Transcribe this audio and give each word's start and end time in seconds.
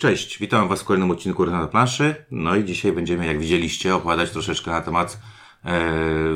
Cześć, 0.00 0.38
witam 0.38 0.68
Was 0.68 0.82
w 0.82 0.84
kolejnym 0.84 1.10
odcinku 1.10 1.46
na 1.46 1.66
planszy. 1.66 2.14
No 2.30 2.56
i 2.56 2.64
dzisiaj 2.64 2.92
będziemy, 2.92 3.26
jak 3.26 3.40
widzieliście, 3.40 3.94
opowiadać 3.94 4.30
troszeczkę 4.30 4.70
na 4.70 4.80
temat 4.80 5.20
e, 5.64 5.80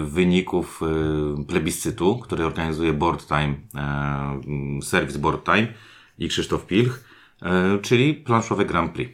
wyników 0.04 0.80
e, 0.82 1.44
plebiscytu, 1.44 2.18
który 2.18 2.44
organizuje 2.44 2.92
Board 2.92 3.26
Time, 3.28 3.54
e, 3.74 4.82
serwis 4.82 5.16
Board 5.16 5.44
Time 5.44 5.66
i 6.18 6.28
Krzysztof 6.28 6.66
Pilch, 6.66 7.04
e, 7.42 7.78
czyli 7.82 8.14
planszowe 8.14 8.64
Grand 8.64 8.92
Prix. 8.92 9.12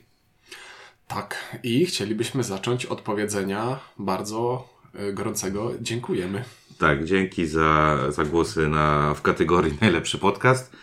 Tak, 1.09 1.59
i 1.63 1.87
chcielibyśmy 1.87 2.45
zacząć 2.45 2.87
od 2.87 3.01
powiedzenia 3.01 3.79
bardzo 3.99 4.69
y, 5.09 5.13
gorącego 5.13 5.73
dziękujemy. 5.81 6.45
Tak, 6.79 7.05
dzięki 7.05 7.47
za, 7.47 7.99
za 8.09 8.25
głosy 8.25 8.69
na, 8.69 9.15
w 9.15 9.23
kategorii 9.23 9.79
najlepszy 9.81 10.19
podcast. 10.19 10.77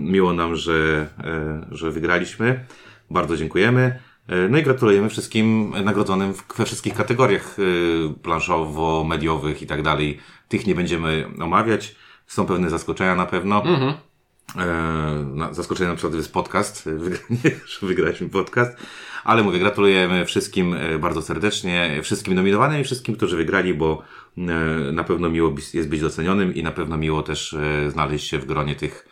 Miło 0.00 0.32
nam, 0.32 0.56
że, 0.56 1.08
e, 1.24 1.66
że 1.70 1.90
wygraliśmy. 1.90 2.64
Bardzo 3.10 3.36
dziękujemy. 3.36 3.98
E, 4.30 4.48
No 4.48 4.58
i 4.58 4.62
gratulujemy 4.62 5.08
wszystkim 5.08 5.72
nagrodzonym 5.84 6.34
we 6.56 6.64
wszystkich 6.64 6.94
kategoriach 6.94 7.56
e, 7.58 7.62
planszowo-mediowych 8.22 9.62
i 9.62 9.66
tak 9.66 9.82
dalej. 9.82 10.18
Tych 10.48 10.66
nie 10.66 10.74
będziemy 10.74 11.26
omawiać. 11.40 11.96
Są 12.26 12.46
pewne 12.46 12.70
zaskoczenia 12.70 13.14
na 13.14 13.26
pewno. 13.26 13.62
E, 14.56 14.66
na, 15.34 15.54
zaskoczenie 15.54 15.90
na 15.90 15.96
przykład 15.96 16.14
jest 16.14 16.32
podcast, 16.32 16.88
że 17.80 17.86
wygraliśmy 17.86 18.28
podcast. 18.28 18.76
Ale 19.24 19.42
mówię, 19.42 19.58
gratulujemy 19.58 20.24
wszystkim 20.24 20.76
bardzo 21.00 21.22
serdecznie, 21.22 22.00
wszystkim 22.02 22.34
nominowanym 22.34 22.80
i 22.80 22.84
wszystkim, 22.84 23.16
którzy 23.16 23.36
wygrali, 23.36 23.74
bo 23.74 24.02
na 24.92 25.04
pewno 25.04 25.30
miło 25.30 25.54
jest 25.74 25.88
być 25.88 26.00
docenionym 26.00 26.54
i 26.54 26.62
na 26.62 26.72
pewno 26.72 26.96
miło 26.96 27.22
też 27.22 27.56
znaleźć 27.88 28.28
się 28.28 28.38
w 28.38 28.44
gronie 28.44 28.76
tych 28.76 29.08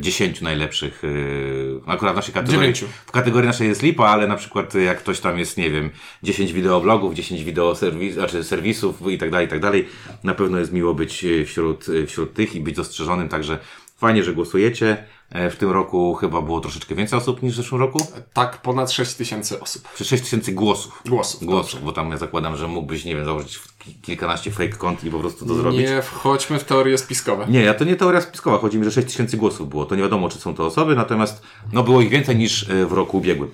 10 0.00 0.40
najlepszych, 0.40 1.02
e, 1.04 1.90
akurat 1.90 2.14
w 2.14 2.16
naszej 2.16 2.34
kategorii. 2.34 2.60
Dziewięciu. 2.60 2.86
W 3.06 3.10
kategorii 3.10 3.46
naszej 3.46 3.68
jest 3.68 3.82
lipa, 3.82 4.04
ale 4.04 4.26
na 4.26 4.36
przykład 4.36 4.74
jak 4.74 4.98
ktoś 4.98 5.20
tam 5.20 5.38
jest, 5.38 5.56
nie 5.56 5.70
wiem, 5.70 5.90
10 6.22 6.52
wideoblogów, 6.52 7.14
10 7.14 7.44
wideo 7.44 7.74
serwis, 7.74 8.14
znaczy 8.14 8.44
serwisów 8.44 9.02
i 9.10 9.18
tak 9.18 9.30
dalej, 9.30 9.46
i 9.46 9.50
tak 9.50 9.60
dalej, 9.60 9.88
na 10.24 10.34
pewno 10.34 10.58
jest 10.58 10.72
miło 10.72 10.94
być 10.94 11.24
e, 11.24 11.44
wśród, 11.44 11.86
e, 11.88 12.06
wśród 12.06 12.34
tych 12.34 12.54
i 12.54 12.60
być 12.60 12.76
dostrzeżonym, 12.76 13.28
także 13.28 13.58
fajnie, 13.96 14.24
że 14.24 14.34
głosujecie. 14.34 15.04
E, 15.30 15.50
W 15.50 15.56
tym 15.56 15.70
roku 15.70 16.14
chyba 16.14 16.42
było 16.42 16.60
troszeczkę 16.60 16.94
więcej 16.94 17.18
osób 17.18 17.42
niż 17.42 17.52
w 17.54 17.56
zeszłym 17.56 17.80
roku. 17.80 18.06
Tak, 18.32 18.62
ponad 18.62 18.90
6 18.92 19.14
tysięcy 19.14 19.60
osób. 19.60 19.88
Czy 19.96 20.04
6 20.04 20.22
tysięcy 20.22 20.52
głosów. 20.52 21.02
Głosów. 21.08 21.44
Głosów, 21.44 21.84
bo 21.84 21.92
tam 21.92 22.10
ja 22.10 22.16
zakładam, 22.16 22.56
że 22.56 22.68
mógłbyś, 22.68 23.04
nie 23.04 23.16
wiem, 23.16 23.24
założyć 23.24 23.58
ki- 23.78 23.94
kilkanaście 24.02 24.50
fake 24.50 24.68
kont 24.68 25.04
i 25.04 25.10
po 25.10 25.18
prostu 25.18 25.46
to 25.46 25.54
zrobić. 25.54 25.80
Nie 25.80 26.02
wchodźmy 26.02 26.58
w 26.58 26.64
teorie 26.64 26.98
spiskowe. 26.98 27.46
Nie, 27.48 27.62
ja 27.62 27.74
to 27.74 27.84
nie 27.84 27.96
teoria 27.96 28.20
spiskowa. 28.20 28.58
Chodzi 28.58 28.78
mi, 28.78 28.84
że 28.84 28.90
6 28.90 29.06
tysięcy 29.08 29.36
głosów 29.36 29.68
było. 29.68 29.84
To 29.86 29.94
nie 29.94 30.02
wiadomo, 30.02 30.28
czy 30.28 30.38
są 30.38 30.54
to 30.54 30.66
osoby, 30.66 30.94
natomiast 30.96 31.42
no, 31.72 31.82
było 31.82 32.00
ich 32.00 32.08
więcej 32.10 32.36
niż 32.36 32.70
e, 32.70 32.86
w 32.86 32.92
roku 32.92 33.16
ubiegłym. 33.18 33.50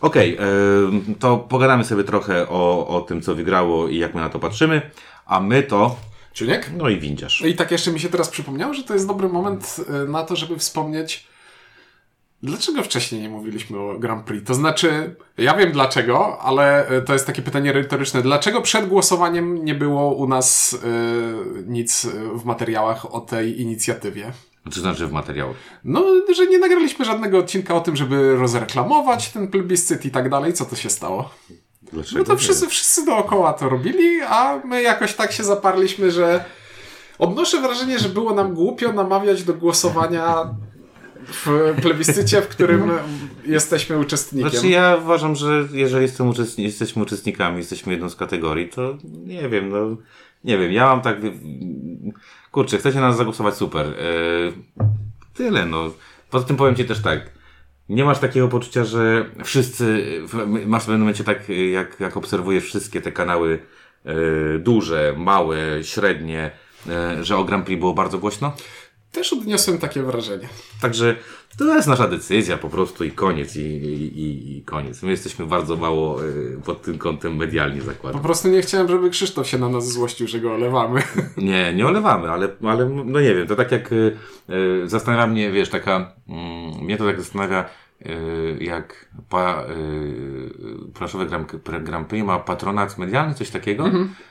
Okej, 0.00 0.36
e, 0.36 0.40
to 1.18 1.36
pogadamy 1.36 1.84
sobie 1.84 2.04
trochę 2.04 2.48
o, 2.48 2.86
o 2.88 3.00
tym, 3.00 3.22
co 3.22 3.34
wygrało 3.34 3.88
i 3.88 3.98
jak 3.98 4.14
my 4.14 4.20
na 4.20 4.28
to 4.28 4.38
patrzymy. 4.38 4.90
A 5.26 5.40
my 5.40 5.62
to, 5.62 5.96
Czuniek? 6.32 6.70
no 6.76 6.88
i 6.88 7.00
windziarz. 7.00 7.40
I 7.40 7.56
tak 7.56 7.70
jeszcze 7.70 7.92
mi 7.92 8.00
się 8.00 8.08
teraz 8.08 8.28
przypomniało, 8.28 8.74
że 8.74 8.84
to 8.84 8.94
jest 8.94 9.06
dobry 9.06 9.28
moment 9.28 9.76
y, 10.04 10.08
na 10.08 10.24
to, 10.24 10.36
żeby 10.36 10.58
wspomnieć, 10.58 11.26
dlaczego 12.42 12.82
wcześniej 12.82 13.22
nie 13.22 13.28
mówiliśmy 13.28 13.78
o 13.78 13.98
Grand 13.98 14.24
Prix. 14.24 14.46
To 14.46 14.54
znaczy, 14.54 15.16
ja 15.38 15.54
wiem 15.54 15.72
dlaczego, 15.72 16.38
ale 16.38 16.92
y, 16.98 17.02
to 17.02 17.12
jest 17.12 17.26
takie 17.26 17.42
pytanie 17.42 17.72
retoryczne. 17.72 18.22
Dlaczego 18.22 18.62
przed 18.62 18.88
głosowaniem 18.88 19.64
nie 19.64 19.74
było 19.74 20.14
u 20.14 20.28
nas 20.28 20.72
y, 20.72 20.78
nic 21.66 22.06
w 22.34 22.44
materiałach 22.44 23.14
o 23.14 23.20
tej 23.20 23.60
inicjatywie? 23.60 24.32
Co 24.70 24.80
znaczy 24.80 25.06
w 25.06 25.12
materiału? 25.12 25.54
No, 25.84 26.04
że 26.36 26.46
nie 26.46 26.58
nagraliśmy 26.58 27.04
żadnego 27.04 27.38
odcinka 27.38 27.74
o 27.74 27.80
tym, 27.80 27.96
żeby 27.96 28.36
rozreklamować 28.36 29.30
ten 29.30 29.48
plebiscyt 29.48 30.04
i 30.04 30.10
tak 30.10 30.28
dalej. 30.28 30.52
Co 30.52 30.64
to 30.64 30.76
się 30.76 30.90
stało? 30.90 31.30
Dlaczego? 31.92 32.18
No 32.18 32.24
to 32.24 32.36
wszyscy, 32.36 32.66
wszyscy 32.68 33.04
dookoła 33.06 33.52
to 33.52 33.68
robili, 33.68 34.20
a 34.28 34.60
my 34.64 34.82
jakoś 34.82 35.14
tak 35.14 35.32
się 35.32 35.44
zaparliśmy, 35.44 36.10
że 36.10 36.44
odnoszę 37.18 37.60
wrażenie, 37.60 37.98
że 37.98 38.08
było 38.08 38.34
nam 38.34 38.54
głupio 38.54 38.92
namawiać 38.92 39.42
do 39.42 39.54
głosowania 39.54 40.54
w 41.26 41.74
plebiscycie, 41.82 42.42
w 42.42 42.48
którym 42.48 42.90
jesteśmy 43.46 43.98
uczestnikiem. 43.98 44.50
Znaczy 44.50 44.68
ja 44.68 44.96
uważam, 45.02 45.36
że 45.36 45.64
jeżeli 45.72 46.02
jestem 46.02 46.30
uczestni- 46.30 46.62
jesteśmy 46.62 47.02
uczestnikami, 47.02 47.58
jesteśmy 47.58 47.92
jedną 47.92 48.10
z 48.10 48.16
kategorii, 48.16 48.68
to 48.68 48.96
nie 49.04 49.48
wiem, 49.48 49.68
no 49.68 49.96
nie 50.44 50.58
wiem, 50.58 50.72
ja 50.72 50.86
mam 50.86 51.00
tak, 51.00 51.16
kurczę, 52.52 52.78
chcecie 52.78 53.00
nas 53.00 53.16
zagłosować, 53.16 53.54
super. 53.54 53.86
Eee, 53.86 54.52
tyle, 55.34 55.66
no. 55.66 55.90
Poza 56.30 56.46
tym 56.46 56.56
powiem 56.56 56.74
Ci 56.76 56.84
też 56.84 57.00
tak, 57.02 57.20
nie 57.92 58.04
masz 58.04 58.18
takiego 58.18 58.48
poczucia, 58.48 58.84
że 58.84 59.30
wszyscy, 59.44 60.04
masz 60.66 60.82
w 60.82 60.86
pewnym 60.86 61.00
momencie 61.00 61.24
tak, 61.24 61.48
jak, 61.72 62.00
jak 62.00 62.16
obserwujesz 62.16 62.64
wszystkie 62.64 63.00
te 63.00 63.12
kanały 63.12 63.58
e, 64.04 64.12
duże, 64.58 65.14
małe, 65.16 65.56
średnie, 65.84 66.50
e, 66.88 67.24
że 67.24 67.36
o 67.36 67.44
Grand 67.44 67.66
Prix 67.66 67.80
było 67.80 67.94
bardzo 67.94 68.18
głośno? 68.18 68.52
Też 69.12 69.32
odniosłem 69.32 69.78
takie 69.78 70.02
wrażenie. 70.02 70.48
Także 70.80 71.16
to 71.58 71.74
jest 71.74 71.88
nasza 71.88 72.08
decyzja 72.08 72.56
po 72.58 72.68
prostu 72.68 73.04
i 73.04 73.10
koniec, 73.10 73.56
i, 73.56 73.60
i, 73.60 74.56
i 74.58 74.62
koniec. 74.62 75.02
My 75.02 75.10
jesteśmy 75.10 75.46
bardzo 75.46 75.76
mało 75.76 76.24
y, 76.24 76.60
pod 76.64 76.82
tym 76.82 76.98
kątem 76.98 77.36
medialnie 77.36 77.80
Po 77.80 77.86
zakładam. 77.86 78.22
prostu 78.22 78.48
nie 78.48 78.62
chciałem, 78.62 78.88
żeby 78.88 79.10
Krzysztof 79.10 79.48
się 79.48 79.58
na 79.58 79.68
nas 79.68 79.88
złościł, 79.92 80.28
że 80.28 80.40
go 80.40 80.54
olewamy. 80.54 81.02
Nie, 81.36 81.74
nie 81.74 81.86
olewamy, 81.86 82.30
ale, 82.30 82.48
ale 82.62 82.88
no 82.88 83.20
nie 83.20 83.34
wiem, 83.34 83.46
to 83.46 83.56
tak 83.56 83.72
jak 83.72 83.92
y, 83.92 84.16
y, 84.50 84.88
zastanawia 84.88 85.26
mnie, 85.26 85.52
wiesz, 85.52 85.68
taka, 85.68 86.14
mm, 86.28 86.84
mnie 86.84 86.96
to 86.96 87.04
tak 87.04 87.18
zastanawia, 87.18 87.64
jak 88.60 89.06
pa, 89.28 89.64
y, 89.70 90.92
planszowe 90.94 91.26
Grand, 91.80 92.08
Prix 92.08 92.26
ma 92.26 92.38
patronat 92.38 92.98
medialny, 92.98 93.34
coś 93.34 93.50
takiego. 93.50 93.90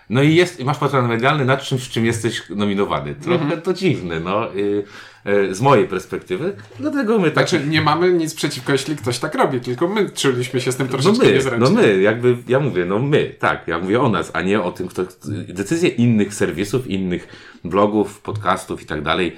No 0.10 0.24
i 0.24 0.36
jest, 0.36 0.64
masz 0.64 0.78
patronat 0.78 1.10
medialny 1.10 1.46
nad 1.46 1.62
czymś, 1.62 1.84
w 1.84 1.90
czym 1.90 2.06
jesteś 2.06 2.50
nominowany. 2.50 3.16
Trochę 3.16 3.58
to 3.58 3.74
dziwne, 3.74 4.20
no, 4.20 4.56
y, 4.56 4.84
y, 5.28 5.56
z 5.56 5.62
mojej 5.62 5.88
perspektywy. 5.88 6.56
Dlatego 6.80 7.20
my 7.20 7.32
tak 7.32 7.50
Znaczy, 7.50 7.68
nie 7.68 7.82
mamy 7.82 8.14
nic 8.14 8.34
przeciwko, 8.34 8.72
jeśli 8.72 8.96
ktoś 8.96 9.20
tak 9.20 9.36
robi, 9.36 9.60
tylko 9.60 9.88
my 9.88 10.10
czuliśmy 10.10 10.62
się 10.62 10.72
z 10.72 10.76
tym 10.76 10.88
No 10.88 10.92
troszeczkę 10.98 11.26
my, 11.28 11.34
niezręcznie. 11.34 11.70
no 11.70 11.82
my, 11.82 12.02
jakby, 12.02 12.38
ja 12.48 12.60
mówię, 12.60 12.86
no 12.86 13.00
my, 13.00 13.36
tak, 13.40 13.68
ja 13.68 13.80
mówię 13.80 14.02
o 14.02 14.10
nas, 14.10 14.32
a 14.34 14.42
nie 14.42 14.62
o 14.62 14.72
tym, 14.72 14.88
kto, 14.88 15.04
decyzje 15.48 15.90
innych 15.90 16.34
serwisów, 16.34 16.88
innych 16.88 17.28
blogów, 17.64 18.22
podcastów 18.22 18.82
i 18.82 18.86
tak 18.86 19.02
dalej, 19.02 19.38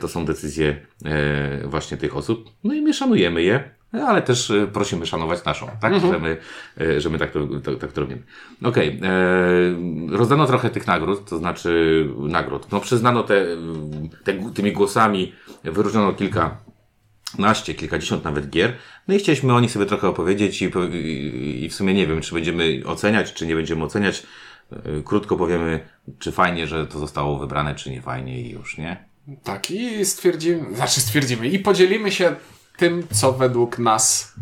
to 0.00 0.08
są 0.08 0.24
decyzje 0.24 0.76
e, 1.04 1.68
właśnie 1.68 1.96
tych 1.96 2.16
osób, 2.16 2.50
no 2.64 2.74
i 2.74 2.80
my 2.80 2.94
szanujemy 2.94 3.42
je, 3.42 3.70
ale 3.92 4.22
też 4.22 4.50
e, 4.50 4.66
prosimy 4.66 5.06
szanować 5.06 5.44
naszą, 5.44 5.68
tak, 5.80 6.00
że 6.00 6.18
my, 6.18 6.36
e, 6.80 7.00
że 7.00 7.10
my 7.10 7.18
tak 7.18 7.30
to, 7.30 7.46
to, 7.46 7.74
tak 7.74 7.92
to 7.92 8.00
robimy. 8.00 8.22
Okej, 8.62 9.00
e, 9.02 10.16
rozdano 10.16 10.46
trochę 10.46 10.70
tych 10.70 10.86
nagród, 10.86 11.30
to 11.30 11.38
znaczy 11.38 12.08
nagród, 12.18 12.72
no 12.72 12.80
przyznano 12.80 13.22
te, 13.22 13.46
te 14.24 14.32
tymi 14.54 14.72
głosami, 14.72 15.32
wyróżniono 15.64 16.12
kilka 16.12 16.56
naście, 17.38 17.74
kilkadziesiąt 17.74 18.24
nawet 18.24 18.50
gier. 18.50 18.72
No 19.08 19.14
i 19.14 19.18
chcieliśmy 19.18 19.54
o 19.54 19.60
nich 19.60 19.70
sobie 19.70 19.86
trochę 19.86 20.08
opowiedzieć 20.08 20.62
i, 20.62 20.70
i, 20.94 21.64
i 21.64 21.68
w 21.68 21.74
sumie 21.74 21.94
nie 21.94 22.06
wiem, 22.06 22.20
czy 22.20 22.34
będziemy 22.34 22.82
oceniać, 22.86 23.32
czy 23.32 23.46
nie 23.46 23.54
będziemy 23.54 23.84
oceniać. 23.84 24.26
Krótko 25.04 25.36
powiemy, 25.36 25.80
czy 26.18 26.32
fajnie, 26.32 26.66
że 26.66 26.86
to 26.86 26.98
zostało 26.98 27.38
wybrane, 27.38 27.74
czy 27.74 27.90
nie 27.90 28.02
fajnie 28.02 28.40
i 28.40 28.50
już, 28.50 28.78
nie? 28.78 29.11
Tak, 29.44 29.70
i 29.70 30.04
stwierdzimy, 30.04 30.76
znaczy 30.76 31.00
stwierdzimy, 31.00 31.48
i 31.48 31.58
podzielimy 31.58 32.12
się 32.12 32.36
tym, 32.76 33.02
co 33.12 33.32
według 33.32 33.78
nas 33.78 34.32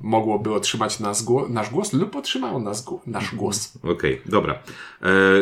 mogłoby 0.00 0.54
otrzymać 0.54 1.00
nas 1.00 1.24
gło- 1.24 1.50
nasz 1.50 1.70
głos 1.70 1.92
lub 1.92 2.16
otrzymało 2.16 2.58
nas 2.58 2.84
gło- 2.84 3.00
nasz 3.06 3.34
głos. 3.34 3.78
Okej, 3.82 4.20
dobra. 4.26 4.58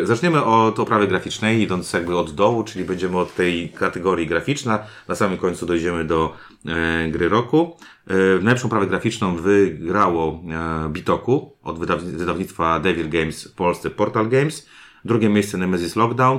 E, 0.03 0.07
zaczniemy 0.07 0.45
od 0.45 0.79
oprawy 0.81 1.07
graficznej, 1.07 1.63
idąc 1.63 1.93
jakby 1.93 2.17
od 2.19 2.35
dołu, 2.35 2.65
czyli 2.65 2.85
będziemy 2.85 3.19
od 3.19 3.35
tej 3.35 3.69
kategorii 3.69 4.27
graficzna. 4.27 4.79
Na 5.09 5.15
samym 5.15 5.39
końcu 5.39 5.67
dojdziemy 5.67 6.05
do 6.05 6.35
e, 6.67 7.09
gry 7.11 7.29
roku. 7.29 7.77
E, 8.07 8.15
najlepszą 8.43 8.67
oprawę 8.67 8.87
graficzną 8.87 9.37
wygrało 9.37 10.43
e, 10.87 10.89
Bitoku 10.89 11.53
od 11.63 11.79
wydaw- 11.79 12.01
wydawnictwa 12.03 12.81
Devil 12.81 13.09
Games 13.11 13.45
w 13.45 13.55
Polsce 13.55 13.91
Portal 13.91 14.29
Games. 14.29 14.67
Drugie 15.05 15.29
miejsce 15.29 15.59
Nemesis 15.59 15.97
Lockdown, 15.97 16.39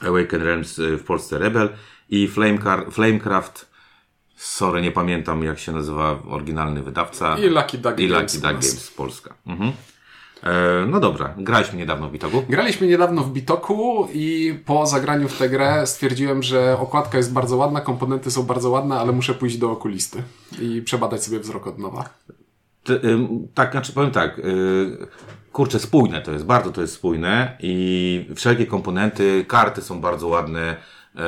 Awaken 0.00 0.42
Realms 0.42 0.78
e, 0.78 0.96
w 0.96 1.04
Polsce 1.04 1.38
Rebel 1.38 1.68
i 2.10 2.28
Flamecar- 2.28 2.90
Flamecraft 2.92 3.72
Sorry, 4.36 4.82
nie 4.82 4.92
pamiętam 4.92 5.44
jak 5.44 5.58
się 5.58 5.72
nazywa 5.72 6.22
oryginalny 6.28 6.82
wydawca. 6.82 7.38
I 7.38 7.48
Lucky 7.48 7.78
Duck 7.78 7.98
I 7.98 8.08
Games 8.08 8.34
Lucky 8.34 8.48
Duck. 8.48 8.62
Games 8.62 8.90
Polska. 8.90 9.34
Mhm. 9.46 9.72
E, 10.42 10.86
no 10.86 11.00
dobra, 11.00 11.34
graliśmy 11.38 11.78
niedawno 11.78 12.08
w 12.08 12.12
Bitoku. 12.12 12.44
Graliśmy 12.48 12.86
niedawno 12.86 13.22
w 13.22 13.32
Bitoku 13.32 14.08
i 14.12 14.58
po 14.66 14.86
zagraniu 14.86 15.28
w 15.28 15.38
tę 15.38 15.48
grę 15.48 15.86
stwierdziłem, 15.86 16.42
że 16.42 16.78
okładka 16.78 17.18
jest 17.18 17.32
bardzo 17.32 17.56
ładna, 17.56 17.80
komponenty 17.80 18.30
są 18.30 18.42
bardzo 18.42 18.70
ładne, 18.70 18.98
ale 19.00 19.12
muszę 19.12 19.34
pójść 19.34 19.56
do 19.56 19.70
okulisty 19.70 20.22
i 20.60 20.82
przebadać 20.82 21.24
sobie 21.24 21.40
wzrok 21.40 21.66
od 21.66 21.78
nowa. 21.78 22.08
Ty, 22.84 23.00
ym, 23.04 23.48
tak, 23.54 23.72
znaczy 23.72 23.92
powiem 23.92 24.10
tak, 24.10 24.38
y, 24.38 25.06
kurczę, 25.52 25.78
spójne 25.78 26.22
to 26.22 26.32
jest, 26.32 26.44
bardzo 26.44 26.72
to 26.72 26.80
jest 26.80 26.94
spójne 26.94 27.56
i 27.60 28.26
wszelkie 28.36 28.66
komponenty, 28.66 29.44
karty 29.48 29.82
są 29.82 30.00
bardzo 30.00 30.28
ładne, 30.28 30.76
y, 31.16 31.20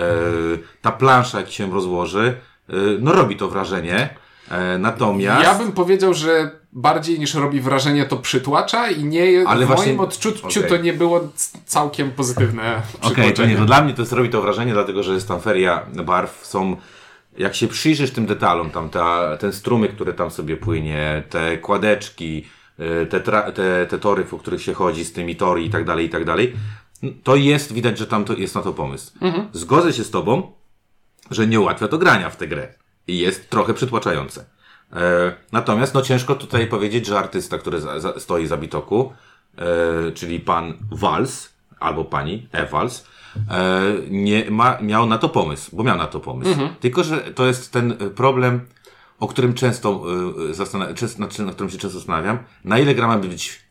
ta 0.83 0.93
plansza 0.93 1.41
jak 1.41 1.51
się 1.51 1.71
rozłoży, 1.71 2.35
y, 2.71 2.75
no 3.01 3.13
robi 3.13 3.37
to 3.37 3.49
wrażenie. 3.49 4.15
E, 4.51 4.79
natomiast... 4.79 5.43
Ja 5.43 5.55
bym 5.55 5.73
powiedział, 5.73 6.15
że 6.15 6.51
bardziej 6.73 7.19
niż 7.19 7.35
robi 7.35 7.61
wrażenie, 7.61 8.05
to 8.05 8.17
przytłacza 8.17 8.91
i 8.91 9.05
nie, 9.05 9.45
Ale 9.47 9.65
w 9.65 9.69
właśnie- 9.69 9.87
moim 9.87 10.01
odczuciu 10.01 10.49
okej. 10.49 10.69
to 10.69 10.77
nie 10.77 10.93
było 10.93 11.21
całkiem 11.67 12.11
pozytywne 12.11 12.83
Okej, 13.01 13.15
przytłoczenie. 13.15 13.53
nie, 13.53 13.59
to 13.59 13.65
dla 13.65 13.81
mnie 13.85 13.95
to 13.95 14.03
jest, 14.03 14.13
robi 14.13 14.29
to 14.29 14.43
wrażenie, 14.43 14.73
dlatego 14.73 15.03
że 15.03 15.15
jest 15.15 15.29
tam 15.29 15.41
feria 15.41 15.87
barw, 16.05 16.47
są, 16.47 16.77
jak 17.39 17.55
się 17.55 17.69
przyjrzysz 17.69 18.11
tym 18.11 18.27
detalom, 18.27 18.71
tam 18.71 18.91
ta, 18.91 19.37
ten 19.37 19.53
strumyk, 19.53 19.95
który 19.95 20.13
tam 20.13 20.31
sobie 20.31 20.57
płynie, 20.57 21.23
te 21.31 21.59
kładeczki, 21.59 22.47
te, 23.11 23.21
tra, 23.21 23.53
te, 23.53 23.87
te 23.87 23.99
tory, 23.99 24.25
po 24.25 24.39
których 24.39 24.63
się 24.63 24.75
chodzi 24.75 25.05
z 25.05 25.13
tymi 25.13 25.37
tory 25.37 25.63
i 25.63 25.71
tak 25.71 25.85
dalej, 25.85 26.07
i 26.07 26.09
tak 26.09 26.25
dalej, 26.25 26.55
to 27.23 27.37
jest, 27.37 27.73
widać, 27.73 27.99
że 27.99 28.07
tam 28.07 28.25
to 28.25 28.33
jest 28.33 28.55
na 28.55 28.63
to 28.63 28.73
pomysł. 28.73 29.13
Zgodzę 29.53 29.93
się 29.93 30.05
z 30.05 30.11
tobą, 30.11 30.53
że 31.31 31.47
nie 31.47 31.61
ułatwia 31.61 31.89
to 31.89 31.99
grania 31.99 32.31
w 32.31 32.37
tę 32.37 32.49
grę. 32.49 32.75
I 33.07 33.19
jest 33.19 33.51
trochę 33.51 33.75
przytłaczające. 33.75 34.45
E, 34.93 35.33
natomiast 35.53 35.95
no 35.95 36.03
ciężko 36.03 36.35
tutaj 36.35 36.67
powiedzieć, 36.67 37.07
że 37.07 37.19
artysta, 37.19 37.59
który 37.59 37.81
za, 37.81 38.01
za, 38.01 38.21
stoi 38.21 38.47
za 38.47 38.57
Bitoku, 38.57 39.13
e, 39.59 40.13
czyli 40.13 40.41
pan 40.41 40.75
Wals, 40.91 41.55
albo 41.81 42.05
pani 42.05 42.49
Ewals, 42.53 43.07
e, 43.51 43.83
nie 44.11 44.51
ma, 44.51 44.79
miał 44.83 45.07
na 45.07 45.19
to 45.19 45.29
pomysł, 45.29 45.77
bo 45.77 45.83
miał 45.83 45.99
na 45.99 46.07
to 46.07 46.21
pomysł. 46.21 46.51
Tylko, 46.81 47.05
że 47.05 47.19
to 47.19 47.47
jest 47.47 47.73
ten 47.73 47.93
e, 47.93 47.97
problem, 47.97 48.61
o 49.25 49.29
którym 49.29 49.55
często, 49.55 50.05
e, 50.51 50.95
często 50.95 51.19
na, 51.19 51.47
na 51.47 51.53
którym 51.53 51.71
się 51.71 51.79
często 51.79 51.99
zastanawiam, 51.99 52.39
na 52.65 52.79
ile 52.79 52.95
gra 52.95 53.07
ma 53.07 53.19
być 53.19 53.65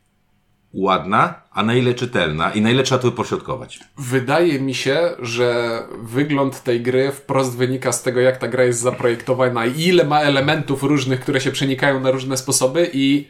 ładna, 0.74 1.34
a 1.52 1.64
na 1.64 1.74
ile 1.74 1.94
czytelna 1.94 2.52
i 2.52 2.62
na 2.62 2.72
ile 2.72 2.84
trzeba 2.84 3.02
to 3.02 3.10
wypośrodkować. 3.10 3.80
Wydaje 3.98 4.60
mi 4.60 4.74
się, 4.74 5.16
że 5.20 5.80
wygląd 6.02 6.64
tej 6.64 6.82
gry 6.82 7.12
wprost 7.12 7.58
wynika 7.58 7.92
z 7.92 8.04
tego, 8.04 8.20
jak 8.20 8.38
ta 8.38 8.48
gra 8.48 8.64
jest 8.64 8.80
zaprojektowana 8.80 9.66
i 9.66 9.82
ile 9.82 10.04
ma 10.04 10.22
elementów 10.22 10.84
różnych, 10.84 11.20
które 11.20 11.42
się 11.42 11.52
przenikają 11.52 12.00
na 12.00 12.12
różne 12.12 12.38
sposoby 12.38 12.90
i 12.94 13.28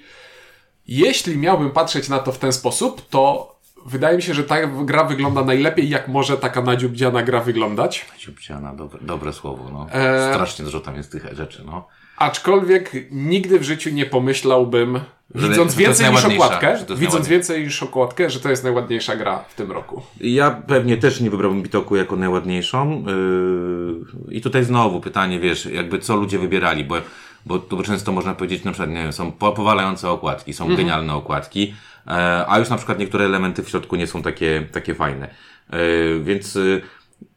jeśli 0.88 1.38
miałbym 1.38 1.72
patrzeć 1.72 2.10
na 2.10 2.20
to 2.20 2.32
w 2.32 2.40
ten 2.40 2.54
sposób, 2.54 3.10
to 3.10 3.54
wydaje 3.86 4.18
mi 4.18 4.24
się, 4.24 4.34
że 4.34 4.44
ta 4.44 4.68
gra 4.68 5.04
wygląda 5.04 5.44
najlepiej, 5.44 5.90
jak 5.90 6.08
może 6.08 6.38
taka 6.38 6.62
nadziubdziana 6.62 7.24
gra 7.24 7.40
wyglądać. 7.40 8.06
Ciupciana, 8.18 8.74
dobre, 8.74 9.00
dobre 9.02 9.34
słowo, 9.34 9.70
no. 9.74 9.88
Eee. 9.94 10.34
Strasznie 10.34 10.66
dużo 10.66 10.80
tam 10.80 10.96
jest 10.96 11.12
tych 11.12 11.34
rzeczy, 11.34 11.64
no. 11.66 11.88
Aczkolwiek 12.18 12.92
nigdy 13.12 13.60
w 13.60 13.64
życiu 13.64 13.90
nie 13.90 14.06
pomyślałbym, 14.06 15.00
Że- 15.36 15.50
widząc 15.50 15.76
więcej 15.76 16.12
niż 16.12 16.26
okładkę, 16.26 16.78
że 16.78 16.86
to 16.86 16.94
jest 16.94 17.02
widząc 17.02 17.28
więcej 17.28 17.64
niż 17.64 17.84
okładkę, 17.84 18.30
że 18.30 18.40
to 18.40 18.50
jest 18.50 18.64
najładniejsza 18.64 19.16
gra 19.16 19.40
w 19.50 19.56
tym 19.56 19.72
roku. 19.72 20.02
Ja 20.22 20.52
pewnie 20.68 20.98
też 20.98 21.22
nie 21.22 21.30
wybrałbym 21.30 21.62
Bitoku 21.62 21.96
jako 21.96 22.16
najładniejszą. 22.16 23.06
Yy, 24.28 24.36
I 24.36 24.42
tutaj 24.42 24.64
znowu 24.64 25.02
pytanie, 25.02 25.40
wiesz, 25.40 25.66
jakby 25.66 26.00
co 26.00 26.16
ludzie 26.16 26.40
wybierali, 26.40 26.84
bo, 26.84 26.96
bo 27.46 27.60
tu 27.60 27.84
często 27.84 28.12
można 28.12 28.34
powiedzieć, 28.36 28.64
na 28.64 28.72
przykład, 28.72 28.90
nie 28.90 29.04
wiem, 29.04 29.14
są 29.14 29.32
po- 29.32 29.52
powalające 29.52 30.10
okładki, 30.10 30.54
są 30.54 30.76
genialne 30.76 31.14
okładki, 31.14 31.74
e, 32.08 32.46
a 32.48 32.60
już 32.60 32.70
na 32.70 32.78
przykład 32.78 33.00
niektóre 33.00 33.26
elementy 33.26 33.64
w 33.64 33.70
środku 33.70 33.96
nie 33.96 34.08
są 34.08 34.22
takie, 34.22 34.68
takie 34.72 34.96
fajne. 34.96 35.28
E, 35.70 35.78
Więc 36.24 36.60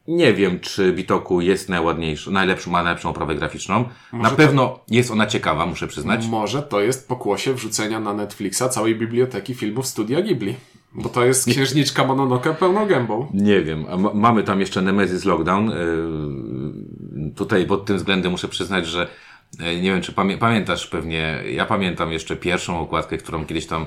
nie 0.07 0.33
wiem, 0.33 0.59
czy 0.59 0.93
Bitoku 0.93 1.41
jest 1.41 1.69
najładniejszy, 1.69 2.31
najlepszą, 2.31 2.71
ma 2.71 2.83
najlepszą 2.83 3.09
oprawę 3.09 3.35
graficzną. 3.35 3.85
Na 4.13 4.29
pewno 4.29 4.79
jest 4.89 5.11
ona 5.11 5.27
ciekawa, 5.27 5.65
muszę 5.65 5.87
przyznać. 5.87 6.27
Może 6.27 6.63
to 6.63 6.81
jest 6.81 7.07
pokłosie 7.07 7.53
wrzucenia 7.53 7.99
na 7.99 8.13
Netflixa 8.13 8.63
całej 8.69 8.95
biblioteki 8.95 9.53
filmów 9.53 9.87
Studia 9.87 10.21
Ghibli. 10.21 10.55
Bo 10.93 11.09
to 11.09 11.25
jest 11.25 11.49
księżniczka 11.49 12.05
Mononoke 12.05 12.53
pełną 12.53 12.85
gębą. 12.85 13.27
Nie 13.33 13.61
wiem, 13.61 13.85
mamy 14.13 14.43
tam 14.43 14.59
jeszcze 14.59 14.81
Nemesis 14.81 15.25
Lockdown. 15.25 15.69
Yy, 15.69 17.31
tutaj 17.35 17.65
pod 17.65 17.85
tym 17.85 17.97
względem 17.97 18.31
muszę 18.31 18.47
przyznać, 18.47 18.87
że 18.87 19.07
yy, 19.59 19.75
nie 19.75 19.91
wiem, 19.91 20.01
czy 20.01 20.13
pamię 20.13 20.37
pamiętasz 20.37 20.87
pewnie, 20.87 21.43
ja 21.51 21.65
pamiętam 21.65 22.11
jeszcze 22.11 22.35
pierwszą 22.35 22.79
okładkę, 22.79 23.17
którą 23.17 23.45
kiedyś 23.45 23.67
tam, 23.67 23.85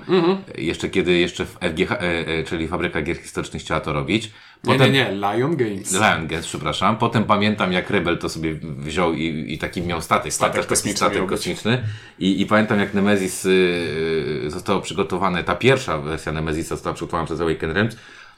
jeszcze 0.58 0.90
kiedy 0.90 1.12
jeszcze 1.12 1.46
w 1.46 1.58
FGH, 1.61 1.93
e, 1.93 2.00
e, 2.00 2.44
czyli 2.44 2.69
Fabryka 2.69 3.02
Gier 3.02 3.16
Historycznych 3.16 3.62
chciała 3.62 3.81
to 3.81 3.93
robić. 3.93 4.31
Nie, 4.64 4.78
nie, 4.78 4.90
nie, 4.90 5.12
Lion 5.12 5.56
Games. 5.56 5.92
Lion 5.92 6.26
Games, 6.26 6.46
przepraszam. 6.46 6.96
Potem 6.96 7.24
pamiętam, 7.24 7.72
jak 7.72 7.90
Rebel 7.90 8.18
to 8.18 8.28
sobie 8.28 8.54
wziął 8.62 9.14
i, 9.14 9.44
i 9.54 9.58
taki 9.58 9.82
miał 9.82 10.02
statek, 10.02 10.32
Statek 10.32 10.56
taki 10.56 10.68
kosmiczny 10.68 10.96
statek 10.96 11.16
miał 11.18 11.26
być. 11.26 11.36
kosmiczny. 11.38 11.82
I, 12.18 12.40
I 12.40 12.46
pamiętam, 12.46 12.78
jak 12.78 12.94
Nemesis 12.94 13.44
y, 13.46 14.44
zostało 14.46 14.80
przygotowane, 14.80 15.44
ta 15.44 15.54
pierwsza 15.54 15.98
wersja 15.98 16.32
Nemesisa 16.32 16.68
została 16.68 16.94
przygotowana 16.94 17.26
przez 17.26 17.40
Awaken 17.40 17.70
Realms. 17.70 17.96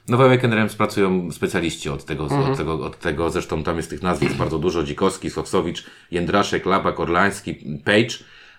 No 0.08 0.16
w 0.16 0.20
Awaken 0.20 0.52
Realms 0.52 0.74
pracują 0.74 1.30
specjaliści 1.32 1.88
od 1.88 2.04
tego, 2.04 2.24
Mhm. 2.24 2.50
od 2.50 2.56
tego, 2.58 2.74
od 2.86 2.98
tego, 2.98 3.30
zresztą 3.30 3.62
tam 3.62 3.76
jest 3.76 3.90
tych 3.90 4.02
nazwisk 4.02 4.34
bardzo 4.34 4.58
dużo, 4.58 4.82
Dzikowski, 4.84 5.30
Soksowicz, 5.30 5.84
Jędraszek, 6.10 6.66
Labak, 6.66 7.00
Orlański, 7.00 7.80
Page. 7.84 8.14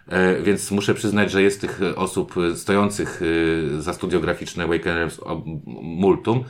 E, 0.10 0.42
Więc 0.42 0.72
muszę 0.72 0.94
przyznać, 0.94 1.32
że 1.32 1.42
jest 1.44 1.62
tych 1.62 1.80
osób 1.96 2.36
stojących 2.56 3.22
e, 3.78 3.82
za 3.82 3.94
studio 3.94 4.20
graficzne 4.20 4.64
Awaken 4.64 4.96
Realms 4.96 5.22
multum. 5.82 6.44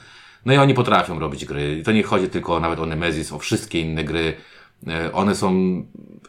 No 0.46 0.54
i 0.54 0.58
oni 0.58 0.74
potrafią 0.74 1.20
robić 1.20 1.46
gry. 1.46 1.78
I 1.80 1.84
to 1.84 1.92
nie 1.92 2.04
chodzi 2.04 2.30
tylko 2.30 2.60
nawet 2.60 2.80
o 2.80 2.86
Nemesis, 2.86 3.32
o 3.32 3.40
wszystkie 3.40 3.80
inne 3.80 4.04
gry. 4.04 4.34
E, 4.88 5.14
One 5.14 5.36
są 5.36 5.54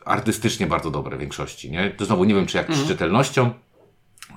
artystycznie 0.05 0.67
bardzo 0.67 0.91
dobre 0.91 1.17
w 1.17 1.21
większości, 1.21 1.71
nie? 1.71 1.91
To 1.91 2.05
znowu 2.05 2.25
nie 2.25 2.35
wiem, 2.35 2.47
czy 2.47 2.57
jak 2.57 2.75
z 2.75 2.89
czytelnością. 2.89 3.51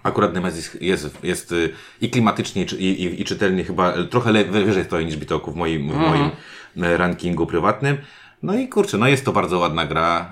Akurat 0.04 0.34
Nemesis 0.34 0.78
jest, 0.82 1.24
jest 1.24 1.52
y, 1.52 1.70
i 2.02 2.10
klimatycznie, 2.10 2.64
i, 2.80 2.86
i, 2.86 3.22
i, 3.22 3.26
czytelnie 3.26 3.64
chyba 3.64 3.96
y, 3.98 4.06
trochę 4.08 4.32
le, 4.32 4.44
wyżej 4.46 4.84
stoi 4.84 5.06
niż 5.06 5.18
Bitoku 5.18 5.52
w 5.52 5.56
moim, 5.56 5.92
w 5.92 5.96
moim 5.96 6.30
e, 6.78 6.98
rankingu 6.98 7.46
prywatnym. 7.46 7.98
No 8.44 8.56
i 8.60 8.68
kurczę, 8.68 8.98
no 8.98 9.08
jest 9.08 9.26
to 9.26 9.32
bardzo 9.32 9.60
ładna 9.60 9.86
gra. 9.86 10.30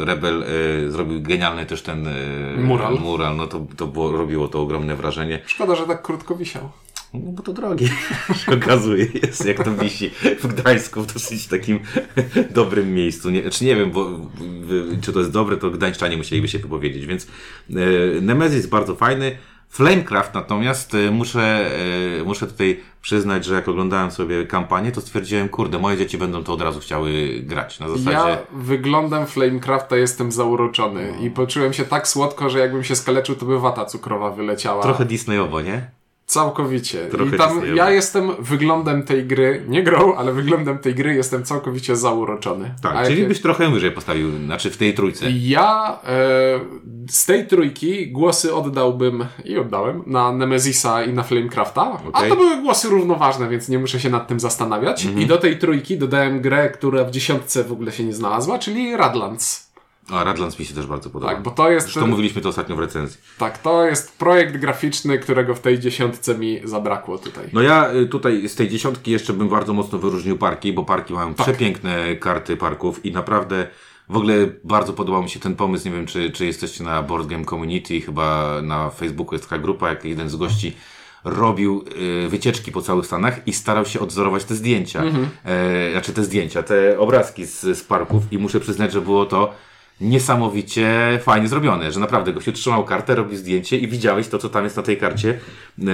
E, 0.00 0.04
Rebel 0.04 0.42
e, 0.42 0.90
zrobił 0.90 1.22
genialny 1.22 1.66
też 1.66 1.82
ten 1.82 2.06
e, 2.08 2.12
Mural. 2.56 2.98
mural. 3.00 3.36
No 3.36 3.46
to, 3.46 3.66
to 3.76 3.86
było, 3.86 4.12
robiło 4.12 4.48
to 4.48 4.62
ogromne 4.62 4.96
wrażenie. 4.96 5.40
Szkoda, 5.46 5.74
że 5.74 5.86
tak 5.86 6.02
krótko 6.02 6.34
wisiał. 6.36 6.70
No 7.14 7.32
bo 7.32 7.42
to 7.42 7.52
drogie, 7.52 7.88
się 8.46 8.52
okazuje, 8.52 9.06
jest 9.22 9.44
jak 9.44 9.64
to 9.64 9.74
wisi 9.74 10.10
w 10.40 10.46
Gdańsku 10.46 11.02
w 11.02 11.12
dosyć 11.12 11.46
takim 11.46 11.80
dobrym 12.50 12.94
miejscu. 12.94 13.30
Nie, 13.30 13.50
czy 13.50 13.64
nie 13.64 13.76
wiem, 13.76 13.90
bo, 13.90 14.10
czy 15.02 15.12
to 15.12 15.18
jest 15.18 15.32
dobre, 15.32 15.56
to 15.56 15.70
Gdańszczanie 15.70 16.16
musieliby 16.16 16.48
się 16.48 16.58
wypowiedzieć, 16.58 17.06
więc 17.06 17.26
e, 17.70 18.20
Nemesis 18.20 18.66
bardzo 18.66 18.94
fajny. 18.94 19.36
Flamecraft 19.68 20.34
natomiast 20.34 20.94
e, 20.94 21.10
muszę, 21.10 21.70
e, 22.20 22.24
muszę 22.24 22.46
tutaj 22.46 22.80
przyznać, 23.02 23.44
że 23.44 23.54
jak 23.54 23.68
oglądałem 23.68 24.10
sobie 24.10 24.46
kampanię, 24.46 24.92
to 24.92 25.00
stwierdziłem, 25.00 25.48
kurde, 25.48 25.78
moje 25.78 25.96
dzieci 25.96 26.18
będą 26.18 26.44
to 26.44 26.52
od 26.52 26.62
razu 26.62 26.80
chciały 26.80 27.40
grać. 27.42 27.80
Na 27.80 27.88
zasadzie... 27.88 28.10
Ja 28.10 28.38
wyglądem 28.52 29.26
Flamecrafta 29.26 29.96
jestem 29.96 30.32
zauroczony 30.32 31.14
i 31.20 31.30
poczułem 31.30 31.72
się 31.72 31.84
tak 31.84 32.08
słodko, 32.08 32.50
że 32.50 32.58
jakbym 32.58 32.84
się 32.84 32.96
skaleczył, 32.96 33.36
to 33.36 33.46
by 33.46 33.60
wata 33.60 33.84
cukrowa 33.84 34.30
wyleciała. 34.30 34.82
Trochę 34.82 35.04
Disneyowo, 35.04 35.60
nie? 35.60 36.01
Całkowicie. 36.26 37.06
Trochę 37.06 37.36
I 37.36 37.38
tam 37.38 37.76
ja 37.76 37.90
jestem 37.90 38.30
wyglądem 38.38 39.02
tej 39.02 39.24
gry, 39.24 39.64
nie 39.68 39.82
grą, 39.82 40.14
ale 40.14 40.32
wyglądem 40.32 40.78
tej 40.78 40.94
gry 40.94 41.14
jestem 41.14 41.44
całkowicie 41.44 41.96
zauroczony. 41.96 42.74
Tak, 42.82 42.96
A 42.96 43.04
czyli 43.06 43.18
jak- 43.18 43.28
byś 43.28 43.40
trochę 43.40 43.70
wyżej 43.70 43.90
postawił, 43.92 44.30
znaczy 44.44 44.70
w 44.70 44.76
tej 44.76 44.94
trójce. 44.94 45.26
Ja 45.30 45.98
e, 46.06 46.08
z 47.10 47.24
tej 47.26 47.46
trójki 47.46 48.12
głosy 48.12 48.54
oddałbym 48.54 49.24
i 49.44 49.58
oddałem 49.58 50.02
na 50.06 50.32
Nemesisa 50.32 51.04
i 51.04 51.12
na 51.12 51.22
Flamecrafta, 51.22 51.82
a 52.04 52.08
Okej. 52.08 52.30
to 52.30 52.36
były 52.36 52.56
głosy 52.62 52.88
równoważne, 52.88 53.48
więc 53.48 53.68
nie 53.68 53.78
muszę 53.78 54.00
się 54.00 54.10
nad 54.10 54.28
tym 54.28 54.40
zastanawiać. 54.40 55.04
Mhm. 55.04 55.22
I 55.22 55.26
do 55.26 55.36
tej 55.38 55.58
trójki 55.58 55.98
dodałem 55.98 56.40
grę, 56.40 56.70
która 56.70 57.04
w 57.04 57.10
dziesiątce 57.10 57.64
w 57.64 57.72
ogóle 57.72 57.92
się 57.92 58.04
nie 58.04 58.14
znalazła, 58.14 58.58
czyli 58.58 58.96
Radlands. 58.96 59.71
A 60.12 60.24
Radlands 60.24 60.58
mi 60.58 60.64
się 60.64 60.74
też 60.74 60.86
bardzo 60.86 61.10
podoba. 61.10 61.32
Tak, 61.34 61.42
bo 61.42 61.50
to 61.50 61.70
jest, 61.70 61.86
Zresztą 61.86 62.06
mówiliśmy 62.06 62.42
to 62.42 62.48
ostatnio 62.48 62.76
w 62.76 62.78
recenzji. 62.78 63.20
tak, 63.38 63.58
to 63.58 63.86
jest 63.86 64.18
projekt 64.18 64.56
graficzny, 64.56 65.18
którego 65.18 65.54
w 65.54 65.60
tej 65.60 65.78
dziesiątce 65.78 66.34
mi 66.38 66.60
zabrakło 66.64 67.18
tutaj. 67.18 67.44
No 67.52 67.62
ja 67.62 67.92
y, 67.94 68.06
tutaj 68.06 68.48
z 68.48 68.54
tej 68.54 68.68
dziesiątki 68.68 69.10
jeszcze 69.10 69.32
bym 69.32 69.48
bardzo 69.48 69.72
mocno 69.72 69.98
wyróżnił 69.98 70.38
parki, 70.38 70.72
bo 70.72 70.84
parki 70.84 71.12
mają 71.14 71.34
Tak. 71.34 71.46
przepiękne 71.46 72.16
karty 72.16 72.56
parków 72.56 73.04
i 73.04 73.12
naprawdę 73.12 73.66
w 74.08 74.16
ogóle 74.16 74.34
bardzo 74.64 74.92
podobał 74.92 75.22
mi 75.22 75.30
się 75.30 75.40
ten 75.40 75.56
pomysł. 75.56 75.84
Nie 75.88 75.94
wiem, 75.94 76.06
czy, 76.06 76.30
czy 76.30 76.46
jesteście 76.46 76.84
na 76.84 77.02
Board 77.02 77.26
Game 77.26 77.44
Community, 77.44 78.00
chyba 78.00 78.52
na 78.62 78.90
Facebooku 78.90 79.34
jest 79.34 79.48
taka 79.48 79.62
grupa, 79.62 79.88
jak 79.88 80.04
jeden 80.04 80.28
z 80.30 80.36
gości 80.36 80.76
robił 81.24 81.84
y, 82.24 82.28
wycieczki 82.28 82.72
po 82.72 82.82
całych 82.82 83.06
Stanach 83.06 83.46
i 83.48 83.52
starał 83.52 83.84
się 83.84 84.00
odzorować 84.00 84.44
te 84.44 84.54
zdjęcia. 84.54 85.02
E, 85.44 85.90
znaczy 85.92 86.12
te 86.12 86.24
zdjęcia, 86.24 86.62
te 86.62 86.98
obrazki 86.98 87.46
z, 87.46 87.60
z 87.60 87.84
parków 87.84 88.22
i 88.32 88.38
muszę 88.38 88.60
przyznać, 88.60 88.92
że 88.92 89.00
było 89.00 89.26
to 89.26 89.54
niesamowicie 90.00 91.18
fajnie 91.22 91.48
zrobione, 91.48 91.92
że 91.92 92.00
naprawdę 92.00 92.32
gościu 92.32 92.52
trzymał 92.52 92.84
kartę, 92.84 93.14
robił 93.14 93.36
zdjęcie 93.38 93.78
i 93.78 93.88
widziałeś 93.88 94.28
to, 94.28 94.38
co 94.38 94.48
tam 94.48 94.64
jest 94.64 94.76
na 94.76 94.82
tej 94.82 94.96
karcie. 94.96 95.40
E, 95.78 95.84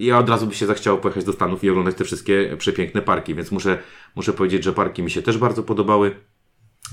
Ja 0.00 0.18
od 0.18 0.28
razu 0.28 0.46
by 0.46 0.54
się 0.54 0.66
zachciało 0.66 0.98
pojechać 0.98 1.24
do 1.24 1.32
Stanów 1.32 1.64
i 1.64 1.70
oglądać 1.70 1.96
te 1.96 2.04
wszystkie 2.04 2.56
przepiękne 2.58 3.02
parki, 3.02 3.34
więc 3.34 3.50
muszę, 3.52 3.78
muszę 4.16 4.32
powiedzieć, 4.32 4.64
że 4.64 4.72
parki 4.72 5.02
mi 5.02 5.10
się 5.10 5.22
też 5.22 5.38
bardzo 5.38 5.62
podobały. 5.62 6.16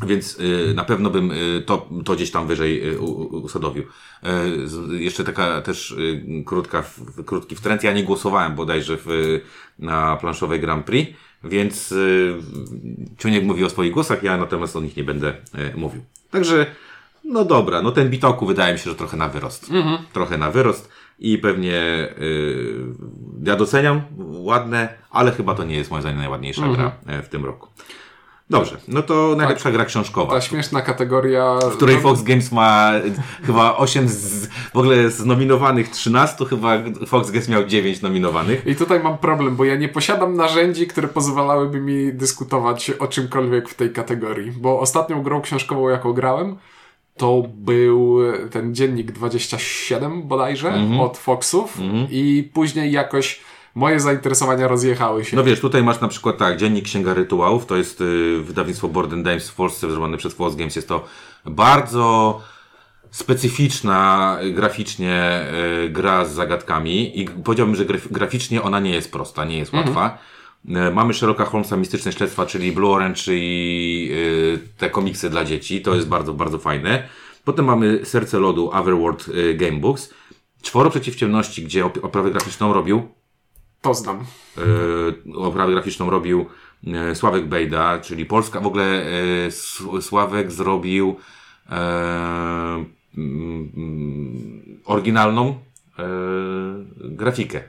Więc 0.08 0.40
y, 0.40 0.74
na 0.76 0.84
pewno 0.86 1.10
bym 1.10 1.32
y, 1.32 1.64
to, 1.66 1.90
to 2.06 2.16
gdzieś 2.16 2.32
tam 2.32 2.48
wyżej 2.48 2.98
usadowił. 3.32 3.84
Jeszcze 4.92 5.24
taka 5.24 5.62
też 5.62 5.96
krótka, 6.46 6.84
krótki 7.26 7.56
wtręt. 7.56 7.84
Ja 7.84 7.94
nie 7.94 8.04
głosowałem 8.04 8.56
bodajże 8.56 8.98
w, 9.06 9.40
na 9.80 10.16
planszowej 10.16 10.60
Grand 10.60 10.86
Prix, 10.86 11.18
więc 11.44 11.94
Ciuniek 13.18 13.44
mówi 13.44 13.64
o 13.64 13.70
swoich 13.70 13.92
głosach, 13.92 14.24
ja 14.24 14.38
natomiast 14.38 14.76
o 14.76 14.82
nich 14.82 14.98
nie 14.98 15.04
będę 15.04 15.34
mówił. 15.76 16.02
Także 16.32 16.66
no 17.24 17.46
dobra, 17.46 17.82
no 17.82 17.92
ten 17.92 18.10
Bitoku 18.10 18.46
wydaje 18.46 18.74
mi 18.74 18.80
się, 18.80 18.90
że 18.90 18.96
trochę 18.96 19.18
na 19.18 19.30
wyrost. 19.30 19.70
Trochę 20.14 20.38
na 20.38 20.52
wyrost 20.52 20.90
i 21.20 21.38
pewnie 21.38 21.72
yy, 22.20 22.86
ja 23.44 23.56
doceniam, 23.56 24.02
ładne, 24.18 24.90
ale 25.12 25.32
chyba 25.32 25.56
to 25.56 25.64
nie 25.64 25.76
jest 25.76 25.92
moim 25.92 26.02
zdaniem 26.02 26.20
najładniejsza 26.20 26.62
gra 26.76 26.92
e, 27.08 27.22
w 27.22 27.30
tym 27.30 27.46
roku. 27.46 27.68
Dobrze, 28.50 28.78
no 28.88 29.02
to 29.02 29.36
najlepsza 29.38 29.72
gra 29.72 29.86
książkowa. 29.86 30.34
Ta 30.34 30.42
śmieszna 30.42 30.82
kategoria... 30.82 31.60
w 31.72 31.74
której 31.78 32.00
Fox 32.00 32.22
Games 32.24 32.52
ma 32.52 32.92
y, 32.98 33.46
chyba 33.46 33.78
8 33.78 34.08
z, 34.10 34.48
w 34.48 34.76
ogóle 34.78 35.10
z 35.10 35.26
nominowanych 35.26 35.90
13, 35.90 36.46
chyba 36.46 36.78
Fox 37.08 37.32
Games 37.32 37.50
miał 37.50 37.66
9 37.66 38.02
nominowanych. 38.02 38.68
I 38.68 38.76
tutaj 38.76 39.00
mam 39.00 39.18
problem, 39.18 39.56
bo 39.56 39.66
ja 39.66 39.76
nie 39.76 39.90
posiadam 39.90 40.36
narzędzi, 40.36 40.88
które 40.88 41.08
pozwalałyby 41.08 41.82
mi 41.82 42.14
dyskutować 42.14 42.92
o 43.00 43.08
czymkolwiek 43.08 43.70
w 43.70 43.74
tej 43.74 43.90
kategorii. 43.94 44.52
Bo 44.52 44.80
ostatnią 44.80 45.24
grą 45.24 45.42
książkową, 45.42 45.90
jaką 45.90 46.14
grałem, 46.14 46.56
to 47.18 47.44
był 47.56 48.18
ten 48.52 48.76
dziennik 48.76 49.12
27 49.12 50.28
bodajże 50.28 50.68
Mhm. 50.70 51.00
od 51.00 51.18
Foxów 51.18 51.78
i 52.10 52.50
później 52.54 52.92
jakoś 52.92 53.40
moje 53.80 54.00
zainteresowania 54.00 54.68
rozjechały 54.68 55.26
się. 55.26 55.38
No 55.38 55.44
wiesz, 55.44 55.60
tutaj 55.60 55.84
masz 55.84 56.02
na 56.02 56.08
przykład 56.08 56.38
tak, 56.38 56.58
Dziennik 56.58 56.86
Księga 56.86 57.14
Rytuałów, 57.14 57.66
to 57.66 57.76
jest 57.78 58.02
y, 58.02 58.42
wydawnictwo 58.44 58.88
Board 58.88 59.14
and 59.14 59.26
Games 59.26 59.50
w 59.50 59.56
Polsce, 59.56 59.90
zrobione 59.92 60.18
przez 60.18 60.34
Fox 60.34 60.56
Games. 60.56 60.76
Jest 60.76 60.88
to 60.88 61.06
bardzo 61.46 62.42
specyficzna 63.12 64.38
y, 64.44 64.52
graficznie 64.52 65.42
y, 65.86 65.90
gra 65.90 66.26
z 66.26 66.32
zagadkami 66.34 67.20
i 67.22 67.26
powiedziałbym, 67.26 67.76
że 67.76 67.86
graf- 67.86 68.12
graficznie 68.12 68.62
ona 68.62 68.80
nie 68.80 68.92
jest 68.92 69.12
prosta, 69.12 69.46
nie 69.46 69.58
jest 69.58 69.74
łatwa. 69.74 70.18
Y, 70.66 70.72
Mamy 70.94 71.14
Sherlocka 71.14 71.46
Holmesa 71.46 71.78
Mistyczne 71.78 72.12
Śledztwa, 72.14 72.46
czyli 72.46 72.72
Blue 72.72 72.92
Orange 72.94 73.22
i 73.30 74.12
te 74.78 74.90
komiksy 74.90 75.30
dla 75.30 75.46
dzieci. 75.46 75.82
To 75.82 75.96
jest 75.96 76.08
bardzo, 76.08 76.34
bardzo 76.34 76.58
fajne. 76.58 77.08
Potem 77.46 77.66
mamy 77.66 78.00
Serce 78.06 78.40
Lodu, 78.40 78.70
Otherworld 78.72 79.26
Gamebooks. 79.56 80.14
Czworo 80.62 80.90
Przeciw 80.90 81.16
Ciemności, 81.16 81.64
gdzie 81.64 81.84
op- 81.86 82.00
oprawę 82.06 82.32
graficzną 82.32 82.74
robił 82.74 83.08
To 83.82 83.94
znam. 83.94 84.26
e, 84.58 85.36
oprawę 85.36 85.72
graficzną 85.72 86.10
robił 86.10 86.46
e, 86.88 87.16
Sławek 87.16 87.48
Bejda, 87.48 88.00
czyli 88.00 88.26
Polska, 88.26 88.60
w 88.60 88.68
ogóle 88.68 89.06
e, 89.46 90.02
Sławek 90.02 90.52
zrobił 90.52 91.16
mm, 93.18 94.80
oryginalną 94.86 95.60
grafikę, 97.00 97.64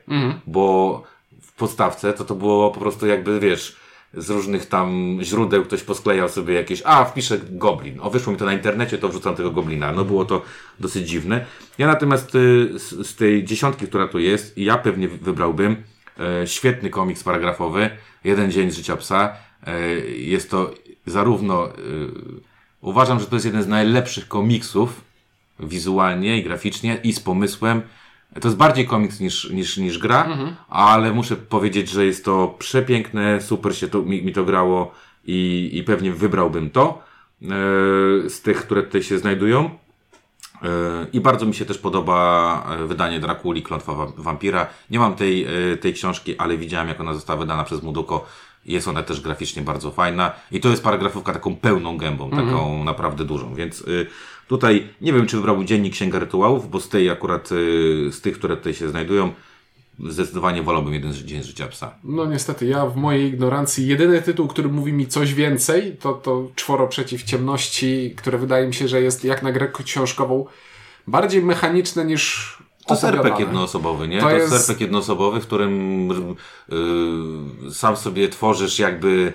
bo 0.47 1.03
w 1.43 1.53
podstawce 1.53 2.13
to 2.13 2.25
to 2.25 2.35
było 2.35 2.71
po 2.71 2.81
prostu 2.81 3.07
jakby, 3.07 3.41
wiesz, 3.41 3.77
z 4.15 4.31
różnych 4.31 4.67
tam 4.67 5.19
źródeł 5.23 5.65
ktoś 5.65 5.83
posklejał 5.83 6.29
sobie 6.29 6.55
jakieś, 6.55 6.83
a 6.85 7.05
wpiszę 7.05 7.41
goblin, 7.51 8.01
o 8.01 8.11
wyszło 8.11 8.33
mi 8.33 8.39
to 8.39 8.45
na 8.45 8.53
internecie, 8.53 8.99
to 8.99 9.09
wrzucam 9.09 9.35
tego 9.35 9.51
goblina, 9.51 9.93
no 9.93 10.05
było 10.05 10.25
to 10.25 10.43
dosyć 10.81 11.09
dziwne. 11.09 11.47
Ja 11.79 11.87
natomiast 11.87 12.35
y, 12.35 12.79
z, 12.79 13.07
z 13.07 13.17
tej 13.17 13.45
dziesiątki, 13.45 13.87
która 13.87 14.09
tu 14.09 14.19
jest, 14.19 14.59
ja 14.59 14.79
pewnie 14.79 15.09
wybrałbym 15.09 15.77
świetny 16.45 16.91
komiks 16.91 17.25
paragrafowy, 17.25 17.91
Jeden 18.25 18.51
dzień 18.51 18.71
z 18.71 18.77
życia 18.77 18.97
psa. 18.97 19.33
E, 19.67 19.91
jest 20.09 20.51
to 20.51 20.75
zarówno, 21.07 21.69
e, 21.69 21.73
uważam, 22.81 23.21
że 23.21 23.27
to 23.27 23.37
jest 23.37 23.47
jeden 23.47 23.63
z 23.63 23.69
najlepszych 23.69 24.29
komiksów 24.29 25.01
wizualnie 25.61 26.39
i 26.39 26.43
graficznie 26.43 26.99
i 27.05 27.13
z 27.13 27.21
pomysłem. 27.21 27.83
To 28.41 28.49
jest 28.49 28.59
bardziej 28.59 28.87
komiks 28.87 29.21
niż, 29.21 29.51
niż, 29.51 29.77
niż 29.77 29.99
gra, 29.99 30.39
ale 30.69 31.13
muszę 31.13 31.37
powiedzieć, 31.37 31.91
że 31.91 32.07
jest 32.07 32.25
to 32.25 32.55
przepiękne, 32.59 33.41
super 33.41 33.77
się 33.77 33.89
to, 33.89 34.03
mi, 34.03 34.23
mi 34.23 34.33
to 34.33 34.45
grało 34.45 34.95
i, 35.25 35.71
i 35.73 35.83
pewnie 35.83 36.13
wybrałbym 36.13 36.71
to 36.71 37.03
e, 37.43 37.47
z 38.31 38.43
tych, 38.43 38.57
które 38.57 38.83
tutaj 38.83 39.03
się 39.03 39.19
znajdują. 39.19 39.71
E, 40.63 40.67
I 41.13 41.21
bardzo 41.21 41.47
mi 41.47 41.55
się 41.55 41.65
też 41.65 41.79
podoba 41.79 42.67
e, 42.81 42.87
wydanie 42.87 43.21
Drakuli, 43.21 43.63
Klątwa 43.63 43.95
Wa- 43.95 44.13
Wampira. 44.17 44.67
Nie 44.91 44.99
mam 44.99 45.15
tej, 45.15 45.45
e, 45.73 45.77
tej 45.77 45.95
książki, 45.95 46.37
ale 46.39 46.57
widziałem, 46.57 46.89
jak 46.89 47.01
ona 47.01 47.15
została 47.15 47.39
wydana 47.39 47.65
przez 47.65 47.83
Muduko. 47.83 48.27
Jest 48.67 48.89
ona 48.89 49.03
też 49.03 49.21
graficznie 49.21 49.63
bardzo 49.63 49.91
fajna. 49.91 50.33
I 50.53 50.61
to 50.61 50.69
jest 50.69 50.83
paragrafówka 50.85 51.33
taką 51.33 51.57
pełną 51.57 51.97
gębą, 51.97 52.31
taką 52.31 52.85
naprawdę 52.85 53.25
dużą. 53.25 53.55
Więc 53.55 53.85
tutaj 54.49 54.89
nie 55.01 55.13
wiem, 55.13 55.27
czy 55.27 55.37
wybrałbym 55.37 55.67
Dziennik 55.67 55.93
Księga 55.93 56.19
Rytuałów, 56.19 56.71
bo 56.71 56.81
z 56.81 56.89
tej 56.89 57.11
akurat, 57.11 57.49
z 58.11 58.21
tych, 58.21 58.39
które 58.39 58.57
tutaj 58.57 58.75
się 58.75 58.89
znajdują, 58.89 59.33
zdecydowanie 60.09 60.63
wolałbym 60.63 60.95
jeden 60.95 61.13
dzień 61.15 61.43
życia 61.43 61.69
psa. 61.69 61.95
No 62.05 62.27
niestety, 62.27 62.67
ja 62.67 62.87
w 62.87 62.97
mojej 62.97 63.29
ignorancji 63.29 63.87
jedyny 63.87 64.23
tytuł, 64.23 64.49
który 64.49 64.69
mówi 64.69 64.93
mi 64.93 65.07
coś 65.07 65.35
więcej, 65.35 65.97
to, 66.01 66.13
to 66.13 66.49
Czworo 66.55 66.89
Przeciw 66.89 67.23
Ciemności, 67.23 68.15
które 68.17 68.39
wydaje 68.39 68.67
mi 68.67 68.75
się, 68.75 68.89
że 68.89 69.01
jest 69.03 69.25
jak 69.25 69.43
na 69.43 69.53
grę 69.53 69.69
książkową 69.85 70.47
bardziej 71.07 71.43
mechaniczne 71.43 72.05
niż 72.05 72.57
To 72.87 72.95
jest. 72.95 73.05
RPG 73.05 73.41
jednoosobowy, 73.41 74.09
nie? 74.09 74.21
To 74.21 74.27
To, 74.27 74.31
jest... 74.37 74.53
RPG 74.53 74.85
jednoosobowy, 74.85 75.41
w 75.41 75.47
którym 75.47 76.11
y, 76.11 77.75
sam 77.75 77.97
sobie 77.97 78.29
tworzysz 78.29 78.79
jakby 78.79 79.33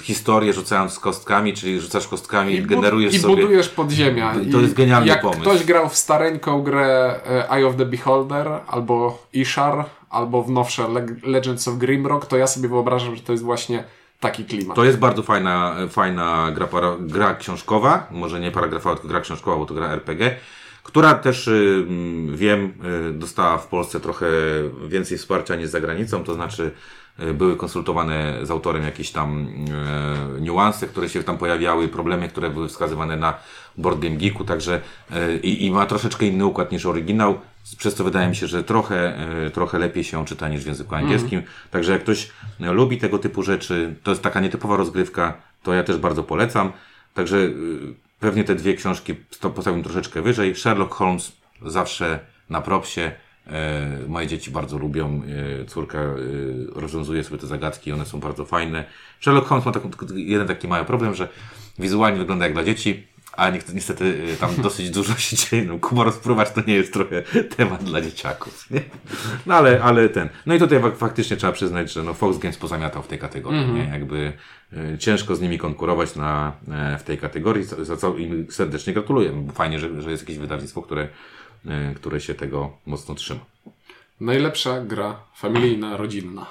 historię 0.00 0.52
rzucając 0.52 0.98
kostkami, 0.98 1.54
czyli 1.54 1.80
rzucasz 1.80 2.08
kostkami 2.08 2.54
i 2.54 2.62
generujesz 2.62 3.14
I 3.14 3.18
sobie... 3.18 3.36
budujesz 3.36 3.68
podziemia. 3.68 4.34
To 4.52 4.58
I 4.58 4.62
jest 4.62 4.74
genialny 4.74 5.08
jak 5.08 5.22
pomysł. 5.22 5.40
ktoś 5.40 5.64
grał 5.64 5.88
w 5.88 5.96
stareńką 5.96 6.62
grę 6.62 7.20
e, 7.26 7.50
Eye 7.50 7.66
of 7.66 7.76
the 7.76 7.86
Beholder, 7.86 8.48
albo 8.68 9.26
Ishar, 9.32 9.84
albo 10.10 10.42
w 10.42 10.50
nowsze 10.50 10.88
Le- 10.88 11.06
Legends 11.22 11.68
of 11.68 11.74
Grimrock, 11.78 12.26
to 12.26 12.36
ja 12.36 12.46
sobie 12.46 12.68
wyobrażam, 12.68 13.16
że 13.16 13.22
to 13.22 13.32
jest 13.32 13.44
właśnie 13.44 13.84
taki 14.20 14.44
klimat. 14.44 14.76
To 14.76 14.84
jest 14.84 14.98
bardzo 14.98 15.22
fajna, 15.22 15.76
fajna 15.90 16.50
gra, 16.54 16.66
para, 16.66 16.96
gra 17.00 17.34
książkowa, 17.34 18.06
może 18.10 18.40
nie 18.40 18.50
paragrafowa, 18.50 18.94
tylko 18.94 19.08
gra 19.08 19.20
książkowa, 19.20 19.56
bo 19.56 19.66
to 19.66 19.74
gra 19.74 19.88
RPG, 19.92 20.36
która 20.82 21.14
też, 21.14 21.48
y, 21.48 21.84
mm, 21.88 22.36
wiem, 22.36 22.72
y, 23.10 23.12
dostała 23.12 23.58
w 23.58 23.66
Polsce 23.66 24.00
trochę 24.00 24.26
więcej 24.88 25.18
wsparcia 25.18 25.56
niż 25.56 25.68
za 25.68 25.80
granicą, 25.80 26.24
to 26.24 26.34
znaczy 26.34 26.70
były 27.34 27.56
konsultowane 27.56 28.38
z 28.42 28.50
autorem 28.50 28.82
jakieś 28.82 29.10
tam 29.10 29.48
e, 30.38 30.40
niuanse, 30.40 30.86
które 30.86 31.08
się 31.08 31.22
tam 31.22 31.38
pojawiały, 31.38 31.88
problemy, 31.88 32.28
które 32.28 32.50
były 32.50 32.68
wskazywane 32.68 33.16
na 33.16 33.34
Board 33.78 34.00
Game 34.00 34.16
Geeku, 34.16 34.44
także 34.44 34.80
e, 35.10 35.36
i, 35.36 35.66
i 35.66 35.70
ma 35.70 35.86
troszeczkę 35.86 36.26
inny 36.26 36.46
układ 36.46 36.72
niż 36.72 36.86
oryginał, 36.86 37.38
przez 37.78 37.94
co 37.94 38.04
wydaje 38.04 38.28
mi 38.28 38.36
się, 38.36 38.46
że 38.46 38.64
trochę, 38.64 39.18
e, 39.46 39.50
trochę 39.50 39.78
lepiej 39.78 40.04
się 40.04 40.24
czyta 40.24 40.48
niż 40.48 40.64
w 40.64 40.66
języku 40.66 40.94
angielskim. 40.94 41.42
Także 41.70 41.92
jak 41.92 42.02
ktoś 42.02 42.30
e, 42.60 42.72
lubi 42.72 42.98
tego 42.98 43.18
typu 43.18 43.42
rzeczy, 43.42 43.94
to 44.02 44.10
jest 44.10 44.22
taka 44.22 44.40
nietypowa 44.40 44.76
rozgrywka, 44.76 45.34
to 45.62 45.74
ja 45.74 45.82
też 45.82 45.96
bardzo 45.96 46.22
polecam. 46.22 46.72
Także 47.14 47.36
y, 47.36 47.52
pewnie 48.20 48.44
te 48.44 48.54
dwie 48.54 48.74
książki 48.74 49.14
postawiłem 49.54 49.82
troszeczkę 49.82 50.22
wyżej. 50.22 50.56
Sherlock 50.56 50.94
Holmes 50.94 51.32
zawsze 51.66 52.18
na 52.50 52.60
propsie. 52.60 53.00
E, 53.46 54.08
moje 54.08 54.26
dzieci 54.26 54.50
bardzo 54.50 54.78
lubią. 54.78 55.22
E, 55.60 55.64
córka 55.64 55.98
e, 55.98 56.14
rozwiązuje 56.74 57.24
sobie 57.24 57.38
te 57.38 57.46
zagadki, 57.46 57.92
one 57.92 58.06
są 58.06 58.20
bardzo 58.20 58.44
fajne. 58.44 58.84
Sherlock 59.20 59.46
Holmes 59.48 59.66
ma 59.66 59.72
taką, 59.72 59.90
jeden 60.14 60.46
taki 60.46 60.68
mały 60.68 60.84
problem, 60.84 61.14
że 61.14 61.28
wizualnie 61.78 62.18
wygląda 62.18 62.44
jak 62.44 62.54
dla 62.54 62.64
dzieci, 62.64 63.06
a 63.36 63.50
niestety, 63.50 64.36
tam 64.40 64.50
dosyć 64.62 64.90
dużo 64.90 65.14
się 65.14 65.36
dzieje. 65.36 65.64
No, 65.64 65.78
Kuba 65.78 66.04
rozpruwacz 66.04 66.50
to 66.50 66.60
nie 66.66 66.74
jest 66.74 66.92
trochę 66.92 67.22
temat 67.56 67.84
dla 67.84 68.00
dzieciaków. 68.00 68.70
Nie? 68.70 68.80
No 69.46 69.54
ale, 69.54 69.82
ale 69.82 70.08
ten. 70.08 70.28
No 70.46 70.54
i 70.54 70.58
tutaj 70.58 70.80
fak- 70.80 70.96
faktycznie 70.96 71.36
trzeba 71.36 71.52
przyznać, 71.52 71.92
że 71.92 72.02
no, 72.02 72.14
Fox 72.14 72.38
Games 72.38 72.56
pozamiatał 72.56 73.02
w 73.02 73.06
tej 73.06 73.18
kategorii. 73.18 73.72
Nie? 73.72 73.84
Jakby 73.84 74.32
y, 74.72 74.98
ciężko 74.98 75.36
z 75.36 75.40
nimi 75.40 75.58
konkurować 75.58 76.16
na, 76.16 76.52
w 76.98 77.02
tej 77.02 77.18
kategorii, 77.18 77.64
za, 77.64 77.96
co 77.96 78.16
im 78.16 78.46
serdecznie 78.50 78.92
gratuluję. 78.92 79.30
Bo 79.32 79.52
Fajnie, 79.52 79.78
że, 79.78 80.02
że 80.02 80.10
jest 80.10 80.22
jakieś 80.22 80.38
wydawnictwo, 80.38 80.82
które, 80.82 81.08
które 81.96 82.20
się 82.20 82.34
tego 82.34 82.70
mocno 82.86 83.14
trzyma. 83.14 83.40
Najlepsza 84.20 84.80
gra 84.80 85.16
familijna, 85.36 85.96
rodzinna. 85.96 86.46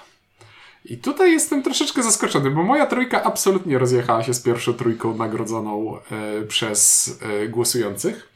I 0.85 0.97
tutaj 0.97 1.31
jestem 1.31 1.63
troszeczkę 1.63 2.03
zaskoczony, 2.03 2.51
bo 2.51 2.63
moja 2.63 2.85
trójka 2.85 3.23
absolutnie 3.23 3.77
rozjechała 3.77 4.23
się 4.23 4.33
z 4.33 4.41
pierwszą 4.41 4.73
trójką 4.73 5.17
nagrodzoną 5.17 5.97
e, 5.97 6.41
przez 6.41 7.09
e, 7.21 7.47
głosujących. 7.47 8.29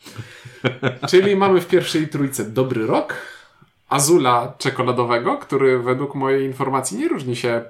Czyli 1.09 1.35
mamy 1.35 1.61
w 1.61 1.67
pierwszej 1.67 2.07
trójce 2.07 2.45
Dobry 2.45 2.87
Rok, 2.87 3.13
Azula 3.89 4.53
czekoladowego, 4.57 5.37
który 5.37 5.79
według 5.79 6.15
mojej 6.15 6.45
informacji 6.45 6.97
nie 6.97 7.07
różni 7.07 7.35
się 7.35 7.61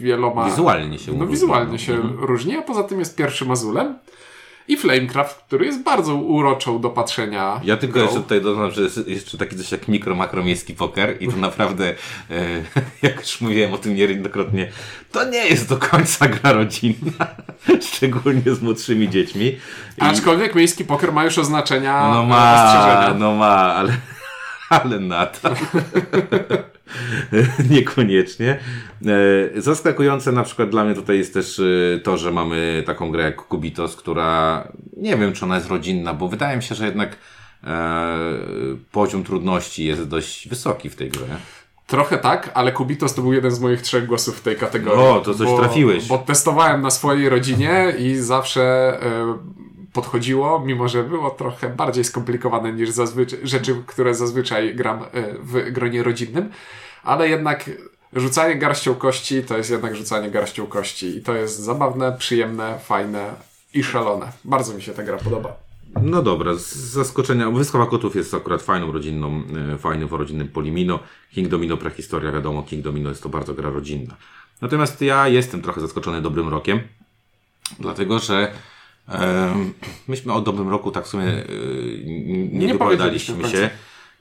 wieloma... 0.00 0.44
Wizualnie 0.44 0.98
się 0.98 1.12
No 1.12 1.26
wizualnie 1.26 1.72
no. 1.72 1.78
się 1.78 1.94
Mhm. 1.94 2.18
różni, 2.24 2.56
a 2.56 2.62
poza 2.62 2.82
tym 2.82 2.98
jest 2.98 3.16
pierwszym 3.16 3.50
Azulem. 3.50 3.98
I 4.72 4.76
Flamecraft, 4.76 5.42
który 5.46 5.66
jest 5.66 5.82
bardzo 5.82 6.14
uroczą 6.14 6.80
do 6.80 6.90
patrzenia. 6.90 7.60
Ja 7.64 7.76
tylko 7.76 7.94
grą. 7.94 8.02
jeszcze 8.02 8.20
tutaj 8.20 8.40
dodam, 8.40 8.70
że 8.70 8.82
jest 8.82 9.08
jeszcze 9.08 9.38
taki 9.38 9.56
coś 9.56 9.72
jak 9.72 9.88
mikro, 9.88 10.14
makro 10.14 10.44
miejski 10.44 10.74
poker 10.74 11.16
i 11.22 11.28
to 11.28 11.36
naprawdę, 11.36 11.94
e, 12.30 12.62
jak 13.02 13.20
już 13.20 13.40
mówiłem 13.40 13.74
o 13.74 13.78
tym 13.78 13.94
niejednokrotnie, 13.94 14.72
to 15.12 15.24
nie 15.24 15.46
jest 15.46 15.68
do 15.68 15.76
końca 15.76 16.28
gra 16.28 16.52
rodzinna, 16.52 17.26
szczególnie 17.92 18.54
z 18.54 18.62
młodszymi 18.62 19.08
dziećmi. 19.08 19.46
I, 19.46 19.58
Aczkolwiek 19.98 20.54
miejski 20.54 20.84
poker 20.84 21.12
ma 21.12 21.24
już 21.24 21.38
oznaczenia 21.38 22.08
no 22.08 22.22
e, 22.22 22.26
ma, 22.26 23.14
no 23.18 23.34
ma, 23.34 23.74
ale, 23.74 23.96
ale 24.68 25.00
na 25.00 25.26
to. 25.26 25.50
Niekoniecznie. 27.70 28.58
E, 29.56 29.60
zaskakujące 29.60 30.32
na 30.32 30.42
przykład 30.42 30.70
dla 30.70 30.84
mnie 30.84 30.94
tutaj 30.94 31.18
jest 31.18 31.34
też 31.34 31.60
e, 31.60 32.00
to, 32.00 32.18
że 32.18 32.32
mamy 32.32 32.82
taką 32.86 33.10
grę 33.10 33.24
jak 33.24 33.36
Kubitos, 33.36 33.96
która 33.96 34.68
nie 34.96 35.16
wiem, 35.16 35.32
czy 35.32 35.44
ona 35.44 35.54
jest 35.54 35.68
rodzinna, 35.68 36.14
bo 36.14 36.28
wydaje 36.28 36.56
mi 36.56 36.62
się, 36.62 36.74
że 36.74 36.86
jednak 36.86 37.16
e, 37.64 38.18
poziom 38.92 39.24
trudności 39.24 39.84
jest 39.84 40.08
dość 40.08 40.48
wysoki 40.48 40.90
w 40.90 40.96
tej 40.96 41.10
grze. 41.10 41.26
Trochę 41.86 42.18
tak, 42.18 42.50
ale 42.54 42.72
Kubitos 42.72 43.14
to 43.14 43.22
był 43.22 43.32
jeden 43.32 43.50
z 43.50 43.60
moich 43.60 43.82
trzech 43.82 44.06
głosów 44.06 44.38
w 44.38 44.42
tej 44.42 44.56
kategorii. 44.56 45.04
O, 45.04 45.20
to 45.20 45.34
coś 45.34 45.46
bo, 45.46 45.58
trafiłeś. 45.58 46.08
Bo 46.08 46.18
testowałem 46.18 46.82
na 46.82 46.90
swojej 46.90 47.28
rodzinie 47.28 47.94
i 47.98 48.16
zawsze 48.16 48.96
y, 49.02 49.92
podchodziło, 49.92 50.62
mimo 50.66 50.88
że 50.88 51.02
było 51.02 51.30
trochę 51.30 51.68
bardziej 51.68 52.04
skomplikowane 52.04 52.72
niż 52.72 52.90
zazwyczaj, 52.90 53.38
rzeczy, 53.42 53.76
które 53.86 54.14
zazwyczaj 54.14 54.74
gram 54.74 55.02
y, 55.02 55.06
w 55.42 55.72
gronie 55.72 56.02
rodzinnym, 56.02 56.50
ale 57.02 57.28
jednak 57.28 57.70
rzucanie 58.12 58.56
garścią 58.56 58.94
kości 58.94 59.42
to 59.42 59.56
jest 59.56 59.70
jednak 59.70 59.96
rzucanie 59.96 60.30
garścią 60.30 60.66
kości 60.66 61.16
i 61.16 61.22
to 61.22 61.34
jest 61.34 61.58
zabawne, 61.58 62.16
przyjemne, 62.18 62.78
fajne 62.78 63.34
i 63.74 63.84
szalone. 63.84 64.32
Bardzo 64.44 64.74
mi 64.74 64.82
się 64.82 64.92
ta 64.92 65.02
gra 65.02 65.18
podoba. 65.18 65.56
No 66.02 66.22
dobra, 66.22 66.54
z 66.54 66.74
zaskoczenia. 66.74 67.50
Wyspa 67.50 67.86
Kotów 67.86 68.16
jest 68.16 68.34
akurat 68.34 68.62
fajną 68.62 68.92
rodzinną, 68.92 69.42
e, 69.74 69.78
fajnym 69.78 70.08
rodzinnym 70.08 70.48
Polimino. 70.48 70.98
King 71.30 71.48
Domino 71.48 71.76
prehistoria, 71.76 72.32
wiadomo, 72.32 72.62
King 72.62 72.84
Domino 72.84 73.08
jest 73.08 73.22
to 73.22 73.28
bardzo 73.28 73.54
gra 73.54 73.70
rodzinna. 73.70 74.16
Natomiast 74.60 75.00
ja 75.00 75.28
jestem 75.28 75.62
trochę 75.62 75.80
zaskoczony 75.80 76.22
dobrym 76.22 76.48
rokiem, 76.48 76.80
dlatego 77.80 78.18
że 78.18 78.52
e, 79.08 79.54
myśmy 80.08 80.32
o 80.32 80.40
dobrym 80.40 80.68
roku 80.68 80.90
tak 80.90 81.04
w 81.04 81.08
sumie 81.08 81.24
e, 81.24 81.44
nie, 82.04 82.48
nie 82.48 82.72
wypowiadaliśmy 82.72 83.48
się. 83.48 83.70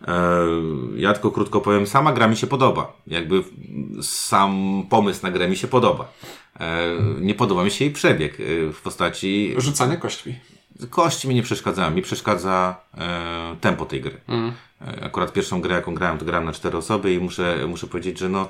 E, 0.07 0.47
ja 0.95 1.13
tylko 1.13 1.31
krótko 1.31 1.61
powiem, 1.61 1.87
sama 1.87 2.13
gra 2.13 2.27
mi 2.27 2.37
się 2.37 2.47
podoba. 2.47 2.93
Jakby 3.07 3.43
sam 4.01 4.83
pomysł 4.89 5.19
na 5.23 5.31
grę 5.31 5.47
mi 5.47 5.57
się 5.57 5.67
podoba. 5.67 6.13
E, 6.59 6.81
nie 7.21 7.35
podoba 7.35 7.63
mi 7.63 7.71
się 7.71 7.85
jej 7.85 7.93
przebieg 7.93 8.39
e, 8.39 8.73
w 8.73 8.81
postaci. 8.81 9.53
Rzucanie 9.57 9.97
kośćmi 9.97 10.35
kości 10.89 11.27
mi 11.27 11.35
nie 11.35 11.43
przeszkadzają, 11.43 11.91
mi 11.91 12.01
przeszkadza 12.01 12.75
tempo 13.61 13.85
tej 13.85 14.01
gry. 14.01 14.21
Mm. 14.27 14.51
Akurat 15.01 15.33
pierwszą 15.33 15.61
grę, 15.61 15.75
jaką 15.75 15.95
grałem, 15.95 16.17
to 16.17 16.25
grałem 16.25 16.45
na 16.45 16.53
cztery 16.53 16.77
osoby 16.77 17.13
i 17.13 17.19
muszę, 17.19 17.67
muszę 17.67 17.87
powiedzieć, 17.87 18.19
że 18.19 18.29
no 18.29 18.49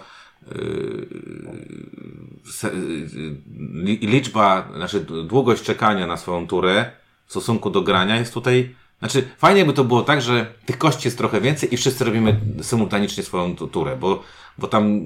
liczba, 4.01 4.69
znaczy 4.75 4.99
długość 4.99 5.63
czekania 5.63 6.07
na 6.07 6.17
swoją 6.17 6.47
turę 6.47 6.91
w 7.25 7.31
stosunku 7.31 7.69
do 7.69 7.81
grania 7.81 8.15
jest 8.15 8.33
tutaj 8.33 8.75
znaczy, 9.01 9.27
fajnie 9.37 9.65
by 9.65 9.73
to 9.73 9.83
było 9.83 10.01
tak, 10.01 10.21
że 10.21 10.53
tych 10.65 10.77
kości 10.77 11.07
jest 11.07 11.17
trochę 11.17 11.41
więcej 11.41 11.73
i 11.73 11.77
wszyscy 11.77 12.05
robimy 12.05 12.39
symultanicznie 12.61 13.23
swoją 13.23 13.55
turę, 13.55 13.97
bo, 13.99 14.23
bo 14.57 14.67
tam 14.67 15.01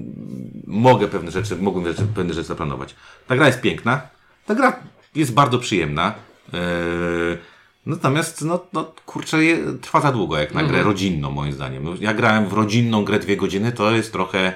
mogę 0.66 1.08
pewne 1.08 1.30
rzeczy, 1.30 1.56
mogłem 1.56 1.86
rzeczy, 1.86 2.02
pewne 2.14 2.34
rzeczy 2.34 2.48
zaplanować. 2.48 2.94
Ta 3.26 3.36
gra 3.36 3.46
jest 3.46 3.60
piękna, 3.60 4.00
ta 4.46 4.54
gra 4.54 4.76
jest 5.14 5.34
bardzo 5.34 5.58
przyjemna. 5.58 6.14
Yy, 6.52 6.58
natomiast, 7.86 8.42
no, 8.42 8.66
no 8.72 8.92
kurczę, 9.06 9.38
trwa 9.80 10.00
za 10.00 10.12
długo 10.12 10.38
jak 10.38 10.54
na 10.54 10.60
grę 10.60 10.68
mhm. 10.68 10.86
rodzinną, 10.86 11.30
moim 11.30 11.52
zdaniem. 11.52 11.96
Ja 12.00 12.14
grałem 12.14 12.48
w 12.48 12.52
rodzinną 12.52 13.04
grę 13.04 13.18
dwie 13.18 13.36
godziny, 13.36 13.72
to 13.72 13.90
jest 13.90 14.12
trochę. 14.12 14.52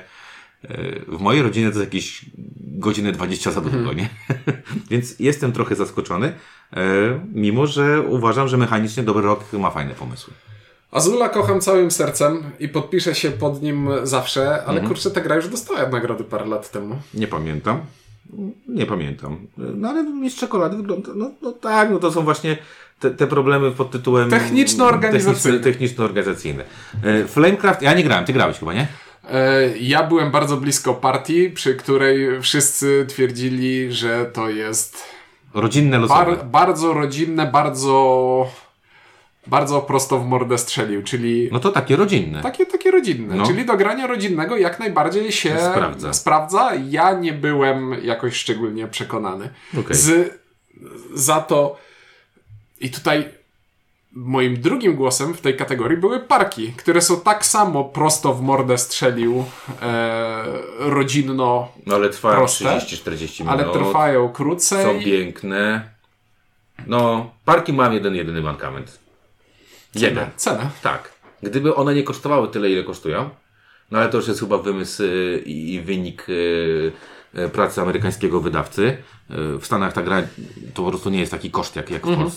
W 1.09 1.21
mojej 1.21 1.43
rodzinie 1.43 1.67
to 1.67 1.79
jest 1.79 1.91
jakieś 1.91 2.25
godziny 2.59 3.13
20 3.13 3.51
za 3.51 3.61
długo, 3.61 3.93
nie? 3.93 4.09
Więc 4.91 5.21
jestem 5.21 5.53
trochę 5.53 5.75
zaskoczony, 5.75 6.33
yy, 6.73 6.81
mimo 7.33 7.67
że 7.67 8.01
uważam, 8.01 8.49
że 8.49 8.57
mechanicznie 8.57 9.03
Dobry 9.03 9.23
Rok 9.23 9.53
ma 9.53 9.71
fajne 9.71 9.95
pomysły. 9.95 10.35
Azula 10.91 11.29
kocham 11.29 11.61
całym 11.61 11.91
sercem 11.91 12.43
i 12.61 12.69
podpiszę 12.69 13.15
się 13.15 13.31
pod 13.31 13.63
nim 13.63 13.89
zawsze, 14.03 14.51
ale 14.51 14.81
mhm. 14.81 14.89
kurczę, 14.89 15.11
ta 15.11 15.21
gra 15.21 15.37
już 15.37 15.49
dostała 15.49 15.89
nagrody 15.89 16.25
parę 16.25 16.47
lat 16.47 16.71
temu. 16.71 16.97
Nie 17.15 17.27
pamiętam. 17.27 17.81
Nie 18.69 18.87
pamiętam. 18.87 19.47
No 19.57 19.89
ale 19.89 20.03
mistrz 20.03 20.41
czekolady 20.41 20.77
wygląda. 20.77 21.11
No, 21.15 21.31
no 21.43 21.53
tak, 21.53 21.91
no 21.91 21.99
to 21.99 22.13
są 22.13 22.23
właśnie 22.23 22.59
te, 23.01 23.11
te 23.11 23.27
problemy 23.27 23.71
pod 23.71 23.91
tytułem. 23.91 24.31
Techniczno-organizacyjne. 24.31 25.61
Techniczno-organizacyjne. 25.61 26.65
E, 27.03 27.25
Flamecraft, 27.25 27.83
ja 27.83 27.95
nie 27.95 28.05
grałem, 28.05 28.25
ty 28.25 28.33
grałeś 28.33 28.59
chyba, 28.59 28.75
nie? 28.75 28.87
E, 29.29 29.69
ja 29.79 30.03
byłem 30.03 30.31
bardzo 30.31 30.57
blisko 30.57 30.95
partii, 30.95 31.51
przy 31.51 31.75
której 31.75 32.43
wszyscy 32.43 33.07
twierdzili, 33.09 33.93
że 33.93 34.27
to 34.27 34.51
jest. 34.51 35.05
Rodzinne 35.55 35.99
losowe. 35.99 36.37
Bar 36.37 36.47
bardzo 36.47 36.93
rodzinne, 36.93 37.47
bardzo 37.47 38.47
bardzo 39.47 39.81
prosto 39.81 40.19
w 40.19 40.27
mordę 40.27 40.59
strzelił, 40.59 41.03
czyli... 41.03 41.49
No 41.53 41.61
to 41.61 41.73
takie 41.73 41.97
rodzinne. 41.97 42.43
Takie, 42.43 42.67
takie 42.67 42.91
rodzinne, 42.91 43.35
no. 43.35 43.47
czyli 43.47 43.65
do 43.65 43.77
grania 43.77 44.07
rodzinnego 44.07 44.57
jak 44.57 44.79
najbardziej 44.79 45.33
się 45.33 45.59
sprawdza. 45.59 46.13
sprawdza. 46.13 46.71
Ja 46.89 47.13
nie 47.13 47.33
byłem 47.33 47.97
jakoś 48.03 48.37
szczególnie 48.37 48.89
przekonany. 48.89 49.51
Okay. 49.81 49.97
Z, 49.97 50.39
za 51.15 51.41
to 51.41 51.79
i 52.81 52.91
tutaj 52.91 53.40
moim 54.13 54.61
drugim 54.61 54.97
głosem 54.97 55.35
w 55.35 55.41
tej 55.41 55.57
kategorii 55.57 55.99
były 55.99 56.21
parki, 56.21 56.73
które 56.73 57.01
są 57.01 57.21
tak 57.21 57.47
samo 57.47 57.85
prosto 57.85 58.35
w 58.35 58.43
mordę 58.43 58.79
strzelił 58.79 59.45
e, 59.83 60.45
rodzinno 60.79 61.69
No 61.87 61.95
ale 61.95 62.09
trwają 62.09 62.45
30-40 62.45 63.41
minut. 63.41 63.53
Ale 63.61 63.73
trwają 63.73 64.29
krócej. 64.29 64.85
Są 64.85 65.05
piękne. 65.05 65.91
No, 66.87 67.31
parki 67.45 67.73
mam 67.73 67.93
jeden, 67.93 68.15
jedyny 68.15 68.43
mankament. 68.43 68.99
Cenę. 69.99 70.31
Cenę. 70.37 70.71
Tak. 70.83 71.13
Gdyby 71.43 71.75
one 71.75 71.95
nie 71.95 72.03
kosztowały 72.03 72.49
tyle, 72.49 72.71
ile 72.71 72.85
kosztują, 72.85 73.31
no 73.91 73.99
ale 73.99 74.09
to 74.09 74.17
już 74.17 74.29
jest 74.29 74.41
chyba 74.41 74.59
wymysł 74.59 75.03
y, 75.03 75.43
i 75.47 75.81
wynik 75.81 76.29
y, 76.29 76.93
y, 77.39 77.49
pracy 77.49 77.81
amerykańskiego 77.81 78.41
wydawcy. 78.41 78.97
W 79.61 79.67
Stanach 79.67 79.93
ta 79.93 80.03
gra 80.03 80.23
to 80.75 80.83
po 80.83 80.89
prostu 80.89 81.11
nie 81.11 81.21
jest 81.21 81.33
taki 81.33 81.51
koszt 81.51 81.77
jak, 81.77 81.91
jak 81.91 82.07
w 82.07 82.09
mhm. 82.09 82.31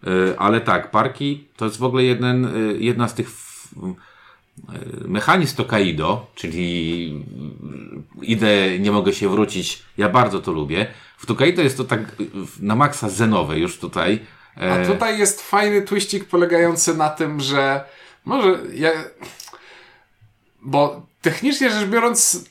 Polsce. 0.00 0.38
Ale 0.38 0.60
tak, 0.60 0.90
parki 0.90 1.48
to 1.56 1.64
jest 1.64 1.78
w 1.78 1.84
ogóle 1.84 2.04
jeden, 2.04 2.48
jedna 2.78 3.08
z 3.08 3.14
tych 3.14 3.28
mechanizm 5.08 5.56
to 5.56 5.64
Kaido, 5.64 6.26
czyli 6.34 7.24
idę, 8.22 8.78
nie 8.78 8.92
mogę 8.92 9.12
się 9.12 9.28
wrócić. 9.28 9.82
Ja 9.98 10.08
bardzo 10.08 10.40
to 10.40 10.52
lubię. 10.52 10.86
W 11.18 11.26
Tokaido 11.26 11.62
jest 11.62 11.76
to 11.76 11.84
tak 11.84 12.00
na 12.60 12.76
maksa 12.76 13.08
zenowe 13.08 13.58
już 13.58 13.78
tutaj. 13.78 14.20
A 14.56 14.60
e, 14.60 14.86
tutaj 14.86 15.18
jest 15.18 15.42
fajny 15.42 15.82
twiścik 15.82 16.24
polegający 16.24 16.94
na 16.94 17.08
tym, 17.08 17.40
że 17.40 17.84
może 18.24 18.58
ja... 18.74 18.90
Bo 20.62 21.06
technicznie 21.22 21.70
rzecz 21.70 21.88
biorąc 21.88 22.44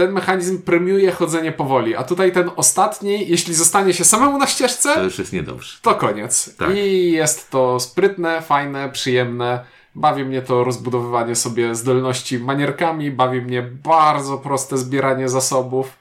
ten 0.00 0.12
mechanizm 0.12 0.62
premiuje 0.62 1.12
chodzenie 1.12 1.52
powoli, 1.52 1.96
a 1.96 2.04
tutaj 2.04 2.32
ten 2.32 2.50
ostatni, 2.56 3.28
jeśli 3.28 3.54
zostanie 3.54 3.94
się 3.94 4.04
samemu 4.04 4.38
na 4.38 4.46
ścieżce, 4.46 4.94
to 4.94 5.02
już 5.02 5.18
jest 5.18 5.32
niedobrze. 5.32 5.78
To 5.82 5.94
koniec. 5.94 6.56
Tak. 6.56 6.76
I 6.76 7.12
jest 7.12 7.50
to 7.50 7.80
sprytne, 7.80 8.42
fajne, 8.42 8.88
przyjemne. 8.88 9.64
Bawi 9.94 10.24
mnie 10.24 10.42
to 10.42 10.64
rozbudowywanie 10.64 11.34
sobie 11.34 11.74
zdolności 11.74 12.38
manierkami, 12.38 13.10
bawi 13.10 13.42
mnie 13.42 13.62
bardzo 13.62 14.38
proste 14.38 14.78
zbieranie 14.78 15.28
zasobów. 15.28 15.98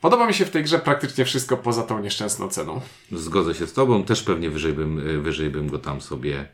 Podoba 0.00 0.26
mi 0.26 0.34
się 0.34 0.44
w 0.44 0.50
tej 0.50 0.62
grze 0.62 0.78
praktycznie 0.78 1.24
wszystko 1.24 1.56
poza 1.56 1.82
tą 1.82 2.00
nieszczęsną 2.00 2.48
ceną. 2.48 2.80
Zgodzę 3.12 3.54
się 3.54 3.66
z 3.66 3.72
Tobą, 3.72 4.04
też 4.04 4.22
pewnie 4.22 4.50
wyżej 4.50 4.72
bym, 4.72 5.22
wyżej 5.22 5.50
bym 5.50 5.68
go 5.68 5.78
tam 5.78 6.00
sobie 6.00 6.48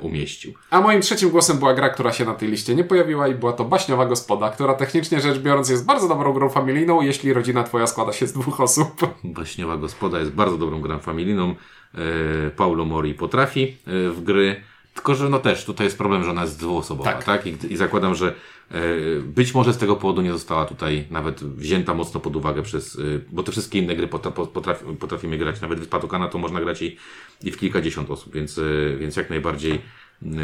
umieścił. 0.00 0.52
A 0.70 0.80
moim 0.80 1.00
trzecim 1.00 1.30
głosem 1.30 1.58
była 1.58 1.74
gra, 1.74 1.88
która 1.88 2.12
się 2.12 2.24
na 2.24 2.34
tej 2.34 2.48
liście 2.48 2.74
nie 2.74 2.84
pojawiła 2.84 3.28
i 3.28 3.34
była 3.34 3.52
to 3.52 3.64
Baśniowa 3.64 4.06
Gospoda, 4.06 4.50
która 4.50 4.74
technicznie 4.74 5.20
rzecz 5.20 5.38
biorąc 5.38 5.68
jest 5.68 5.86
bardzo 5.86 6.08
dobrą 6.08 6.32
grą 6.32 6.48
familijną, 6.48 7.02
jeśli 7.02 7.32
rodzina 7.32 7.64
Twoja 7.64 7.86
składa 7.86 8.12
się 8.12 8.26
z 8.26 8.32
dwóch 8.32 8.60
osób. 8.60 9.06
Baśniowa 9.24 9.76
Gospoda 9.76 10.18
jest 10.18 10.30
bardzo 10.32 10.58
dobrą 10.58 10.80
grą 10.80 10.98
familijną. 10.98 11.54
E, 11.94 12.50
Paulo 12.50 12.84
Mori 12.84 13.14
potrafi 13.14 13.62
e, 13.62 14.10
w 14.10 14.22
gry 14.24 14.62
tylko, 14.98 15.14
że 15.14 15.28
no 15.28 15.38
też 15.38 15.64
tutaj 15.64 15.86
jest 15.86 15.98
problem, 15.98 16.24
że 16.24 16.30
ona 16.30 16.42
jest 16.42 16.58
dwuosobowa, 16.60 17.12
tak? 17.12 17.24
tak? 17.24 17.46
I, 17.46 17.72
I, 17.72 17.76
zakładam, 17.76 18.14
że 18.14 18.34
e, 18.70 18.80
być 19.22 19.54
może 19.54 19.74
z 19.74 19.78
tego 19.78 19.96
powodu 19.96 20.22
nie 20.22 20.32
została 20.32 20.64
tutaj 20.64 21.04
nawet 21.10 21.44
wzięta 21.44 21.94
mocno 21.94 22.20
pod 22.20 22.36
uwagę 22.36 22.62
przez, 22.62 22.96
e, 22.96 23.00
bo 23.32 23.42
te 23.42 23.52
wszystkie 23.52 23.78
inne 23.78 23.96
gry 23.96 24.08
potrafi, 24.08 24.84
potrafimy 25.00 25.38
grać, 25.38 25.60
nawet 25.60 25.80
w 25.80 25.88
Patokana 25.88 26.28
to 26.28 26.38
można 26.38 26.60
grać 26.60 26.82
i, 26.82 26.96
i 27.42 27.50
w 27.50 27.58
kilkadziesiąt 27.58 28.10
osób, 28.10 28.34
więc, 28.34 28.58
e, 28.58 28.62
więc 28.96 29.16
jak 29.16 29.30
najbardziej 29.30 29.80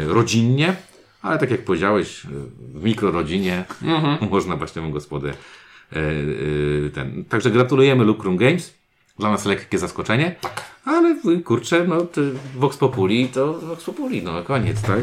rodzinnie, 0.07 0.75
ale 1.21 1.37
tak 1.37 1.51
jak 1.51 1.65
powiedziałeś, 1.65 2.21
w 2.73 2.83
mikrorodzinie 2.83 3.65
mhm. 3.83 4.17
można 4.31 4.57
baśniową 4.57 4.91
gospodę 4.91 5.33
ten. 6.93 7.25
Także 7.29 7.51
gratulujemy 7.51 8.03
Lucrum 8.03 8.37
Games. 8.37 8.73
Dla 9.19 9.31
nas 9.31 9.45
lekkie 9.45 9.77
zaskoczenie. 9.77 10.35
Tak. 10.41 10.75
Ale 10.85 11.15
kurczę, 11.43 11.85
no 11.87 12.07
Vox 12.55 12.77
Populi 12.77 13.27
to 13.27 13.53
Vox 13.53 13.83
Populi, 13.83 14.23
no 14.23 14.43
koniec, 14.43 14.81
tak? 14.81 14.99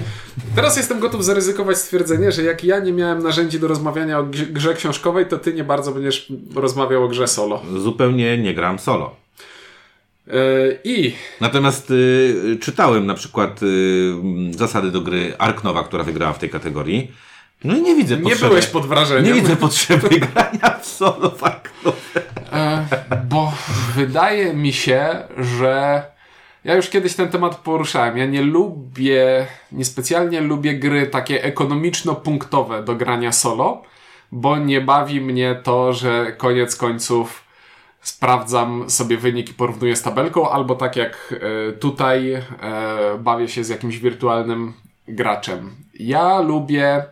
Teraz 0.57 0.77
jestem 0.77 1.01
gotów 1.01 1.25
zaryzykować 1.25 1.79
stwierdzenie, 1.79 2.33
że 2.33 2.43
jak 2.43 2.65
ja 2.65 2.79
nie 2.79 2.93
miałem 2.93 3.23
narzędzi 3.23 3.61
do 3.61 3.69
rozmawiania 3.69 4.19
o 4.19 4.25
grze 4.53 4.75
książkowej, 4.75 5.27
to 5.27 5.39
ty 5.39 5.55
nie 5.55 5.65
bardzo 5.65 5.93
będziesz 5.93 6.33
rozmawiał 6.55 7.05
o 7.05 7.09
grze 7.09 7.29
solo. 7.29 7.63
Zupełnie 7.79 8.39
nie 8.39 8.55
gram 8.55 8.79
solo. 8.79 9.17
Yy, 10.27 10.79
I. 10.85 11.13
Natomiast 11.41 11.91
y, 11.91 12.59
czytałem 12.61 13.07
na 13.07 13.15
przykład 13.15 13.63
y, 13.63 13.67
zasady 14.51 14.91
do 14.91 15.01
gry 15.01 15.35
Arknowa, 15.39 15.85
która 15.85 16.05
wygrała 16.05 16.33
w 16.33 16.39
tej 16.39 16.51
kategorii. 16.51 17.13
No 17.65 17.77
i 17.77 17.83
nie 17.83 17.95
widzę 17.95 18.17
Nie 18.17 18.23
potrzeby. 18.23 18.49
byłeś 18.49 18.67
pod 18.67 18.87
wrażeniem. 18.87 19.25
Nie 19.25 19.41
widzę 19.41 19.57
potrzeby 19.57 20.09
grania 20.35 20.79
w 20.81 20.87
solo 20.87 21.31
Warcraft. 21.31 22.19
E, 22.53 22.87
bo 23.29 23.53
wydaje 23.95 24.55
mi 24.55 24.73
się, 24.73 25.17
że 25.39 26.03
ja 26.65 26.75
już 26.75 26.89
kiedyś 26.89 27.15
ten 27.15 27.29
temat 27.29 27.57
poruszałem. 27.57 28.19
Ja 28.19 28.27
nie 28.27 28.43
lubię, 28.43 29.47
niespecjalnie 29.73 30.41
lubię 30.41 30.75
gry 30.75 31.07
takie 31.07 31.45
ekonomiczno-punktowe 31.45 32.85
do 32.85 32.95
grania 32.95 33.33
solo, 33.33 33.83
bo 34.33 34.57
nie 34.57 34.81
bawi 34.81 35.21
mnie 35.21 35.61
to, 35.63 35.93
że 35.93 36.33
koniec 36.33 36.77
końców 36.77 37.45
sprawdzam 38.01 38.91
sobie 38.91 39.17
wynik 39.17 39.51
i 39.51 39.55
porównuję 39.55 39.97
z 39.97 40.03
tabelką, 40.03 40.51
albo 40.51 40.75
tak 40.75 40.97
jak 40.97 41.35
e, 41.69 41.73
tutaj 41.73 42.33
e, 42.33 42.43
bawię 43.19 43.49
się 43.49 43.65
z 43.65 43.69
jakimś 43.69 43.99
wirtualnym 43.99 44.73
graczem. 45.09 45.71
Ja 45.95 46.41
lubię 46.41 47.05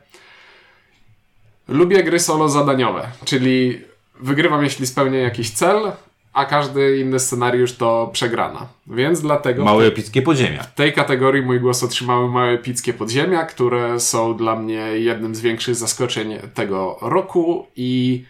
Lubię 1.71 2.03
gry 2.05 2.21
solo 2.21 2.49
zadaniowe, 2.49 3.07
czyli 3.25 3.81
wygrywam 4.21 4.65
jeśli 4.65 4.87
spełnię 4.87 5.19
jakiś 5.19 5.51
cel, 5.51 5.93
a 6.33 6.45
każdy 6.45 6.99
inny 6.99 7.19
scenariusz 7.21 7.73
to 7.73 8.11
przegrana. 8.13 8.67
Więc 8.87 9.21
dlatego 9.21 9.65
Małe 9.65 9.85
epickie 9.87 10.23
podziemia. 10.23 10.63
w 10.63 10.75
tej 10.75 10.93
kategorii 10.93 11.43
mój 11.43 11.61
głos 11.61 11.83
otrzymały 11.83 12.29
małe 12.31 12.51
epickie 12.51 12.93
podziemia, 12.93 13.45
które 13.45 14.01
są 14.01 14.37
dla 14.37 14.57
mnie 14.57 14.77
jednym 14.77 15.35
z 15.35 15.41
większych 15.41 15.75
zaskoczeń 15.75 16.39
tego 16.55 16.99
roku 17.01 17.67
i 17.77 18.25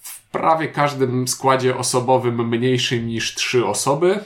w 0.00 0.30
prawie 0.30 0.68
każdym 0.68 1.28
składzie 1.28 1.76
osobowym 1.76 2.48
mniejszym 2.48 3.06
niż 3.06 3.34
trzy 3.34 3.66
osoby 3.66 4.18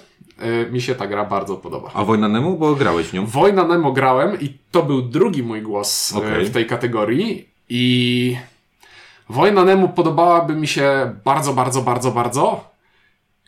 y, 0.43 0.73
mi 0.73 0.81
się 0.81 0.95
ta 0.95 1.07
gra 1.07 1.25
bardzo 1.25 1.57
podoba. 1.57 1.91
A 1.95 2.05
Wojna 2.05 2.29
Nemu, 2.29 2.57
bo 2.59 2.75
grałeś 2.75 3.07
w 3.07 3.13
nią. 3.13 3.27
Wojna 3.27 3.65
Nemo 3.67 3.93
grałem 3.93 4.41
i 4.41 4.59
to 4.71 4.83
był 4.83 5.03
drugi 5.03 5.43
mój 5.43 5.63
głos 5.63 6.13
e, 6.15 6.19
Okej. 6.19 6.45
w 6.47 6.51
tej 6.51 6.67
kategorii 6.67 7.50
i 7.71 8.37
Wojna 9.29 9.65
Nemo 9.65 9.89
podobałaby 9.89 10.55
mi 10.57 10.69
się 10.69 11.15
bardzo, 11.25 11.53
bardzo, 11.53 11.83
bardzo, 11.83 12.11
bardzo, 12.11 12.71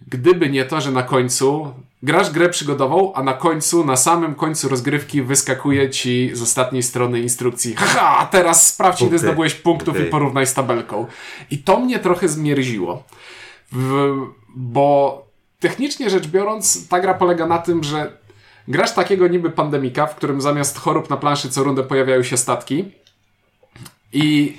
gdyby 0.08 0.50
nie 0.50 0.64
to, 0.64 0.80
że 0.80 0.90
na 0.90 1.02
końcu 1.02 1.74
grasz 2.02 2.30
grę 2.30 2.48
przygodową, 2.48 3.12
a 3.14 3.22
na 3.22 3.34
końcu, 3.34 3.84
na 3.84 3.96
samym 3.96 4.34
końcu 4.34 4.68
rozgrywki 4.68 5.22
wyskakuje 5.22 5.90
ci 5.90 6.30
z 6.32 6.42
ostatniej 6.42 6.82
strony 6.82 7.20
instrukcji 7.20 7.74
haha, 7.74 8.26
teraz 8.26 8.66
sprawdź 8.66 9.02
ile 9.02 9.18
zdobyłeś 9.18 9.54
punktów 9.54 9.94
Okej. 9.94 10.06
i 10.06 10.10
porównaj 10.10 10.46
z 10.46 10.54
tabelką. 10.54 11.06
I 11.50 11.58
to 11.58 11.80
mnie 11.80 11.98
trochę 11.98 12.28
zmierziło. 12.28 13.02
W, 13.72 14.12
bo 14.54 15.26
technicznie 15.60 16.10
rzecz 16.10 16.26
biorąc, 16.26 16.88
ta 16.88 17.00
gra 17.00 17.14
polega 17.14 17.46
na 17.46 17.58
tym, 17.58 17.84
że 17.84 18.12
grasz 18.68 18.92
takiego 18.94 19.28
niby 19.28 19.50
pandemika, 19.50 20.06
w 20.06 20.16
którym 20.16 20.40
zamiast 20.40 20.78
chorób 20.78 21.10
na 21.10 21.16
planszy 21.16 21.50
co 21.50 21.64
rundę 21.64 21.82
pojawiają 21.82 22.22
się 22.22 22.36
statki 22.36 23.01
i 24.12 24.56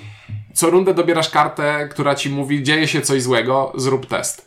co 0.54 0.70
rundę 0.70 0.94
dobierasz 0.94 1.30
kartę, 1.30 1.88
która 1.92 2.16
ci 2.16 2.30
mówi, 2.30 2.64
dzieje 2.64 2.88
się 2.88 3.02
coś 3.02 3.22
złego, 3.22 3.74
zrób 3.76 4.06
test. 4.06 4.46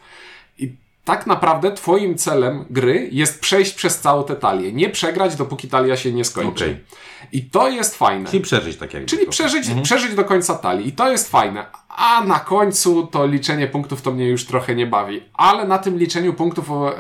I 0.59 0.73
tak 1.05 1.27
naprawdę 1.27 1.73
twoim 1.73 2.19
celem 2.19 2.65
gry 2.71 3.09
jest 3.13 3.41
przejść 3.41 3.75
przez 3.75 4.01
całą 4.01 4.25
tę 4.25 4.37
talię. 4.37 4.73
Nie 4.73 4.91
przegrać, 4.91 5.37
dopóki 5.37 5.69
talia 5.69 5.97
się 5.97 6.13
nie 6.13 6.25
skończy. 6.25 6.65
Okej. 6.65 6.85
I 7.33 7.43
to 7.43 7.69
jest 7.69 7.97
fajne. 7.97 8.31
Czyli 8.31 8.43
przeżyć 8.43 8.77
tak. 8.77 8.91
Czyli 9.07 9.27
przeżyć, 9.27 9.67
przeżyć 9.83 10.15
do 10.15 10.25
końca 10.25 10.55
talii. 10.55 10.89
I 10.89 10.93
to 10.93 11.11
jest 11.11 11.31
fajne. 11.31 11.67
A 11.89 12.25
na 12.25 12.41
końcu 12.41 13.07
to 13.07 13.27
liczenie 13.27 13.67
punktów 13.67 14.03
to 14.03 14.13
mnie 14.13 14.29
już 14.29 14.45
trochę 14.45 14.75
nie 14.75 14.87
bawi. 14.87 15.23
Ale 15.35 15.65
na 15.65 15.79
tym 15.79 15.99
liczeniu 15.99 16.35
punktów 16.35 16.69
e, 16.71 16.93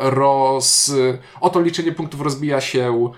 roz... 0.00 0.92
O 1.40 1.50
to 1.50 1.60
liczenie 1.60 1.92
punktów 1.92 2.20
rozbija 2.20 2.60
się 2.60 3.12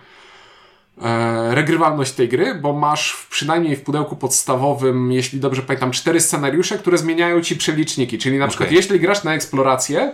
regrywalność 1.50 2.12
tej 2.12 2.28
gry, 2.28 2.54
bo 2.54 2.72
masz 2.72 3.12
w, 3.12 3.28
przynajmniej 3.28 3.76
w 3.76 3.82
pudełku 3.82 4.16
podstawowym, 4.16 5.12
jeśli 5.12 5.40
dobrze 5.40 5.62
pamiętam, 5.62 5.90
cztery 5.90 6.20
scenariusze, 6.20 6.78
które 6.78 6.98
zmieniają 6.98 7.40
ci 7.40 7.56
przeliczniki. 7.56 8.18
Czyli 8.18 8.38
na 8.38 8.48
przykład 8.48 8.72
jeśli 8.72 9.00
grasz 9.00 9.24
na 9.24 9.34
eksplorację, 9.34 10.12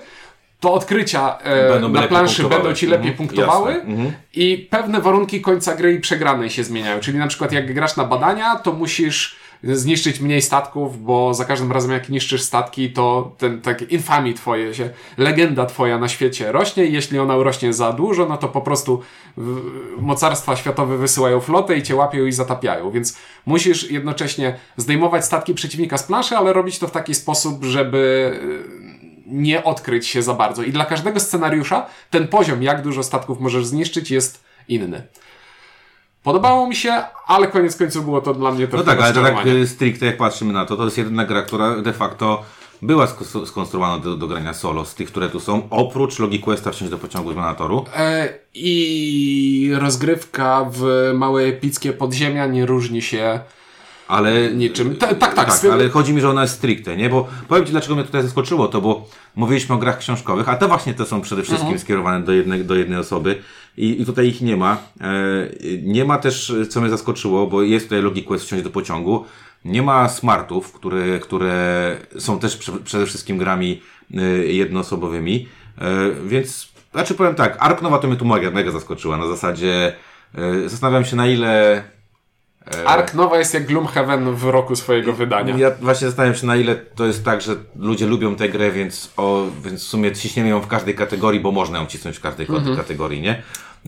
to 0.60 0.72
odkrycia 0.72 1.38
e, 1.38 1.80
na 1.88 2.02
planszy 2.02 2.44
będą 2.44 2.74
ci 2.74 2.86
lepiej 2.86 3.10
Mhm, 3.10 3.16
punktowały. 3.28 3.72
Mhm. 3.72 4.12
i 4.34 4.68
pewne 4.70 5.00
warunki 5.00 5.40
końca 5.40 5.74
gry 5.74 5.92
i 5.94 6.00
przegranej 6.00 6.50
się 6.50 6.64
zmieniają. 6.64 7.00
Czyli 7.00 7.18
na 7.18 7.26
przykład 7.26 7.52
jak 7.52 7.74
grasz 7.74 7.96
na 7.96 8.04
badania, 8.04 8.56
to 8.56 8.72
musisz 8.72 9.36
zniszczyć 9.62 10.20
mniej 10.20 10.42
statków, 10.42 11.02
bo 11.02 11.34
za 11.34 11.44
każdym 11.44 11.72
razem 11.72 11.90
jak 11.90 12.08
niszczysz 12.08 12.42
statki, 12.42 12.92
to 12.92 13.32
ten 13.38 13.60
takie 13.60 13.84
infamii 13.84 14.34
twoje 14.34 14.74
się, 14.74 14.90
legenda 15.16 15.66
twoja 15.66 15.98
na 15.98 16.08
świecie 16.08 16.52
rośnie 16.52 16.86
i 16.86 16.92
jeśli 16.92 17.18
ona 17.18 17.36
urośnie 17.36 17.72
za 17.72 17.92
dużo, 17.92 18.26
no 18.26 18.36
to 18.36 18.48
po 18.48 18.60
prostu 18.60 19.02
mocarstwa 19.98 20.56
światowe 20.56 20.96
wysyłają 20.96 21.40
flotę 21.40 21.76
i 21.76 21.82
cię 21.82 21.96
łapią 21.96 22.26
i 22.26 22.32
zatapiają. 22.32 22.90
Więc 22.90 23.18
musisz 23.46 23.90
jednocześnie 23.90 24.56
zdejmować 24.76 25.24
statki 25.24 25.54
przeciwnika 25.54 25.98
z 25.98 26.02
planszy, 26.02 26.36
ale 26.36 26.52
robić 26.52 26.78
to 26.78 26.88
w 26.88 26.90
taki 26.90 27.14
sposób, 27.14 27.64
żeby 27.64 28.32
nie 29.26 29.64
odkryć 29.64 30.06
się 30.06 30.22
za 30.22 30.34
bardzo. 30.34 30.62
I 30.62 30.72
dla 30.72 30.84
każdego 30.84 31.20
scenariusza 31.20 31.86
ten 32.10 32.28
poziom, 32.28 32.62
jak 32.62 32.82
dużo 32.82 33.02
statków 33.02 33.40
możesz 33.40 33.66
zniszczyć, 33.66 34.10
jest 34.10 34.44
inny. 34.68 35.06
Podobało 36.22 36.66
mi 36.66 36.76
się, 36.76 37.02
ale 37.26 37.46
koniec 37.46 37.76
końców 37.76 38.04
było 38.04 38.20
to 38.20 38.34
dla 38.34 38.50
mnie 38.52 38.64
No 38.64 38.70
trochę 38.70 38.84
tak, 38.84 39.00
ale 39.00 39.14
to 39.14 39.22
tak 39.22 39.46
y, 39.46 39.66
stricte 39.66 40.06
jak 40.06 40.16
patrzymy 40.16 40.52
na 40.52 40.66
to, 40.66 40.76
to 40.76 40.84
jest 40.84 40.98
jedyna 40.98 41.24
gra, 41.24 41.42
która 41.42 41.82
de 41.82 41.92
facto 41.92 42.42
była 42.82 43.06
skonstruowana 43.46 43.98
do, 43.98 44.16
do 44.16 44.26
grania 44.26 44.54
solo 44.54 44.84
z 44.84 44.94
tych, 44.94 45.08
które 45.08 45.28
tu 45.28 45.40
są, 45.40 45.68
oprócz 45.70 46.18
Logi 46.18 46.40
Questa 46.40 46.70
wsiąść 46.70 46.90
do 46.90 46.98
pociągu 46.98 47.32
z 47.32 47.36
Manatoru. 47.36 47.84
E, 47.96 48.28
I 48.54 49.70
rozgrywka 49.78 50.66
w 50.72 51.10
małe 51.14 51.42
epickie 51.42 51.92
podziemia 51.92 52.46
nie 52.46 52.66
różni 52.66 53.02
się 53.02 53.40
Ale 54.08 54.50
niczym. 54.54 54.96
Ta, 54.96 55.14
tak, 55.14 55.34
tak. 55.34 55.60
Tak, 55.60 55.64
ale 55.72 55.88
chodzi 55.88 56.12
mi, 56.12 56.20
że 56.20 56.30
ona 56.30 56.42
jest 56.42 56.54
stricte, 56.54 56.96
nie? 56.96 57.10
Bo 57.10 57.28
powiem 57.48 57.64
Ci, 57.66 57.72
dlaczego 57.72 57.94
mnie 57.94 58.04
tutaj 58.04 58.22
zaskoczyło 58.22 58.68
to, 58.68 58.80
bo 58.80 59.08
mówiliśmy 59.36 59.74
o 59.74 59.78
grach 59.78 59.98
książkowych, 59.98 60.48
a 60.48 60.56
te 60.56 60.68
właśnie 60.68 60.94
te 60.94 61.06
są 61.06 61.20
przede 61.20 61.42
wszystkim 61.42 61.66
Mhm. 61.66 61.80
skierowane 61.80 62.24
do 62.24 62.32
jednej, 62.32 62.64
do 62.64 62.74
jednej 62.74 62.98
osoby 62.98 63.38
i, 63.76 64.02
i 64.02 64.06
tutaj 64.06 64.26
ich 64.28 64.40
nie 64.40 64.56
ma. 64.56 64.76
E, 65.00 65.08
nie 65.82 66.04
ma 66.04 66.18
też, 66.18 66.52
co 66.68 66.80
mnie 66.80 66.90
zaskoczyło, 66.90 67.46
bo 67.46 67.62
jest 67.62 67.86
tutaj 67.86 68.02
Logi 68.02 68.22
Quest 68.22 68.44
wsiąść 68.44 68.64
do 68.64 68.70
pociągu, 68.70 69.24
nie 69.64 69.82
ma 69.82 70.08
smartów, 70.08 70.72
które, 70.72 71.18
które 71.18 71.96
są 72.18 72.38
też 72.38 72.56
prze, 72.56 72.72
przede 72.72 73.06
wszystkim 73.06 73.38
grami 73.38 73.82
e, 74.14 74.20
jednoosobowymi, 74.46 75.48
e, 75.78 75.84
więc, 76.26 76.68
znaczy 76.92 77.14
powiem 77.14 77.34
tak, 77.34 77.56
Ark 77.60 77.82
Nowa 77.82 77.98
to 77.98 78.08
mnie 78.08 78.16
tu 78.16 78.24
mega, 78.24 78.50
mega 78.50 78.70
zaskoczyła, 78.70 79.16
na 79.16 79.26
zasadzie 79.26 79.92
e, 80.34 80.68
zastanawiam 80.68 81.04
się 81.04 81.16
na 81.16 81.26
ile 81.26 81.82
Ark 82.86 83.14
Nowa 83.14 83.38
jest 83.38 83.54
jak 83.54 83.66
Gloomhaven 83.66 84.34
w 84.34 84.44
roku 84.44 84.76
swojego 84.76 85.12
wydania. 85.12 85.56
Ja 85.56 85.70
właśnie 85.80 86.06
zastanawiam 86.06 86.36
się, 86.36 86.46
na 86.46 86.56
ile 86.56 86.76
to 86.76 87.06
jest 87.06 87.24
tak, 87.24 87.40
że 87.42 87.56
ludzie 87.76 88.06
lubią 88.06 88.36
tę 88.36 88.48
grę, 88.48 88.70
więc, 88.70 89.10
o, 89.16 89.46
więc 89.64 89.84
w 89.84 89.88
sumie 89.88 90.12
ciśniemy 90.12 90.48
ją 90.48 90.60
w 90.60 90.66
każdej 90.66 90.94
kategorii, 90.94 91.40
bo 91.40 91.52
można 91.52 91.78
ją 91.78 91.86
cisnąć 91.86 92.16
w 92.16 92.20
każdej 92.20 92.46
Mhm. 92.46 92.76
kategorii, 92.76 93.20
nie? 93.20 93.42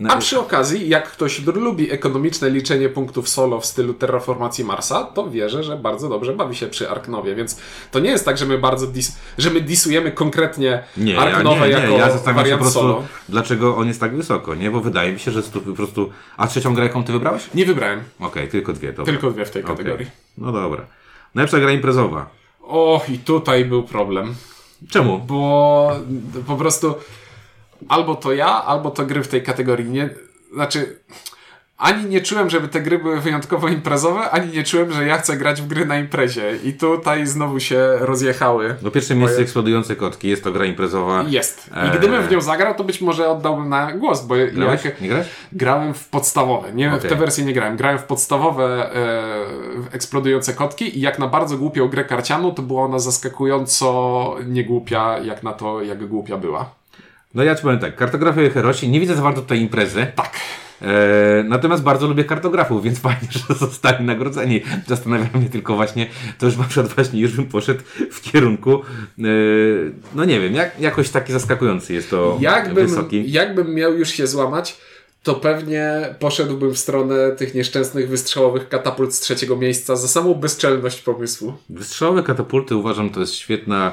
A 0.09 0.17
przy 0.17 0.39
okazji, 0.39 0.89
jak 0.89 1.11
ktoś 1.11 1.45
lubi 1.45 1.91
ekonomiczne 1.91 2.49
liczenie 2.49 2.89
punktów 2.89 3.29
solo 3.29 3.59
w 3.59 3.65
stylu 3.65 3.93
terraformacji 3.93 4.65
Marsa, 4.65 5.03
to 5.03 5.29
wierzę, 5.29 5.63
że 5.63 5.77
bardzo 5.77 6.09
dobrze 6.09 6.33
bawi 6.33 6.55
się 6.55 6.67
przy 6.67 6.89
Arknowie, 6.89 7.35
więc 7.35 7.57
to 7.91 7.99
nie 7.99 8.09
jest 8.09 8.25
tak, 8.25 8.37
że 8.37 8.45
my 8.45 8.57
bardzo 8.57 8.87
dis, 8.87 9.15
że 9.37 9.49
my 9.49 9.61
disujemy 9.61 10.11
konkretnie 10.11 10.83
nie, 10.97 11.13
ja, 11.13 11.19
Arknowe 11.19 11.65
nie, 11.67 11.71
jako 11.71 11.87
nie, 11.87 11.97
ja 11.97 12.11
zastanawiam 12.11 12.45
się 12.45 12.51
po 12.51 12.57
prostu, 12.57 12.79
solo. 12.79 13.03
dlaczego 13.29 13.77
on 13.77 13.87
jest 13.87 13.99
tak 13.99 14.15
wysoko, 14.15 14.55
nie? 14.55 14.71
Bo 14.71 14.81
wydaje 14.81 15.13
mi 15.13 15.19
się, 15.19 15.31
że 15.31 15.41
po 15.43 15.59
prostu... 15.59 16.09
A 16.37 16.47
trzecią 16.47 16.73
grę 16.73 16.83
jaką 16.83 17.03
ty 17.03 17.11
wybrałeś? 17.11 17.43
Nie 17.53 17.65
wybrałem, 17.65 18.03
Okej, 18.19 18.47
tylko 18.47 18.73
dwie, 18.73 18.93
dobra. 18.93 19.13
tylko 19.13 19.31
dwie 19.31 19.45
w 19.45 19.51
tej 19.51 19.63
Okej. 19.63 19.75
kategorii. 19.77 20.07
No 20.37 20.51
dobra. 20.51 20.85
Najlepsza 21.35 21.59
gra 21.59 21.71
imprezowa. 21.71 22.29
O, 22.61 23.01
i 23.09 23.17
tutaj 23.19 23.65
był 23.65 23.83
problem. 23.83 24.35
Czemu? 24.89 25.19
Bo 25.19 25.91
po 26.47 26.55
prostu 26.55 26.95
albo 27.87 28.15
to 28.15 28.33
ja, 28.33 28.63
albo 28.65 28.91
to 28.91 29.05
gry 29.05 29.23
w 29.23 29.27
tej 29.27 29.43
kategorii. 29.43 29.89
Nie, 29.89 30.09
znaczy, 30.53 30.99
ani 31.77 32.05
nie 32.05 32.21
czułem, 32.21 32.49
żeby 32.49 32.67
te 32.67 32.81
gry 32.81 32.99
były 32.99 33.19
wyjątkowo 33.21 33.67
imprezowe, 33.67 34.29
ani 34.29 34.51
nie 34.51 34.63
czułem, 34.63 34.91
że 34.91 35.05
ja 35.05 35.17
chcę 35.17 35.37
grać 35.37 35.61
w 35.61 35.67
gry 35.67 35.85
na 35.85 35.99
imprezie. 35.99 36.57
I 36.63 36.73
tutaj 36.73 37.27
znowu 37.27 37.59
się 37.59 37.87
rozjechały. 37.99 38.75
No 38.81 38.91
pierwsze 38.91 39.15
miejsce 39.15 39.41
eksplodujące 39.41 39.95
kotki, 39.95 40.27
jest 40.27 40.43
to 40.43 40.51
gra 40.51 40.65
imprezowa. 40.65 41.23
Jest. 41.27 41.67
I 41.67 41.79
Eee. 41.79 41.97
gdybym 41.97 42.23
w 42.23 42.31
nią 42.31 42.41
zagrał, 42.41 42.75
to 42.75 42.83
być 42.83 43.01
może 43.01 43.29
oddałbym 43.29 43.69
na 43.69 43.91
głos, 43.93 44.25
bo 44.25 44.35
Grałeś? 44.53 44.85
jak 44.85 45.01
Nie 45.01 45.07
grałeś? 45.07 45.27
grałem 45.53 45.93
w 45.93 46.09
podstawowe. 46.09 46.73
Nie, 46.73 46.89
w 46.89 46.93
Okej. 46.93 47.09
te 47.09 47.15
wersje 47.15 47.45
nie 47.45 47.53
grałem. 47.53 47.77
Grałem 47.77 47.99
w 47.99 48.03
podstawowe 48.03 48.95
e, 48.95 49.23
eksplodujące 49.91 50.53
kotki 50.53 50.97
i 50.97 51.01
jak 51.01 51.19
na 51.19 51.27
bardzo 51.27 51.57
głupią 51.57 51.87
grę 51.87 52.03
karcianą, 52.05 52.51
to 52.51 52.61
była 52.61 52.83
ona 52.83 52.99
zaskakująco 52.99 54.35
niegłupia, 54.45 55.19
jak 55.19 55.43
na 55.43 55.53
to, 55.53 55.81
jak 55.81 56.07
głupia 56.07 56.37
była. 56.37 56.80
No 57.33 57.43
ja 57.43 57.55
ci 57.55 57.61
powiem 57.61 57.79
tak, 57.79 57.95
kartografia 57.95 58.43
i 58.43 58.49
herosi, 58.49 58.89
nie 58.89 58.99
widzę 58.99 59.15
za 59.15 59.21
bardzo 59.21 59.41
tutaj 59.41 59.61
imprezy. 59.61 60.07
Tak. 60.15 60.39
E, 60.81 61.43
natomiast 61.43 61.83
bardzo 61.83 62.07
lubię 62.07 62.23
kartografów, 62.23 62.83
więc 62.83 62.99
fajnie, 63.09 63.27
że 63.29 63.55
zostali 63.55 64.05
nagrodzeni. 64.05 64.61
Zastanawia 64.87 65.29
mnie 65.33 65.49
tylko 65.49 65.75
właśnie, 65.75 66.07
to 66.39 66.45
już 66.45 66.57
na 66.57 66.63
przykład 66.63 66.93
właśnie 66.93 67.19
już 67.19 67.35
bym 67.35 67.45
poszedł 67.45 67.81
w 68.11 68.21
kierunku, 68.21 68.81
e, 69.19 69.23
no 70.15 70.25
nie 70.25 70.39
wiem, 70.39 70.55
jak, 70.55 70.79
jakoś 70.79 71.09
taki 71.09 71.33
zaskakujący 71.33 71.93
jest 71.93 72.09
to 72.09 72.37
Jakbym, 72.41 72.87
wysoki. 72.87 73.31
jakbym 73.31 73.75
miał 73.75 73.93
już 73.93 74.09
się 74.09 74.27
złamać, 74.27 74.77
to 75.23 75.35
pewnie 75.35 76.15
poszedłbym 76.19 76.73
w 76.73 76.77
stronę 76.77 77.31
tych 77.31 77.55
nieszczęsnych 77.55 78.09
wystrzałowych 78.09 78.69
katapult 78.69 79.13
z 79.13 79.19
trzeciego 79.19 79.55
miejsca 79.55 79.95
za 79.95 80.07
samą 80.07 80.33
bezczelność 80.33 81.01
pomysłu. 81.01 81.53
Wystrzałowe 81.69 82.23
katapulty 82.23 82.75
uważam, 82.75 83.09
to 83.09 83.19
jest 83.19 83.33
świetna. 83.35 83.91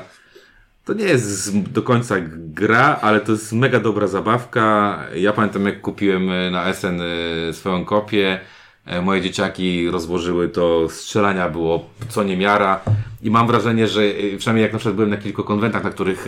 To 0.89 0.95
nie 0.95 1.05
jest 1.05 1.59
do 1.59 1.83
końca 1.83 2.15
gra, 2.35 2.99
ale 3.03 3.21
to 3.21 3.33
jest 3.33 3.53
mega 3.53 3.81
dobra 3.81 4.07
zabawka. 4.07 4.99
Ja 5.15 5.33
pamiętam, 5.33 5.67
jak 5.67 5.81
kupiłem 5.81 6.31
e, 6.31 6.51
na 6.51 6.73
SN 6.75 7.01
e, 7.01 7.53
swoją 7.53 7.85
kopię. 7.85 8.41
e, 8.87 9.03
Moje 9.03 9.21
dzieciaki 9.21 9.91
rozłożyły 9.91 10.49
to, 10.49 10.89
strzelania 10.91 11.49
było 11.49 11.91
co 12.09 12.23
niemiara 12.25 12.81
i 13.23 13.31
mam 13.31 13.47
wrażenie, 13.47 13.89
że 13.89 14.03
przynajmniej 14.39 14.63
jak 14.63 14.73
na 14.73 14.79
przykład 14.79 14.95
byłem 14.95 15.11
na 15.11 15.17
kilku 15.17 15.45
konwentach, 15.45 15.85
na 15.85 15.91
których 15.91 16.27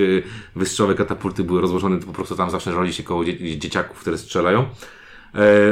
wystrzałowe 0.56 0.94
katapulty 0.94 1.44
były 1.44 1.60
rozłożone, 1.60 2.00
to 2.00 2.06
po 2.06 2.12
prostu 2.12 2.36
tam 2.36 2.50
zawsze 2.50 2.72
roli 2.72 2.92
się 2.92 3.02
koło 3.02 3.24
dzie- 3.24 3.58
dzieciaków, 3.58 3.98
które 3.98 4.18
strzelają. 4.18 4.64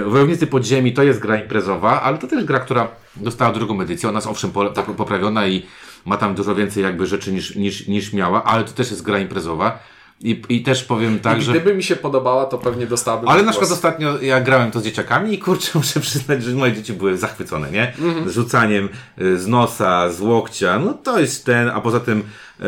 Wojownicy 0.07 0.46
Podziemi 0.46 0.92
to 0.92 1.03
jest 1.03 1.20
gra 1.20 1.37
imprezowa, 1.37 2.03
ale 2.03 2.18
to 2.18 2.27
też 2.27 2.44
gra, 2.44 2.61
która 2.61 2.88
dostała 3.16 3.53
drugą 3.53 3.81
edycję. 3.81 4.09
Ona 4.09 4.18
jest 4.18 4.29
owszem 4.29 4.51
tak 4.74 4.87
poprawiona 4.87 5.46
i 5.46 5.62
ma 6.04 6.16
tam 6.16 6.34
dużo 6.34 6.54
więcej 6.54 6.82
jakby 6.82 7.06
rzeczy 7.06 7.32
niż, 7.32 7.56
niż, 7.56 7.87
niż 7.88 8.12
miała, 8.12 8.44
ale 8.44 8.64
to 8.64 8.72
też 8.72 8.90
jest 8.90 9.02
gra 9.02 9.18
imprezowa. 9.18 9.78
I, 10.20 10.42
i 10.48 10.62
też 10.62 10.84
powiem 10.84 11.18
tak, 11.18 11.38
I 11.38 11.42
że... 11.42 11.52
gdyby 11.52 11.74
mi 11.74 11.82
się 11.82 11.96
podobała, 11.96 12.46
to 12.46 12.58
pewnie 12.58 12.87
dostałabym 12.87 13.28
Ale 13.28 13.38
na 13.38 13.42
głos. 13.42 13.56
przykład 13.56 13.72
ostatnio 13.72 14.20
ja 14.20 14.40
grałem 14.40 14.70
to 14.70 14.80
z 14.80 14.84
dzieciakami 14.84 15.34
i 15.34 15.38
kurczę, 15.38 15.70
muszę 15.78 16.00
przyznać, 16.00 16.42
że 16.42 16.54
moje 16.56 16.72
dzieci 16.72 16.92
były 16.92 17.18
zachwycone, 17.18 17.70
nie? 17.70 17.94
Mhm. 17.98 18.30
Rzucaniem 18.30 18.88
y, 19.20 19.38
z 19.38 19.46
nosa, 19.46 20.11
z 20.11 20.20
łokcia, 20.20 20.78
no 20.78 20.94
to 20.94 21.20
jest 21.20 21.44
ten, 21.46 21.68
a 21.68 21.80
poza 21.80 22.00
tym 22.00 22.22
e, 22.61 22.64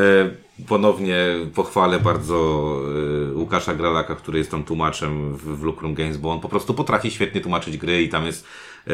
ponownie 0.68 1.26
pochwalę 1.54 2.00
bardzo 2.00 2.64
e, 3.30 3.34
Łukasza 3.34 3.74
Gralaka, 3.74 4.14
który 4.14 4.38
jest 4.38 4.50
tam 4.50 4.64
tłumaczem 4.64 5.36
w, 5.36 5.58
w 5.58 5.62
Lucrum 5.62 5.94
Games, 5.94 6.16
bo 6.16 6.32
on 6.32 6.40
po 6.40 6.48
prostu 6.48 6.74
potrafi 6.74 7.10
świetnie 7.10 7.40
tłumaczyć 7.40 7.76
gry 7.76 8.02
i 8.02 8.08
tam 8.08 8.26
jest, 8.26 8.46
e, 8.86 8.92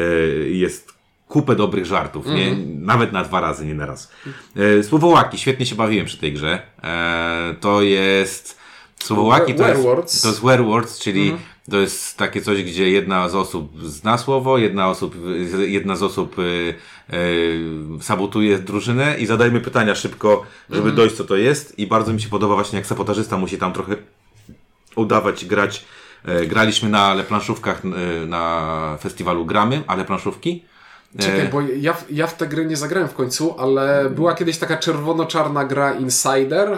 jest 0.49 0.96
kupę 1.27 1.55
dobrych 1.55 1.85
żartów, 1.85 2.25
nie? 2.25 2.47
Mhm. 2.47 2.85
Nawet 2.85 3.11
na 3.11 3.23
dwa 3.23 3.41
razy, 3.41 3.65
nie 3.65 3.73
na 3.73 3.85
raz. 3.85 4.11
E, 4.55 4.83
Słowołaki, 4.83 5.37
świetnie 5.37 5.65
się 5.65 5.75
bawiłem 5.75 6.05
przy 6.05 6.17
tej 6.17 6.33
grze. 6.33 6.61
E, 6.83 7.55
to 7.59 7.81
jest... 7.81 8.57
Słowołaki 8.99 9.55
to 9.55 9.67
jest, 9.67 9.83
to 10.21 10.27
jest 10.27 10.41
Werewolves, 10.41 10.99
czyli 10.99 11.33
to 11.71 11.77
jest 11.77 12.17
takie 12.17 12.41
coś, 12.41 12.63
gdzie 12.63 12.89
jedna 12.89 13.29
z 13.29 13.35
osób 13.35 13.83
zna 13.83 14.17
słowo, 14.17 14.57
jedna, 14.57 14.89
osób, 14.89 15.15
jedna 15.57 15.95
z 15.95 16.03
osób 16.03 16.39
y, 16.39 16.73
y, 17.13 17.59
sabotuje 18.01 18.59
drużynę 18.59 19.19
i 19.19 19.25
zadajmy 19.25 19.61
pytania 19.61 19.95
szybko, 19.95 20.43
żeby 20.69 20.91
dojść 20.91 21.15
co 21.15 21.23
to 21.23 21.35
jest 21.35 21.79
i 21.79 21.87
bardzo 21.87 22.13
mi 22.13 22.21
się 22.21 22.29
podoba 22.29 22.55
właśnie 22.55 22.77
jak 22.77 22.87
sabotażysta 22.87 23.37
musi 23.37 23.57
tam 23.57 23.73
trochę 23.73 23.95
udawać 24.95 25.45
grać. 25.45 25.85
Graliśmy 26.47 26.89
na 26.89 27.01
ale 27.01 27.23
planszówkach 27.23 27.81
e, 27.85 28.25
na 28.25 28.97
festiwalu 29.01 29.45
Gramy, 29.45 29.83
ale 29.87 30.05
planszówki. 30.05 30.63
Czekaj, 31.19 31.47
bo 31.51 31.61
ja, 31.61 31.93
w- 31.93 32.11
ja 32.11 32.27
w 32.27 32.37
tę 32.37 32.47
grę 32.47 32.65
nie 32.65 32.77
zagrałem 32.77 33.09
w 33.09 33.13
końcu, 33.13 33.55
ale 33.59 34.09
była 34.09 34.33
kiedyś 34.35 34.57
taka 34.57 34.77
czerwono-czarna 34.77 35.65
gra 35.65 35.93
Insider. 35.93 36.77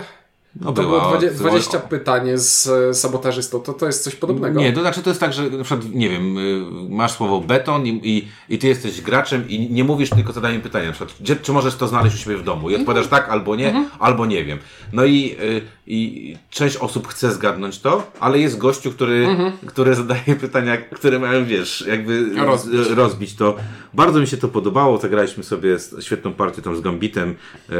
No 0.61 0.73
To 0.73 0.81
była, 0.81 0.99
było 0.99 1.09
20, 1.11 1.37
była- 1.37 1.49
20 1.49 1.79
pytanie 1.79 2.37
z 2.37 2.67
e, 2.67 2.93
sabotażystą. 2.93 3.59
To, 3.59 3.73
to 3.73 3.85
jest 3.85 4.03
coś 4.03 4.15
podobnego. 4.15 4.59
Nie, 4.59 4.73
to 4.73 4.81
znaczy 4.81 5.01
to 5.01 5.09
jest 5.09 5.19
tak, 5.19 5.33
że 5.33 5.49
na 5.49 5.63
przykład, 5.63 5.89
nie 5.93 6.09
wiem, 6.09 6.37
y, 6.37 6.65
masz 6.89 7.11
słowo 7.11 7.41
beton 7.41 7.85
i, 7.87 7.89
i, 8.03 8.27
i 8.55 8.57
ty 8.59 8.67
jesteś 8.67 9.01
graczem 9.01 9.49
i 9.49 9.69
nie 9.73 9.83
mówisz, 9.83 10.09
tylko 10.09 10.33
zadajemy 10.33 10.63
pytanie, 10.63 10.85
na 10.87 10.91
przykład, 10.91 11.15
gdzie, 11.21 11.35
czy 11.35 11.51
możesz 11.53 11.75
to 11.75 11.87
znaleźć 11.87 12.15
u 12.15 12.19
siebie 12.19 12.37
w 12.37 12.43
domu? 12.43 12.69
I 12.69 12.75
odpowiadasz 12.75 13.07
tak 13.07 13.29
albo 13.29 13.55
nie, 13.55 13.85
albo 13.99 14.25
nie 14.25 14.45
wiem. 14.45 14.57
No 14.93 15.05
i, 15.05 15.35
y, 15.41 15.61
i 15.87 16.35
część 16.49 16.77
osób 16.77 17.07
chce 17.07 17.31
zgadnąć 17.31 17.79
to, 17.79 18.11
ale 18.19 18.39
jest 18.39 18.57
gościu, 18.57 18.91
który, 18.91 19.27
który 19.65 19.95
zadaje 19.95 20.35
pytania, 20.41 20.77
które 20.77 21.19
mają, 21.19 21.45
wiesz, 21.45 21.83
jakby 21.87 22.29
Rozbić. 22.45 22.87
rozbić. 22.89 23.35
to. 23.35 23.55
Bardzo 23.93 24.19
mi 24.19 24.27
się 24.27 24.37
to 24.37 24.47
podobało, 24.47 24.97
zagraliśmy 24.97 25.43
sobie 25.43 25.77
świetną 25.99 26.33
partię 26.33 26.61
tam 26.61 26.75
z 26.77 26.81
Gambitem, 26.81 27.29
y, 27.69 27.75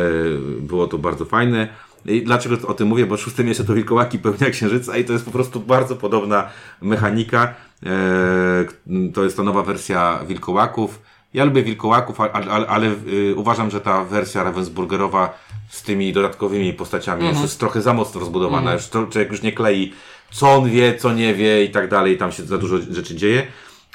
było 0.62 0.88
to 0.88 0.98
bardzo 0.98 1.26
fajne. 1.26 1.68
I 2.06 2.24
dlaczego 2.24 2.68
o 2.68 2.74
tym 2.74 2.88
mówię? 2.88 3.06
Bo 3.06 3.18
szóste 3.18 3.44
miejsce 3.44 3.64
to 3.64 3.74
Wilkołaki 3.74 4.20
pełnia 4.20 4.50
księżyca 4.50 4.98
i 4.98 5.06
to 5.06 5.14
jest 5.14 5.26
po 5.26 5.32
prostu 5.32 5.60
bardzo 5.60 5.96
podobna 5.96 6.50
mechanika. 6.82 7.54
E, 7.86 8.66
to 9.14 9.24
jest 9.24 9.38
ta 9.38 9.44
nowa 9.44 9.64
wersja 9.64 10.20
Wilkołaków. 10.28 11.02
Ja 11.34 11.46
lubię 11.46 11.64
Wilkołaków, 11.64 12.22
ale, 12.22 12.32
ale, 12.32 12.68
ale 12.68 12.88
y, 13.08 13.36
uważam, 13.36 13.72
że 13.72 13.82
ta 13.82 14.04
wersja 14.04 14.44
Ravensburgerowa 14.44 15.38
z 15.70 15.84
tymi 15.84 16.14
dodatkowymi 16.14 16.74
postaciami 16.74 17.28
już 17.30 17.42
jest 17.42 17.60
trochę 17.60 17.82
za 17.82 17.94
mocno 17.94 18.20
rozbudowana. 18.20 18.74
Już 18.74 18.88
to, 18.88 19.08
człowiek 19.08 19.32
już 19.32 19.42
nie 19.42 19.52
klei, 19.52 19.94
co 20.32 20.52
on 20.52 20.70
wie, 20.70 20.98
co 20.98 21.14
nie 21.14 21.34
wie 21.34 21.64
i 21.64 21.70
tak 21.70 21.90
dalej. 21.90 22.18
Tam 22.18 22.32
się 22.32 22.44
za 22.44 22.58
dużo 22.58 22.78
rzeczy 22.78 23.16
dzieje. 23.16 23.48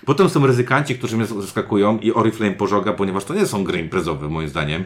Potem 0.07 0.29
są 0.29 0.47
ryzykanci, 0.47 0.99
którzy 0.99 1.17
mnie 1.17 1.27
zaskakują 1.27 1.99
i 1.99 2.13
Oriflame 2.13 2.53
pożoga, 2.53 2.93
ponieważ 2.93 3.25
to 3.25 3.35
nie 3.35 3.47
są 3.47 3.65
gry 3.65 3.79
imprezowe 3.79 4.29
moim 4.29 4.49
zdaniem. 4.49 4.85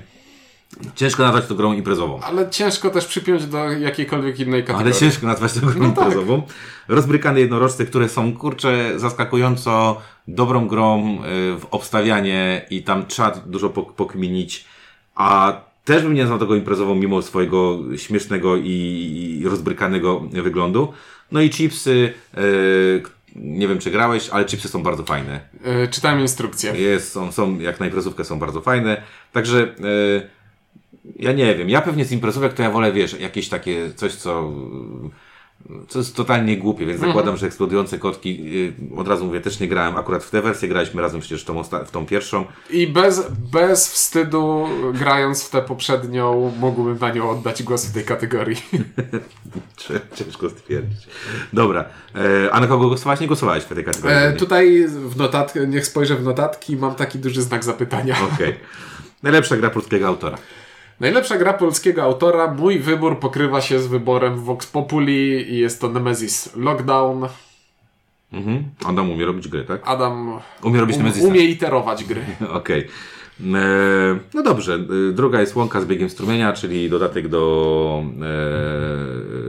Ciężko 0.94 1.22
nazwać 1.22 1.46
to 1.46 1.54
grą 1.54 1.72
imprezową. 1.72 2.20
Ale 2.20 2.50
ciężko 2.50 2.90
też 2.90 3.06
przypiąć 3.06 3.46
do 3.46 3.70
jakiejkolwiek 3.70 4.40
innej 4.40 4.62
kategorii. 4.64 4.92
Ale 4.92 5.00
ciężko 5.00 5.26
nazwać 5.26 5.52
to 5.52 5.60
grą 5.60 5.68
No 5.88 5.90
tak. 5.94 6.04
imprezową. 6.04 6.42
Rozbrykane 6.88 7.40
jednorożce, 7.40 7.86
które 7.86 8.08
są, 8.08 8.32
kurczę, 8.36 8.92
zaskakująco 8.96 10.00
dobrą 10.28 10.68
grą 10.68 11.14
y, 11.14 11.18
w 11.58 11.66
obstawianie 11.70 12.66
i 12.70 12.82
tam 12.82 13.06
trzeba 13.06 13.30
dużo 13.30 13.68
pok- 13.68 13.92
pokminić, 13.92 14.64
a 15.14 15.60
też 15.84 16.02
bym 16.02 16.14
nie 16.14 16.20
nazwał 16.20 16.38
tego 16.38 16.54
imprezową 16.54 16.94
mimo 16.94 17.22
swojego 17.22 17.78
śmiesznego 17.96 18.56
i, 18.56 19.42
rozbrykanego 19.50 20.20
wyglądu. 20.20 20.92
No 21.32 21.40
i 21.40 21.50
chipsy, 21.50 22.14
y, 22.38 23.02
nie 23.36 23.68
wiem 23.68 23.78
czy 23.78 23.90
grałeś, 23.90 24.28
ale 24.28 24.44
chipsy 24.44 24.68
są 24.68 24.82
bardzo 24.82 25.04
fajne. 25.04 25.40
E, 25.64 25.88
czytałem 25.88 26.20
instrukcję. 26.20 26.72
Jest, 26.76 27.12
są, 27.12 27.32
są, 27.32 27.58
jak 27.58 27.80
na 27.80 27.86
imprezówkę 27.86 28.24
są 28.24 28.38
bardzo 28.38 28.60
fajne. 28.60 29.02
Także 29.32 29.62
e, 29.62 30.37
ja 31.16 31.32
nie 31.32 31.54
wiem, 31.54 31.70
ja 31.70 31.80
pewnie 31.80 32.04
z 32.04 32.12
imprezówek 32.12 32.54
to 32.54 32.62
ja 32.62 32.70
wolę, 32.70 32.92
wiesz, 32.92 33.20
jakieś 33.20 33.48
takie 33.48 33.92
coś, 33.94 34.14
co, 34.14 34.52
co 35.88 35.98
jest 35.98 36.16
totalnie 36.16 36.56
głupie, 36.56 36.86
więc 36.86 37.00
zakładam, 37.00 37.36
że 37.36 37.46
eksplodujące 37.46 37.98
kotki, 37.98 38.56
y, 38.92 38.96
od 38.96 39.08
razu 39.08 39.26
mówię, 39.26 39.40
też 39.40 39.60
nie 39.60 39.68
grałem 39.68 39.96
akurat 39.96 40.24
w 40.24 40.30
tę 40.30 40.42
wersję, 40.42 40.68
graliśmy 40.68 41.02
razem 41.02 41.20
przecież 41.20 41.42
w 41.42 41.44
tą, 41.44 41.62
w 41.64 41.90
tą 41.90 42.06
pierwszą. 42.06 42.44
I 42.70 42.86
bez, 42.86 43.26
bez 43.52 43.88
wstydu, 43.88 44.68
grając 44.94 45.44
w 45.44 45.50
tę 45.50 45.62
poprzednią, 45.62 46.52
mógłbym 46.58 46.98
na 46.98 47.12
nią 47.12 47.30
oddać 47.30 47.62
głos 47.62 47.86
w 47.86 47.94
tej 47.94 48.04
kategorii. 48.04 48.56
Ciężko 50.14 50.50
stwierdzić. 50.50 50.98
Dobra, 51.52 51.84
e, 52.14 52.52
a 52.52 52.60
na 52.60 52.66
kogo 52.66 52.88
głosowałeś? 52.88 53.20
Nie 53.20 53.26
głosowałeś 53.26 53.64
w 53.64 53.74
tej 53.74 53.84
kategorii. 53.84 54.16
E, 54.16 54.32
tutaj 54.32 54.86
w 54.88 55.16
notatki, 55.16 55.58
niech 55.68 55.86
spojrzę 55.86 56.16
w 56.16 56.22
notatki, 56.22 56.76
mam 56.76 56.94
taki 56.94 57.18
duży 57.18 57.42
znak 57.42 57.64
zapytania. 57.64 58.16
Okej. 58.34 58.54
Najlepsza 59.22 59.56
gra 59.56 59.70
polskiego 59.70 60.06
autora. 60.06 60.38
Najlepsza 61.00 61.38
gra 61.38 61.52
polskiego 61.52 62.02
autora, 62.02 62.54
mój 62.54 62.78
wybór 62.78 63.18
pokrywa 63.18 63.60
się 63.60 63.78
z 63.80 63.86
wyborem 63.86 64.36
Vox 64.38 64.66
Populi 64.66 65.52
i 65.52 65.58
jest 65.58 65.80
to 65.80 65.88
Nemesis 65.88 66.56
Lockdown. 66.56 67.26
Mhm. 68.32 68.64
Tam 68.96 69.10
umie 69.10 69.26
robić 69.26 69.48
gry, 69.48 69.64
tak? 69.64 69.80
Adam 69.84 70.38
Umie 70.62 70.80
robić 70.80 70.96
um, 70.96 71.02
Nemezisa. 71.04 71.28
umie 71.28 71.40
iterować 71.44 72.04
gry. 72.04 72.20
Okej. 72.52 72.80
E, 73.54 74.18
No 74.34 74.42
dobrze, 74.42 74.74
e, 74.74 75.12
druga 75.12 75.40
jest 75.40 75.56
łąka 75.56 75.80
z 75.80 75.84
biegiem 75.86 76.10
strumienia, 76.10 76.52
czyli 76.52 76.90
dodatek 76.90 77.28
do, 77.28 78.02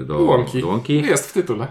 e, 0.01 0.05
do, 0.05 0.19
Łąki. 0.19 0.61
do 0.61 0.67
łąki. 0.67 1.01
Jest 1.01 1.29
w 1.29 1.33
tytule. 1.33 1.67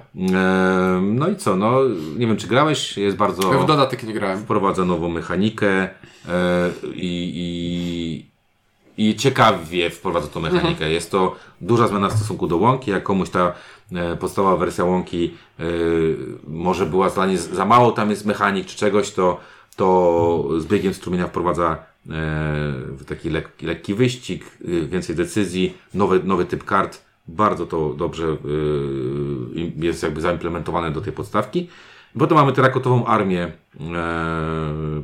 No 1.02 1.28
i 1.28 1.36
co, 1.36 1.56
no 1.56 1.80
nie 2.16 2.26
wiem 2.26 2.36
czy 2.36 2.46
grałeś, 2.46 2.96
jest 2.98 3.16
bardzo... 3.16 3.42
W 3.62 3.66
dodatek 3.66 4.02
nie 4.02 4.12
grałem. 4.12 4.38
wprowadza 4.38 4.84
nową 4.84 5.08
mechanikę 5.08 5.88
i, 6.94 7.32
i, 7.34 8.27
i 8.98 9.16
ciekawie 9.16 9.90
wprowadza 9.90 10.28
tą 10.28 10.40
mechanikę. 10.40 10.68
Mhm. 10.68 10.92
Jest 10.92 11.11
to 11.11 11.37
duża 11.61 11.88
zmiana 11.88 12.08
w 12.08 12.12
stosunku 12.12 12.46
do 12.46 12.56
łąki. 12.56 12.90
Jak 12.90 13.02
komuś 13.02 13.30
ta 13.30 13.52
e, 13.92 14.16
podstawowa 14.16 14.56
wersja 14.56 14.84
łąki 14.84 15.34
e, 15.61 15.64
może 16.46 16.87
była 16.87 17.11
dla 17.11 17.26
niej 17.26 17.37
za 17.37 17.64
mało, 17.64 17.92
tam 17.92 18.11
jest 18.11 18.26
mechanik 18.26 18.66
czy 18.66 18.76
czegoś, 18.76 19.11
to, 19.11 19.40
to 19.76 20.48
z 20.58 20.66
biegiem 20.66 20.94
strumienia 20.94 21.26
wprowadza 21.26 21.78
e, 22.11 23.04
taki 23.06 23.30
lekki, 23.30 23.66
lekki 23.66 23.94
wyścig, 23.94 24.44
więcej 24.88 25.16
decyzji, 25.16 25.74
nowy, 25.94 26.20
nowy 26.24 26.44
typ 26.44 26.64
kart. 26.64 27.02
Bardzo 27.28 27.66
to 27.66 27.94
dobrze 27.94 28.37
jest 29.76 30.02
jakby 30.02 30.20
zaimplementowane 30.20 30.90
do 30.90 31.00
tej 31.00 31.12
podstawki. 31.12 31.68
Potem 32.18 32.38
mamy 32.38 32.52
terakotową 32.52 33.06
armię 33.06 33.42
e, 33.42 33.52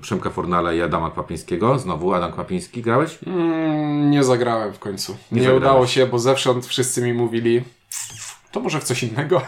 Przemka 0.01 0.31
Fornala 0.31 0.73
i 0.73 0.81
Adama 0.81 1.11
Kwapińskiego. 1.11 1.79
Znowu 1.79 2.15
Adam 2.15 2.33
Kwapiński. 2.33 2.83
Grałeś? 2.83 3.19
Mm, 3.27 4.11
nie 4.11 4.25
zagrałem 4.25 4.73
w 4.73 4.79
końcu. 4.79 5.17
Nie, 5.33 5.39
zagrałeś. 5.41 5.63
udało 5.63 5.87
się, 5.87 6.07
bo 6.07 6.19
zewsząd 6.19 6.67
wszyscy 6.67 7.03
mi 7.03 7.13
mówili, 7.13 7.63
to 8.53 8.61
może 8.61 8.81
w 8.81 8.85
coś 8.85 9.03
innego. 9.03 9.43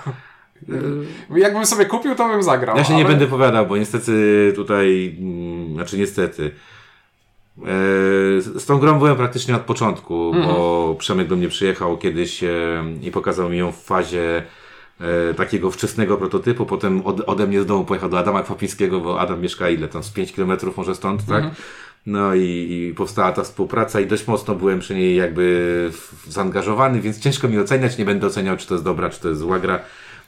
Jakbym 1.36 1.66
sobie 1.66 1.84
kupił, 1.86 2.14
to 2.14 2.28
bym 2.28 2.42
zagrał. 2.42 2.76
Ja 2.76 2.84
się 2.84 2.94
nie 2.94 3.00
ale- 3.04 3.08
będę 3.08 3.26
powiadał, 3.26 3.66
bo 3.66 3.76
niestety 3.76 4.52
tutaj, 4.56 5.16
mm, 5.20 5.74
znaczy 5.74 5.98
niestety, 5.98 6.50
e, 7.58 7.64
z 8.40 8.66
tą 8.66 8.78
grą 8.78 8.98
byłem 8.98 9.16
praktycznie 9.16 9.56
od 9.56 9.62
początku, 9.62 10.32
bo 10.44 10.96
Przemek 10.98 11.28
do 11.28 11.36
mnie 11.36 11.48
przyjechał 11.48 11.98
kiedyś 11.98 12.44
e, 12.44 12.48
i 13.02 13.10
pokazał 13.10 13.48
mi 13.48 13.58
ją 13.58 13.72
w 13.72 13.82
fazie 13.82 14.42
e, 15.00 15.34
takiego 15.34 15.70
wczesnego 15.70 16.16
prototypu, 16.16 16.66
potem 16.66 17.06
od, 17.06 17.20
ode 17.26 17.46
mnie 17.46 17.62
z 17.62 17.66
domu 17.66 17.84
pojechał 17.84 18.10
do 18.10 18.18
Adama 18.18 18.42
Kwapińskiego, 18.42 19.00
bo 19.00 19.20
Adam 19.20 19.40
mieszka 19.40 19.70
ile 19.70 19.88
tam, 19.88 20.02
z 20.02 20.10
5 20.10 20.32
kilometrów 20.32 20.76
może 20.76 20.94
stąd, 20.94 21.26
tak? 21.26 21.44
No 22.06 22.34
i, 22.34 22.40
i 22.90 22.94
powstała 22.94 23.32
ta 23.32 23.42
współpraca 23.42 24.00
i 24.00 24.06
dość 24.06 24.26
mocno 24.26 24.54
byłem 24.54 24.80
przy 24.80 24.94
niej 24.94 25.16
jakby 25.16 25.90
zaangażowany, 26.28 27.00
więc 27.00 27.18
ciężko 27.18 27.48
mi 27.48 27.58
oceniać, 27.58 27.98
nie 27.98 28.04
będę 28.04 28.26
oceniał, 28.26 28.56
czy 28.56 28.66
to 28.66 28.74
jest 28.74 28.84
dobra, 28.84 29.10
czy 29.10 29.20
to 29.20 29.28
jest 29.28 29.40
zła 29.40 29.58
gra. 29.58 29.80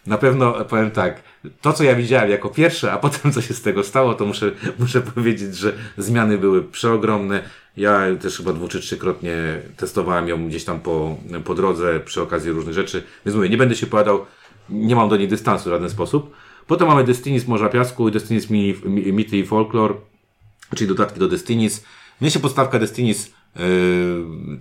Na 0.07 0.19
pewno 0.19 0.65
powiem 0.65 0.91
tak, 0.91 1.23
to 1.61 1.73
co 1.73 1.85
ja 1.85 1.95
widziałem 1.95 2.31
jako 2.31 2.49
pierwsze, 2.49 2.93
a 2.93 2.99
potem 2.99 3.33
co 3.33 3.43
się 3.43 3.55
z 3.55 3.63
tego 3.63 3.85
stało, 3.85 4.15
to 4.15 4.25
muszę, 4.25 4.51
muszę 4.79 5.01
powiedzieć, 5.01 5.57
że 5.57 5.73
zmiany 5.99 6.39
były 6.39 6.63
przeogromne. 6.63 7.43
Ja 7.77 8.01
też 8.21 8.37
chyba 8.37 8.53
dwu 8.53 8.69
czy 8.69 8.81
trzykrotnie 8.81 9.35
testowałem 9.77 10.29
ją 10.29 10.49
gdzieś 10.49 10.65
tam 10.65 10.81
po, 10.81 11.17
po 11.45 11.55
drodze 11.55 12.01
przy 12.01 12.23
okazji 12.23 12.51
różnych 12.51 12.75
rzeczy, 12.75 13.03
więc 13.27 13.37
mówię, 13.37 13.49
nie 13.49 13.57
będę 13.57 13.75
się 13.75 13.87
powiadał, 13.87 14.27
nie 14.71 14.97
mam 14.97 15.09
do 15.09 15.17
niej 15.17 15.29
dystansu 15.29 15.65
w 15.65 15.73
żaden 15.73 15.91
sposób. 15.91 16.31
Potem 16.67 16.89
mamy 16.89 17.05
Destiny 17.05 17.41
z 17.41 17.49
Morza 17.49 17.69
Piasku 17.69 18.09
i 18.09 18.13
Destiny 18.13 18.41
z 18.41 18.51
Mi- 18.51 18.75
Mi- 18.85 19.13
Mity 19.13 19.37
i 19.39 19.47
Folklore, 19.47 19.95
czyli 20.77 20.89
dodatki 20.89 21.21
do 21.21 21.29
Destinies. 21.29 21.85
Mnie 22.21 22.31
się 22.31 22.41
podstawka 22.41 22.79
Destinies 22.79 23.31
yy, 23.57 23.63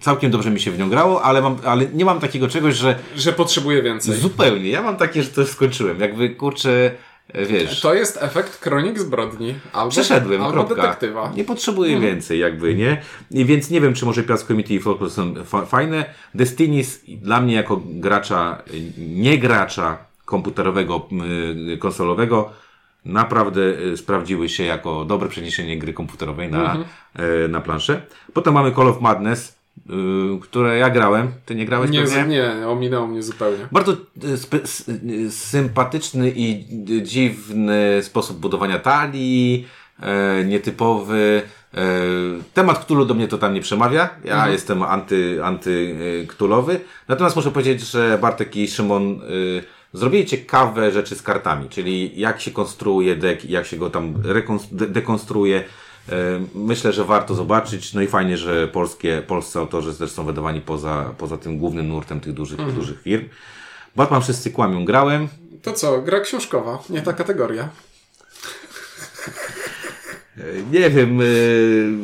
całkiem 0.02 0.32
dobrze 0.32 0.52
mi 0.52 0.60
się 0.60 0.72
w 0.72 0.80
nią 0.80 0.90
grało, 0.90 1.22
ale, 1.24 1.42
mam, 1.42 1.56
ale 1.66 1.86
nie 1.94 2.06
mam 2.06 2.20
takiego 2.20 2.48
czegoś, 2.48 2.76
że 2.76 3.00
Że 3.16 3.34
potrzebuje 3.34 3.82
więcej. 3.84 4.16
zupełnie, 4.16 4.70
ja 4.70 4.82
mam 4.82 4.98
takie, 4.98 5.24
że 5.24 5.30
to 5.30 5.46
skończyłem. 5.46 6.00
Jakby 6.00 6.30
kurczę, 6.30 6.92
wiesz, 7.34 7.82
To 7.82 7.94
jest 7.94 8.18
efekt 8.22 8.60
kronik 8.60 9.00
zbrodni. 9.00 9.56
Albo, 9.74 9.92
przeszedłem, 9.92 10.42
albo 10.42 10.54
kropka. 10.54 10.76
detektywa. 10.82 11.32
Nie 11.36 11.44
potrzebuję 11.44 12.00
więcej, 12.00 12.40
jakby, 12.40 12.76
nie? 12.76 13.02
I 13.32 13.46
więc 13.46 13.70
nie 13.70 13.82
wiem, 13.82 13.94
czy 13.94 14.06
może 14.06 14.24
Piast 14.24 14.48
Committee 14.48 14.74
i 14.76 14.80
Folklore 14.80 15.12
są 15.14 15.34
fa- 15.46 15.66
fajne. 15.66 16.06
Destinies 16.34 17.02
dla 17.08 17.42
mnie 17.42 17.54
jako 17.56 17.82
gracza, 17.86 18.62
nie 18.98 19.38
gracza 19.38 19.98
komputerowego, 20.26 21.08
y, 21.74 21.78
konsolowego, 21.78 22.50
naprawdę 23.06 23.62
y, 23.62 23.98
sprawdziły 23.98 24.50
się 24.50 24.64
jako 24.64 25.06
dobre 25.06 25.30
przeniesienie 25.30 25.78
gry 25.80 25.94
komputerowej 25.94 26.52
na, 26.52 26.78
y, 27.46 27.48
na 27.48 27.62
planszę. 27.62 28.02
Potem 28.34 28.54
mamy 28.54 28.72
Call 28.72 28.88
of 28.88 29.02
Madness, 29.02 29.57
które 30.42 30.78
ja 30.78 30.90
grałem. 30.90 31.32
Ty 31.46 31.56
nie 31.56 31.66
grałeś 31.66 31.92
Nie, 31.92 32.02
pewnie? 32.04 32.26
nie, 32.28 32.68
ominęło 32.68 33.08
mnie 33.08 33.24
zupełnie. 33.24 33.68
Bardzo 33.72 33.94
s- 34.64 34.90
e, 35.28 35.32
sympatyczny 35.32 36.32
i 36.36 36.66
dziwny 37.04 38.00
sposób 38.02 38.38
budowania 38.40 38.80
talii, 38.80 39.68
e, 40.00 40.44
nietypowy. 40.46 41.42
E, 41.74 41.80
temat 42.54 42.80
Cthulhu 42.86 43.06
do 43.06 43.14
mnie 43.14 43.28
to 43.28 43.38
tam 43.38 43.54
nie 43.54 43.62
przemawia. 43.62 44.10
Ja 44.24 44.50
jestem 44.50 44.84
anty, 44.84 45.40
anty 45.44 45.96
Cthulhowy. 46.28 46.80
Natomiast 47.08 47.36
muszę 47.36 47.52
powiedzieć, 47.52 47.82
że 47.92 48.18
Bartek 48.22 48.56
i 48.56 48.68
Szymon 48.68 49.12
e, 49.12 49.18
zrobili 49.94 50.26
ciekawe 50.26 50.92
rzeczy 50.92 51.16
z 51.16 51.22
kartami, 51.22 51.70
czyli 51.70 52.20
jak 52.20 52.42
się 52.42 52.52
konstruuje 52.52 53.16
deck, 53.16 53.46
jak 53.46 53.66
się 53.66 53.78
go 53.78 53.90
tam 53.90 54.14
dekonstruuje. 54.72 55.64
E, 56.12 56.14
Myślę, 56.56 56.94
że 56.94 57.04
warto 57.06 57.36
zobaczyć. 57.36 57.94
No 57.94 58.02
i 58.02 58.08
fajnie, 58.08 58.38
że 58.38 58.68
polskie, 58.68 59.24
polscy 59.28 59.60
autorzy 59.60 59.94
też 59.96 60.12
są 60.12 60.26
wydawani 60.26 60.62
poza, 60.62 61.14
poza 61.18 61.38
tym 61.38 61.58
głównym 61.58 61.88
nurtem 61.88 62.20
tych 62.20 62.34
dużych, 62.34 62.74
dużych 62.74 63.02
firm. 63.02 63.26
Batman 63.96 64.22
Wszyscy 64.22 64.52
Kłamią 64.52 64.86
grałem. 64.86 65.28
To 65.62 65.74
co, 65.74 66.02
gra 66.02 66.20
książkowa, 66.20 66.84
nie 66.90 67.02
ta 67.02 67.14
kategoria. 67.14 67.70
E, 70.38 70.42
Nie 70.72 70.90
wiem, 70.90 71.22
e, 71.22 71.24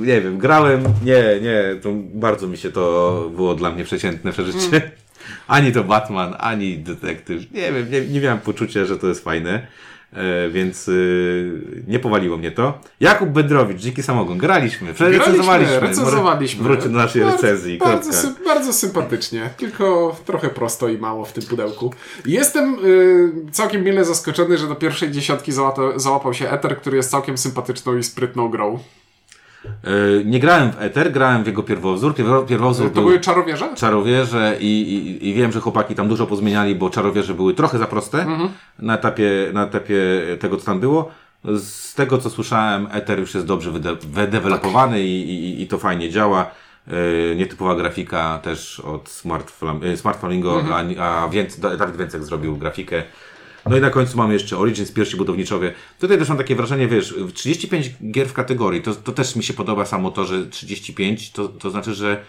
nie 0.05 0.21
wiem, 0.21 0.37
grałem, 0.37 0.83
nie, 1.03 1.23
nie, 1.41 1.63
to 1.81 1.89
bardzo 2.13 2.47
mi 2.47 2.57
się 2.57 2.71
to 2.71 3.29
było 3.35 3.55
dla 3.55 3.71
mnie 3.71 3.83
przeciętne 3.83 4.31
przeżycie. 4.31 4.91
Ani 5.47 5.71
to 5.71 5.83
Batman, 5.83 6.35
ani 6.39 6.77
detektyw. 6.77 7.51
Nie 7.51 7.71
wiem, 7.73 7.91
nie, 7.91 8.01
nie 8.01 8.21
miałem 8.21 8.39
poczucia, 8.39 8.85
że 8.85 8.97
to 8.97 9.07
jest 9.07 9.23
fajne. 9.23 9.67
E, 10.15 10.49
więc 10.49 10.89
e, 10.89 10.91
nie 11.87 11.99
powaliło 11.99 12.37
mnie 12.37 12.51
to. 12.51 12.79
Jakub 12.99 13.29
Bedrowicz, 13.29 13.77
Dziki 13.77 14.03
Samogon. 14.03 14.37
Graliśmy, 14.37 14.87
recenzowaliśmy. 14.93 15.79
recenzowaliśmy. 15.79 16.63
Wróćcie 16.63 16.89
do 16.89 16.97
naszej 16.97 17.21
Bardzo- 17.21 17.35
recenzji. 17.41 17.77
Bardzo, 17.77 18.11
sy- 18.11 18.43
bardzo 18.45 18.73
sympatycznie, 18.73 19.49
tylko 19.57 20.15
trochę 20.25 20.49
prosto 20.49 20.87
i 20.89 20.97
mało 20.97 21.25
w 21.25 21.33
tym 21.33 21.43
pudełku. 21.43 21.93
Jestem 22.25 22.75
y, 22.85 23.31
całkiem 23.51 23.83
mile 23.83 24.05
zaskoczony, 24.05 24.57
że 24.57 24.67
do 24.67 24.75
pierwszej 24.75 25.11
dziesiątki 25.11 25.51
załapał 25.95 26.33
się 26.33 26.49
Ether, 26.49 26.77
który 26.77 26.97
jest 26.97 27.11
całkiem 27.11 27.37
sympatyczną 27.37 27.97
i 27.97 28.03
sprytną 28.03 28.49
grą. 28.49 28.79
E, 29.65 30.23
Nie 30.25 30.39
grałem 30.39 30.71
w 30.71 30.81
Ether, 30.81 31.11
grałem 31.11 31.43
w 31.43 31.47
jego 31.47 31.63
pierwowzór. 31.63 32.13
Pierwo- 32.15 32.45
Pierwowzór 32.45 32.87
To 32.87 32.93
był 32.93 33.03
były 33.03 33.19
czarowierze? 33.19 33.75
czarowierze 33.75 34.55
i, 34.59 34.81
i, 35.21 35.29
i 35.29 35.33
wiem, 35.33 35.51
że 35.51 35.59
chłopaki 35.59 35.95
tam 35.95 36.07
dużo 36.07 36.27
pozmieniali, 36.27 36.75
bo 36.75 36.89
czarowierze 36.89 37.33
były 37.33 37.53
trochę 37.53 37.77
za 37.77 37.85
proste 37.87 38.25
na, 38.79 38.95
etapie, 38.95 39.29
na 39.53 39.63
etapie 39.63 39.95
tego, 40.39 40.57
co 40.57 40.65
tam 40.65 40.79
było. 40.79 41.11
Z 41.57 41.93
tego, 41.93 42.17
co 42.17 42.29
słyszałem, 42.29 42.87
Ether 42.91 43.19
już 43.19 43.33
jest 43.33 43.47
dobrze 43.47 43.71
wyde- 43.71 43.95
wydewelopowany 44.07 45.01
i, 45.03 45.61
i, 45.61 45.67
to 45.67 45.77
fajnie 45.77 46.09
działa. 46.09 46.45
E, 47.31 47.35
Nietypowa 47.35 47.75
grafika 47.75 48.39
też 48.43 48.79
od 48.79 49.09
Smart, 49.09 49.51
Flam- 49.61 49.85
e, 49.85 49.97
Smart 49.97 50.19
Flamingo, 50.19 50.63
a, 50.99 51.03
a 51.23 51.29
więc, 51.29 51.59
Dawid 51.59 51.97
Więcek 51.97 52.23
zrobił 52.23 52.57
grafikę. 52.57 53.03
No 53.69 53.77
i 53.77 53.81
na 53.81 53.89
końcu 53.89 54.17
mamy 54.17 54.33
jeszcze 54.33 54.57
Origins, 54.57 54.91
pierwsi 54.91 55.17
budowniczowie. 55.17 55.73
Tutaj 55.99 56.17
też 56.17 56.29
mam 56.29 56.37
takie 56.37 56.55
wrażenie, 56.55 56.87
wiesz, 56.87 57.15
35 57.33 57.91
gier 58.11 58.27
w 58.27 58.33
kategorii, 58.33 58.81
to, 58.81 58.95
to 58.95 59.11
też 59.11 59.35
mi 59.35 59.43
się 59.43 59.53
podoba 59.53 59.85
samo 59.85 60.11
to, 60.11 60.25
że 60.25 60.45
35, 60.45 61.31
to, 61.31 61.47
to 61.47 61.69
znaczy, 61.69 61.93
że 61.93 62.23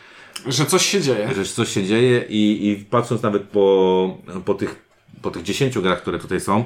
Że 0.46 0.66
coś 0.66 0.86
się 0.86 1.00
dzieje. 1.00 1.34
że 1.34 1.44
coś 1.44 1.68
się 1.68 1.84
dzieje 1.84 2.24
i, 2.28 2.68
i 2.68 2.84
patrząc 2.84 3.22
nawet 3.22 3.42
po, 3.42 4.18
po, 4.44 4.54
tych, 4.54 4.76
po 5.22 5.30
tych 5.30 5.42
10 5.42 5.78
grach, 5.78 6.02
które 6.02 6.18
tutaj 6.18 6.40
są, 6.40 6.64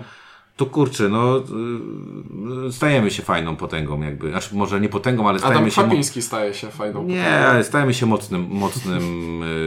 to 0.59 0.67
kurczę, 0.67 1.09
no 1.09 1.43
yy, 2.65 2.73
stajemy 2.73 3.11
się 3.11 3.23
fajną 3.23 3.57
potęgą 3.57 4.01
jakby. 4.03 4.31
Znaczy 4.31 4.55
może 4.55 4.81
nie 4.81 4.89
potęgą, 4.89 5.29
ale 5.29 5.39
Adam 5.39 5.51
stajemy 5.51 5.71
się... 5.71 5.81
mo- 5.81 5.87
Kwapiński 5.87 6.23
staje 6.23 6.55
się 6.55 6.71
fajną 6.71 7.05
Nie, 7.05 7.39
ale 7.39 7.65
stajemy 7.65 7.95
się 7.95 8.07
mocnym, 8.07 8.47
mocnym, 8.51 9.03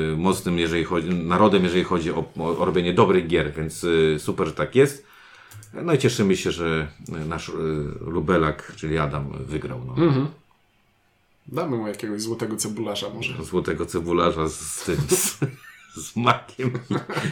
yy, 0.09 0.15
mocnym 0.17 0.59
jeżeli 0.59 0.83
chodzi, 0.83 1.09
narodem, 1.09 1.63
jeżeli 1.63 1.83
chodzi 1.83 2.11
o, 2.11 2.23
o, 2.39 2.65
robienie 2.65 2.93
dobrych 2.93 3.27
gier, 3.27 3.53
więc 3.53 3.83
yy, 3.83 4.17
super, 4.19 4.47
że 4.47 4.53
tak 4.53 4.75
jest. 4.75 5.05
No 5.73 5.93
i 5.93 5.97
cieszymy 5.97 6.37
się, 6.37 6.51
że 6.51 6.87
nasz 7.27 7.51
Lubelak, 8.01 8.73
czyli 8.75 8.97
Adam, 8.97 9.25
wygrał. 9.45 9.81
No. 9.87 9.95
Damy 11.47 11.77
mu 11.77 11.87
jakiegoś 11.87 12.21
złotego 12.21 12.55
cebularza 12.55 13.09
może. 13.09 13.43
złotego 13.43 13.85
cebularza 13.85 14.47
z, 14.49 14.59
z 14.59 14.83
tym, 14.85 14.97
z, 15.95 16.15
makiem 16.15 16.71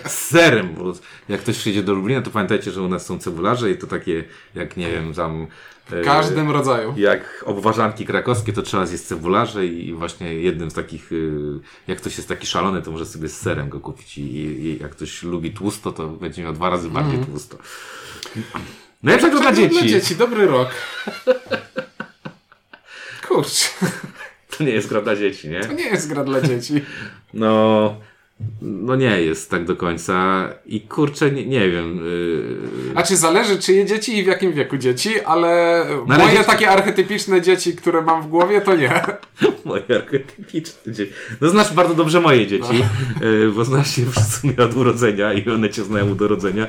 i 0.05 0.09
z 0.09 0.11
serem, 0.27 0.73
bo 0.73 0.93
jak 1.29 1.41
ktoś 1.41 1.57
przyjdzie 1.57 1.83
do 1.83 1.93
Lublina, 1.93 2.21
to 2.21 2.31
pamiętajcie, 2.31 2.71
że 2.71 2.81
u 2.81 2.87
nas 2.87 3.05
są 3.05 3.19
cebularze 3.19 3.71
i 3.71 3.77
to 3.77 3.87
takie, 3.87 4.23
jak 4.55 4.77
nie 4.77 4.91
wiem, 4.91 5.13
tam... 5.13 5.47
e, 5.91 6.01
W 6.01 6.05
każdym 6.05 6.51
rodzaju. 6.51 6.93
Jak 6.97 7.43
obwarzanki 7.47 8.05
krakowskie, 8.05 8.53
to 8.53 8.61
trzeba 8.61 8.85
zjeść 8.85 9.03
cebularze 9.03 9.65
i 9.65 9.93
właśnie 9.93 10.33
jednym 10.35 10.71
z 10.71 10.73
takich, 10.73 11.11
y, 11.11 11.59
jak 11.87 11.97
ktoś 11.97 12.17
jest 12.17 12.29
taki 12.29 12.47
szalony, 12.47 12.81
to 12.81 12.91
może 12.91 13.05
sobie 13.05 13.29
z 13.29 13.39
serem 13.41 13.69
go 13.69 13.79
kupić 13.79 14.17
i, 14.17 14.21
i, 14.35 14.79
jak 14.81 14.91
ktoś 14.91 15.23
lubi 15.23 15.51
tłusto, 15.51 15.91
to 15.91 16.07
będzie 16.07 16.43
miał 16.43 16.53
dwa 16.53 16.69
razy 16.69 16.89
bardziej 16.89 17.19
tłusto. 17.19 17.57
No 19.03 19.11
jak 19.11 19.21
to 19.21 19.39
dla 19.41 19.53
dzieci. 19.53 19.75
Dla 19.79 19.87
dzieci, 19.87 20.15
dobry 20.15 20.45
rok. 20.45 20.69
Kurczę, 23.27 23.69
To 24.57 24.63
nie 24.63 24.71
jest 24.71 24.89
gra 24.89 25.01
dla 25.01 25.15
dzieci, 25.15 25.49
nie? 25.49 25.61
to 25.61 25.73
nie 25.73 25.83
jest 25.85 26.09
gra 26.09 26.23
dla 26.23 26.41
dzieci. 26.41 26.73
No, 27.33 27.95
no 28.61 28.95
nie 28.95 29.21
jest 29.21 29.51
tak 29.51 29.65
do 29.65 29.75
końca 29.75 30.49
i 30.65 30.81
kurczę, 30.81 31.31
nie, 31.31 31.45
nie 31.45 31.69
wiem. 31.69 31.97
Yy, 32.05 32.57
A 32.95 33.03
czy 33.03 33.17
zależy, 33.17 33.57
czyje 33.59 33.85
dzieci 33.85 34.17
i 34.17 34.23
w 34.23 34.27
jakim 34.27 34.53
wieku 34.53 34.77
dzieci, 34.77 35.09
ale 35.25 35.85
No 36.07 36.15
ale 36.15 36.23
moje 36.23 36.35
dzieci- 36.37 36.45
takie 36.49 36.69
archetypiczne 36.69 37.41
dzieci, 37.41 37.75
które 37.75 38.01
mam 38.01 38.21
w 38.23 38.27
głowie, 38.27 38.61
to 38.61 38.75
nie. 38.75 39.01
moje 39.65 39.83
archetypiczne 39.95 40.93
dzieci. 40.93 41.11
No 41.41 41.49
znasz 41.49 41.73
bardzo 41.73 41.93
dobrze 41.95 42.21
moje 42.21 42.47
dzieci, 42.47 42.83
yy, 43.21 43.51
bo 43.55 43.65
znasz 43.65 43.97
je 43.97 44.05
w 44.05 44.19
sumie 44.19 44.57
od 44.57 44.75
urodzenia 44.75 45.33
i 45.33 45.49
one 45.49 45.69
cię 45.69 45.83
znają 45.83 46.11
od 46.11 46.21
urodzenia. 46.21 46.67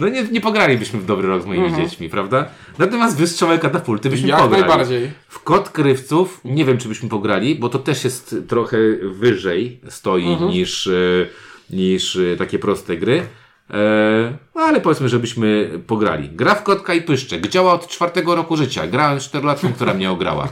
No 0.00 0.08
nie, 0.08 0.22
nie 0.22 0.40
pogralibyśmy 0.40 1.00
w 1.00 1.04
dobry 1.06 1.28
rok 1.28 1.42
z 1.42 1.46
moimi 1.46 1.74
dziećmi, 1.76 2.08
prawda? 2.10 2.48
Natomiast 2.78 3.16
wystrzałe 3.16 3.58
katapulty 3.58 4.10
byśmy 4.10 4.28
Jak 4.28 4.38
pograli. 4.40 4.64
najbardziej. 4.64 5.10
W 5.28 5.42
Kot 5.42 5.68
Krywców 5.68 6.40
nie 6.44 6.64
wiem, 6.64 6.78
czy 6.78 6.88
byśmy 6.88 7.08
pograli, 7.08 7.54
bo 7.54 7.68
to 7.68 7.78
też 7.78 8.04
jest 8.04 8.36
trochę 8.48 8.78
wyżej 9.04 9.80
stoi 9.88 10.32
Mhm. 10.32 10.50
niż, 10.50 10.86
e, 10.86 10.92
niż 11.70 12.16
e, 12.16 12.36
takie 12.36 12.58
proste 12.58 12.96
gry. 12.96 13.26
E, 13.70 14.32
no 14.54 14.62
ale 14.62 14.80
powiedzmy, 14.80 15.08
żebyśmy 15.08 15.70
pograli. 15.86 16.28
Gra 16.28 16.54
w 16.54 16.62
kotka 16.62 16.94
i 16.94 17.02
pyszczek. 17.02 17.48
Działa 17.48 17.72
od 17.72 17.88
czwartego 17.88 18.34
roku 18.34 18.56
życia. 18.56 18.86
Grałem 18.86 19.20
czterolatką, 19.20 19.72
która 19.72 19.94
mnie 19.94 20.10
ograła. 20.10 20.48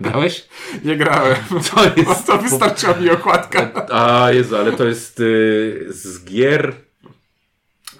Grałeś? 0.00 0.48
Nie 0.84 0.96
grałem. 0.96 1.36
To 1.74 1.84
jest... 1.96 2.26
To 2.30 2.38
wystarczyła 2.38 2.94
mi 2.94 3.10
okładka. 3.10 3.70
A 4.00 4.32
Jezu, 4.32 4.56
ale 4.56 4.72
to 4.72 4.84
jest 4.84 5.20
y, 5.20 5.86
z 5.88 6.24
gier 6.24 6.74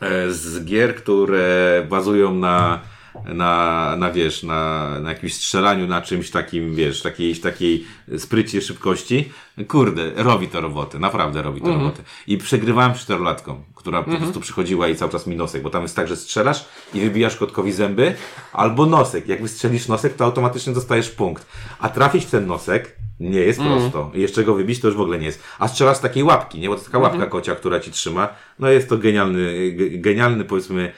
e, 0.00 0.30
z 0.30 0.64
gier, 0.64 0.94
które 0.94 1.86
bazują 1.88 2.34
na 2.34 2.80
na, 3.24 3.94
na 3.98 4.10
wiesz, 4.12 4.42
na, 4.42 4.90
na 5.00 5.08
jakimś 5.08 5.34
strzelaniu, 5.34 5.86
na 5.86 6.02
czymś 6.02 6.30
takim, 6.30 6.74
wiesz, 6.74 7.02
takiej, 7.02 7.36
takiej 7.36 7.84
sprycie, 8.18 8.62
szybkości. 8.62 9.32
Kurde, 9.68 10.10
robi 10.16 10.48
to 10.48 10.60
robotę, 10.60 10.98
naprawdę 10.98 11.42
robi 11.42 11.60
to 11.60 11.66
robotę. 11.78 12.02
I 12.26 12.38
przegrywałem 12.38 12.94
czterolatką, 12.94 13.62
która 13.74 14.02
po 14.02 14.10
prostu 14.18 14.40
przychodziła 14.40 14.88
i 14.88 14.96
cały 14.96 15.10
czas 15.12 15.26
mi 15.26 15.36
nosek, 15.36 15.62
bo 15.62 15.70
tam 15.70 15.82
jest 15.82 15.96
tak, 15.96 16.08
że 16.08 16.16
strzelasz 16.16 16.64
i 16.94 17.00
wybijasz 17.00 17.36
kotkowi 17.36 17.72
zęby, 17.72 18.14
albo 18.52 18.86
nosek. 18.86 19.28
Jak 19.28 19.42
wystrzelisz 19.42 19.88
nosek, 19.88 20.14
to 20.14 20.24
automatycznie 20.24 20.72
dostajesz 20.72 21.10
punkt. 21.10 21.46
A 21.78 21.88
trafić 21.88 22.24
w 22.24 22.30
ten 22.30 22.46
nosek 22.46 22.96
nie 23.20 23.40
jest 23.40 23.60
prosto. 23.60 24.10
I 24.14 24.20
jeszcze 24.20 24.44
go 24.44 24.54
wybić 24.54 24.80
to 24.80 24.88
już 24.88 24.96
w 24.96 25.00
ogóle 25.00 25.18
nie 25.18 25.26
jest. 25.26 25.42
A 25.58 25.68
strzelasz 25.68 25.96
z 25.96 26.00
takiej 26.00 26.22
łapki, 26.22 26.58
nie? 26.60 26.68
Bo 26.68 26.76
to 26.76 26.84
taka 26.84 26.98
łapka 26.98 27.26
kocia, 27.26 27.54
która 27.54 27.80
ci 27.80 27.90
trzyma. 27.90 28.28
No 28.58 28.68
jest 28.68 28.88
to 28.88 28.98
genialny, 28.98 29.40
ge- 29.76 30.00
genialny 30.00 30.44
powiedzmy, 30.44 30.92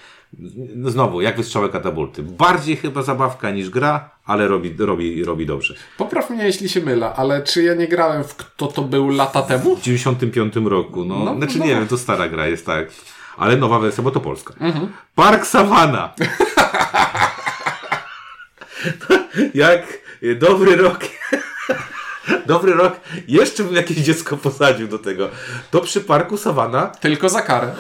znowu, 0.85 1.21
jak 1.21 1.37
wystrzałe 1.37 1.69
katapulty. 1.69 2.23
Bardziej 2.23 2.77
chyba 2.77 3.03
zabawka 3.03 3.51
niż 3.51 3.71
gra, 3.71 4.11
ale 4.25 4.49
robi, 4.49 4.75
robi, 4.79 5.25
robi 5.25 5.47
dobrze. 5.47 5.75
Popraw 5.97 6.31
mnie, 6.31 6.45
jeśli 6.45 6.69
się 6.69 6.81
mylę, 6.81 7.13
ale 7.15 7.43
czy 7.43 7.63
ja 7.63 7.75
nie 7.75 7.89
grałem 7.89 8.25
w 8.25 8.35
Kto 8.37 8.67
to 8.67 8.83
był 8.83 9.09
lata 9.09 9.43
temu? 9.43 9.77
W 9.77 9.83
95 9.83 10.55
roku, 10.65 11.05
no, 11.05 11.25
No, 11.25 11.35
znaczy 11.37 11.59
no 11.59 11.65
nie 11.65 11.75
wiem, 11.75 11.89
to 11.89 11.99
stara 11.99 12.29
gra 12.29 12.47
jest, 12.47 12.67
tak. 12.67 12.89
Ale 13.37 13.57
nowa 13.57 13.79
wersja, 13.79 14.03
bo 14.05 14.11
to 14.11 14.21
Polska. 14.21 14.55
Park 15.15 15.47
Savana. 15.47 16.13
Jak 19.55 19.83
dobry 20.39 20.77
rok. 20.77 20.99
dobry 22.47 22.75
rok. 22.75 23.01
Jeszcze 23.29 23.65
bym 23.65 23.75
jakieś 23.75 23.97
dziecko 23.97 24.37
posadził 24.37 24.89
do 24.89 24.99
tego. 24.99 25.29
To 25.71 25.81
przy 25.81 26.01
Parku 26.01 26.37
Savana 26.37 26.87
Tylko 26.87 27.29
za 27.29 27.43
karę. 27.43 27.73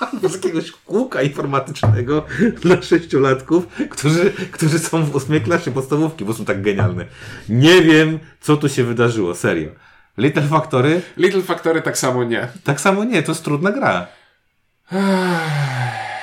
z 0.30 0.34
jakiegoś 0.34 0.72
kółka 0.72 1.22
informatycznego 1.22 2.24
dla 2.62 2.82
sześciolatków, 2.82 3.66
którzy, 3.90 4.32
którzy 4.52 4.78
są 4.78 5.04
w 5.04 5.14
ósmej 5.14 5.40
klasie 5.40 5.70
podstawówki, 5.70 6.24
bo 6.24 6.34
są 6.34 6.44
tak 6.44 6.62
genialne. 6.62 7.04
Nie 7.48 7.82
wiem, 7.82 8.18
co 8.40 8.56
tu 8.56 8.68
się 8.68 8.84
wydarzyło, 8.84 9.34
serio. 9.34 9.70
Little 10.18 10.42
Factory? 10.42 11.02
Little 11.16 11.42
Factory 11.42 11.82
tak 11.82 11.98
samo 11.98 12.24
nie. 12.24 12.48
Tak 12.64 12.80
samo 12.80 13.04
nie, 13.04 13.22
to 13.22 13.32
jest 13.32 13.44
trudna 13.44 13.72
gra. 13.72 14.06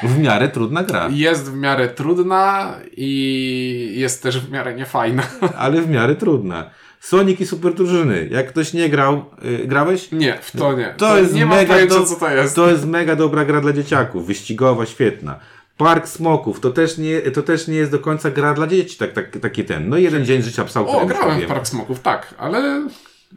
W 0.04 0.20
miarę 0.20 0.50
trudna 0.50 0.84
gra, 0.84 1.10
Jest 1.12 1.52
w 1.52 1.56
miarę 1.56 1.88
trudna 1.88 2.74
i 2.98 3.94
jest 3.98 4.24
też 4.24 4.40
w 4.40 4.52
miarę 4.52 4.76
niefajna. 4.76 5.24
ale 5.58 5.82
w 5.82 5.90
miarę 5.90 6.16
trudna. 6.16 6.70
Sonic 7.00 7.40
i 7.40 7.46
Super 7.46 7.74
Drużyny. 7.74 8.28
Jak 8.32 8.48
ktoś 8.48 8.74
nie 8.74 8.90
grał, 8.90 9.26
y, 9.46 9.68
grałeś? 9.68 10.12
Nie, 10.12 10.38
w 10.42 10.52
to 10.58 10.74
nie. 10.74 10.94
To 10.98 11.18
jest 11.18 11.34
nie 11.34 11.46
mega 11.46 11.74
pojęcia, 11.74 11.96
do- 11.96 12.06
co 12.06 12.16
to 12.16 12.30
jest. 12.30 12.56
To 12.56 12.70
jest 12.72 12.86
mega 12.86 13.16
dobra 13.16 13.46
gra 13.46 13.62
dla 13.62 13.74
dzieciaków, 13.74 14.28
wyścigowa, 14.28 14.86
świetna. 14.86 15.40
Park 15.78 16.08
Smoków, 16.08 16.60
to 16.60 16.70
też 16.72 16.98
nie, 16.98 17.22
to 17.22 17.44
też 17.44 17.68
nie 17.68 17.76
jest 17.76 17.92
do 17.92 18.00
końca 18.00 18.32
gra 18.32 18.54
dla 18.54 18.68
dzieci, 18.68 18.98
tak, 18.98 19.14
tak, 19.14 19.38
taki 19.42 19.66
ten. 19.66 19.90
No 19.90 19.98
jeden 19.98 20.26
dzień 20.26 20.42
życia 20.42 20.66
psa, 20.66 20.82
o 20.82 20.88
O, 21.02 21.06
grałem 21.06 21.42
w. 21.42 21.46
Park 21.46 21.68
Smoków, 21.68 22.00
tak, 22.00 22.34
ale 22.38 22.88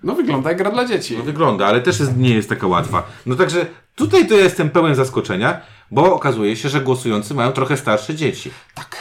no 0.02 0.14
wygląda 0.14 0.48
jak 0.50 0.58
gra 0.58 0.70
dla 0.70 0.84
dzieci. 0.84 1.16
No 1.18 1.24
wygląda, 1.24 1.66
ale 1.66 1.80
też 1.80 2.00
jest, 2.00 2.16
nie 2.16 2.34
jest 2.34 2.48
taka 2.48 2.66
łatwa. 2.66 3.06
No 3.26 3.34
także 3.36 3.66
tutaj 3.94 4.26
to 4.28 4.34
jestem 4.34 4.70
pełen 4.70 4.94
zaskoczenia, 4.94 5.60
bo 5.90 6.14
okazuje 6.14 6.56
się, 6.56 6.68
że 6.68 6.80
głosujący 6.80 7.34
mają 7.34 7.52
trochę 7.52 7.76
starsze 7.76 8.14
dzieci. 8.14 8.50
Tak. 8.74 8.96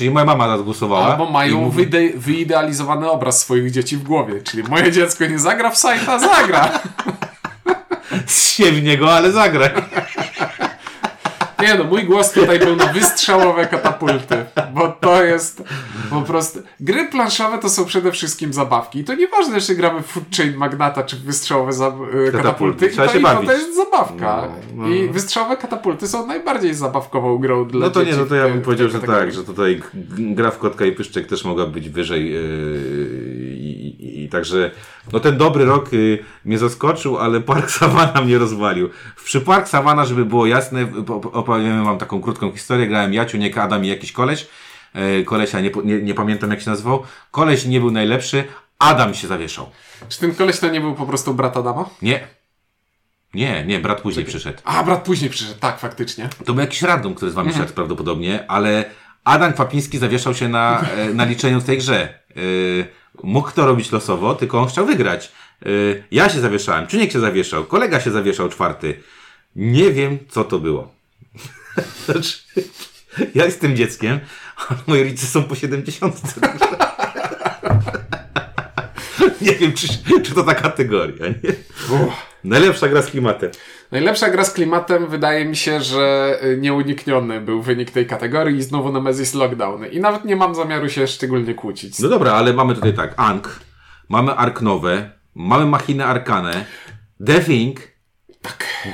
Czyli 0.00 0.10
moja 0.10 0.24
mama 0.26 0.46
nas 0.46 0.62
głosowała. 0.62 1.06
Albo 1.06 1.30
mają 1.30 1.60
mówi- 1.60 1.86
wyde- 1.86 2.12
wyidealizowany 2.18 3.10
obraz 3.10 3.40
swoich 3.40 3.70
dzieci 3.70 3.96
w 3.96 4.02
głowie, 4.02 4.42
czyli 4.42 4.62
moje 4.62 4.92
dziecko 4.92 5.26
nie 5.26 5.38
zagra 5.38 5.70
w 5.70 5.78
sajta, 5.78 6.18
zagra. 6.18 6.68
Zsie 8.26 8.72
w 8.72 8.82
niego, 8.82 9.14
ale 9.14 9.32
zagraj. 9.32 9.70
Nie 11.62 11.74
no, 11.74 11.84
mój 11.84 12.04
głos 12.04 12.32
tutaj 12.32 12.58
był 12.58 12.76
na 12.76 12.86
wystrzałowe 12.86 13.66
katapulty, 13.66 14.44
bo 14.74 14.88
to 14.88 15.24
jest 15.24 15.62
po 16.10 16.22
prostu... 16.22 16.58
Gry 16.80 17.08
planszowe 17.08 17.58
to 17.58 17.68
są 17.68 17.84
przede 17.84 18.12
wszystkim 18.12 18.52
zabawki 18.52 18.98
i 18.98 19.04
to 19.04 19.14
nieważne, 19.14 19.60
czy 19.60 19.74
gramy 19.74 20.02
w 20.02 20.06
Food 20.06 20.24
Chain 20.36 20.56
Magnata, 20.56 21.02
czy 21.02 21.16
w 21.16 21.22
wystrzałowe 21.22 21.72
za- 21.72 21.92
y, 22.28 22.32
katapulty, 22.32 22.86
I 22.86 22.90
Trzeba 22.90 23.06
to, 23.06 23.12
się 23.12 23.18
i 23.18 23.22
to, 23.22 23.28
bawić. 23.28 23.46
to 23.50 23.56
jest 23.56 23.76
zabawka. 23.76 24.48
No, 24.74 24.82
no. 24.82 24.88
I 24.94 25.08
wystrzałowe 25.08 25.56
katapulty 25.56 26.08
są 26.08 26.26
najbardziej 26.26 26.74
zabawkową 26.74 27.38
grą 27.38 27.64
dla 27.68 27.80
No 27.86 27.90
to 27.90 28.00
nie, 28.00 28.06
dzieci 28.06 28.18
no 28.18 28.24
w 28.24 28.28
to 28.28 28.34
ja 28.34 28.48
bym 28.48 28.62
powiedział, 28.62 28.88
że 28.88 29.00
tak, 29.00 29.32
że 29.32 29.44
tutaj 29.44 29.82
gra 30.18 30.50
w 30.50 30.58
kotka 30.58 30.84
i 30.84 30.92
pyszczek 30.92 31.26
też 31.26 31.44
mogła 31.44 31.66
być 31.66 31.88
wyżej 31.88 32.32
yy, 32.32 32.40
i, 33.56 33.86
i, 34.04 34.24
i 34.24 34.28
także 34.28 34.70
no 35.12 35.20
ten 35.20 35.36
dobry 35.38 35.64
rok 35.64 35.92
yy, 35.92 36.18
mnie 36.44 36.58
zaskoczył, 36.58 37.18
ale 37.18 37.40
Park 37.40 37.70
Savana 37.80 38.20
mnie 38.20 38.38
rozwalił. 38.38 38.88
Przy 39.24 39.40
Park 39.40 39.68
Savana, 39.68 40.04
żeby 40.04 40.24
było 40.24 40.46
jasne, 40.46 40.86
op- 40.86 41.30
opowiemy 41.32 41.84
wam 41.84 41.98
taką 41.98 42.20
krótką 42.20 42.52
historię, 42.52 42.86
grałem 42.86 43.14
Jaciu, 43.14 43.36
nie 43.38 43.60
Adam 43.62 43.84
i 43.84 43.88
jakiś 43.88 44.12
koleś, 44.12 44.48
kolesia 45.26 45.60
nie, 45.60 45.70
nie, 45.84 46.02
nie 46.02 46.14
pamiętam 46.14 46.50
jak 46.50 46.60
się 46.60 46.70
nazywał, 46.70 47.02
koleś 47.30 47.64
nie 47.64 47.80
był 47.80 47.90
najlepszy, 47.90 48.44
Adam 48.78 49.14
się 49.14 49.28
zawieszał. 49.28 49.70
Czy 50.08 50.20
ten 50.20 50.34
koleś 50.34 50.58
to 50.58 50.68
nie 50.68 50.80
był 50.80 50.94
po 50.94 51.06
prostu 51.06 51.34
brat 51.34 51.56
Adama? 51.56 51.88
Nie. 52.02 52.28
Nie, 53.34 53.64
nie, 53.66 53.78
brat 53.78 54.00
później 54.00 54.24
przyszedł. 54.24 54.58
A, 54.64 54.82
brat 54.84 55.04
później 55.04 55.30
przyszedł, 55.30 55.60
tak, 55.60 55.78
faktycznie. 55.78 56.28
To 56.44 56.52
był 56.52 56.60
jakiś 56.60 56.82
random, 56.82 57.14
który 57.14 57.30
z 57.30 57.34
wami 57.34 57.52
szedł 57.52 57.72
prawdopodobnie, 57.72 58.50
ale 58.50 58.84
Adam 59.24 59.52
Kwapiński 59.52 59.98
zawieszał 59.98 60.34
się 60.34 60.48
na, 60.48 60.80
e, 60.96 61.14
na 61.14 61.24
liczeniu 61.24 61.60
w 61.60 61.64
tej 61.64 61.78
grze. 61.78 62.20
Yy, 62.36 62.86
mógł 63.22 63.50
to 63.50 63.66
robić 63.66 63.92
losowo, 63.92 64.34
tylko 64.34 64.60
on 64.60 64.68
chciał 64.68 64.86
wygrać. 64.86 65.32
Yy, 65.64 66.04
ja 66.10 66.28
się 66.28 66.40
zawieszałem, 66.40 66.86
Czuniek 66.86 67.12
się 67.12 67.20
zawieszał, 67.20 67.64
kolega 67.64 68.00
się 68.00 68.10
zawieszał 68.10 68.48
czwarty. 68.48 69.02
Nie 69.56 69.90
wiem, 69.90 70.18
co 70.28 70.44
to 70.44 70.58
było. 70.58 70.94
Znaczy, 72.04 72.38
ja 73.34 73.44
jestem 73.44 73.76
dzieckiem, 73.76 74.20
a 74.56 74.74
moi 74.86 75.02
rodzice 75.02 75.26
są 75.26 75.42
po 75.42 75.54
70. 75.54 76.14
nie 79.40 79.52
wiem, 79.54 79.72
czy, 79.72 79.88
czy 80.22 80.34
to 80.34 80.42
ta 80.42 80.54
kategoria, 80.54 81.26
nie? 81.26 81.52
Najlepsza 82.44 82.88
gra 82.88 83.02
z 83.02 83.06
klimatem. 83.06 83.50
Najlepsza 83.92 84.30
gra 84.30 84.44
z 84.44 84.52
klimatem 84.52 85.06
wydaje 85.06 85.44
mi 85.44 85.56
się, 85.56 85.80
że 85.80 86.38
y, 86.44 86.56
nieunikniony 86.60 87.40
był 87.40 87.62
wynik 87.62 87.90
tej 87.90 88.06
kategorii 88.06 88.56
i 88.56 88.62
znowu 88.62 88.92
Nemesis 88.92 89.34
Lockdown. 89.34 89.86
I 89.86 90.00
nawet 90.00 90.24
nie 90.24 90.36
mam 90.36 90.54
zamiaru 90.54 90.88
się 90.88 91.06
szczególnie 91.06 91.54
kłócić. 91.54 91.98
No 91.98 92.08
dobra, 92.08 92.32
ale 92.32 92.52
mamy 92.52 92.74
tutaj 92.74 92.94
tak, 92.94 93.14
Ankh, 93.16 93.60
mamy 94.08 94.34
Ark 94.34 94.62
Nowe, 94.62 95.10
mamy 95.34 95.66
Machinę 95.66 96.06
Arkanę, 96.06 96.64
The 97.26 97.40
Thing, 97.40 97.80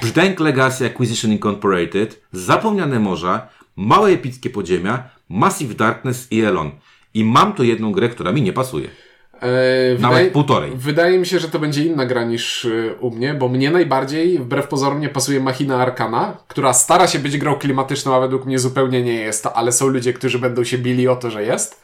Brzdęk 0.03 0.41
Legacy 0.41 0.87
Acquisition 0.87 1.33
Incorporated, 1.33 2.23
Zapomniane 2.33 2.99
Morza, 2.99 3.49
Małe 3.77 4.11
Epickie 4.11 4.51
Podziemia, 4.51 5.03
Massive 5.29 5.75
Darkness 5.75 6.27
i 6.31 6.41
Elon. 6.41 6.71
I 7.15 7.25
mam 7.25 7.53
tu 7.53 7.65
jedną 7.65 7.93
grę, 7.93 8.09
która 8.09 8.33
mi 8.33 8.43
nie 8.43 8.53
pasuje. 8.53 8.89
E, 9.43 9.99
Nawet 9.99 10.33
półtorej. 10.33 10.73
Wydaje 10.75 11.19
mi 11.19 11.27
się, 11.27 11.39
że 11.39 11.49
to 11.49 11.59
będzie 11.59 11.85
inna 11.85 12.07
gra 12.07 12.25
niż 12.25 12.65
y, 12.65 12.95
u 13.01 13.11
mnie, 13.11 13.35
bo 13.35 13.49
mnie 13.49 13.71
najbardziej, 13.71 14.39
wbrew 14.39 14.69
pozorom, 14.69 15.01
nie 15.01 15.09
pasuje 15.09 15.41
Machina 15.41 15.77
Arkana, 15.83 16.37
która 16.49 16.73
stara 16.73 17.07
się 17.07 17.19
być 17.19 17.39
grą 17.39 17.55
klimatyczną, 17.55 18.15
a 18.15 18.21
według 18.21 18.45
mnie 18.47 18.59
zupełnie 18.59 19.03
nie 19.03 19.15
jest, 19.15 19.49
ale 19.55 19.73
są 19.73 19.87
ludzie, 19.87 20.13
którzy 20.13 20.39
będą 20.39 20.65
się 20.65 20.79
bili 20.79 21.09
o 21.09 21.17
to, 21.17 21.31
że 21.31 21.43
jest. 21.43 21.81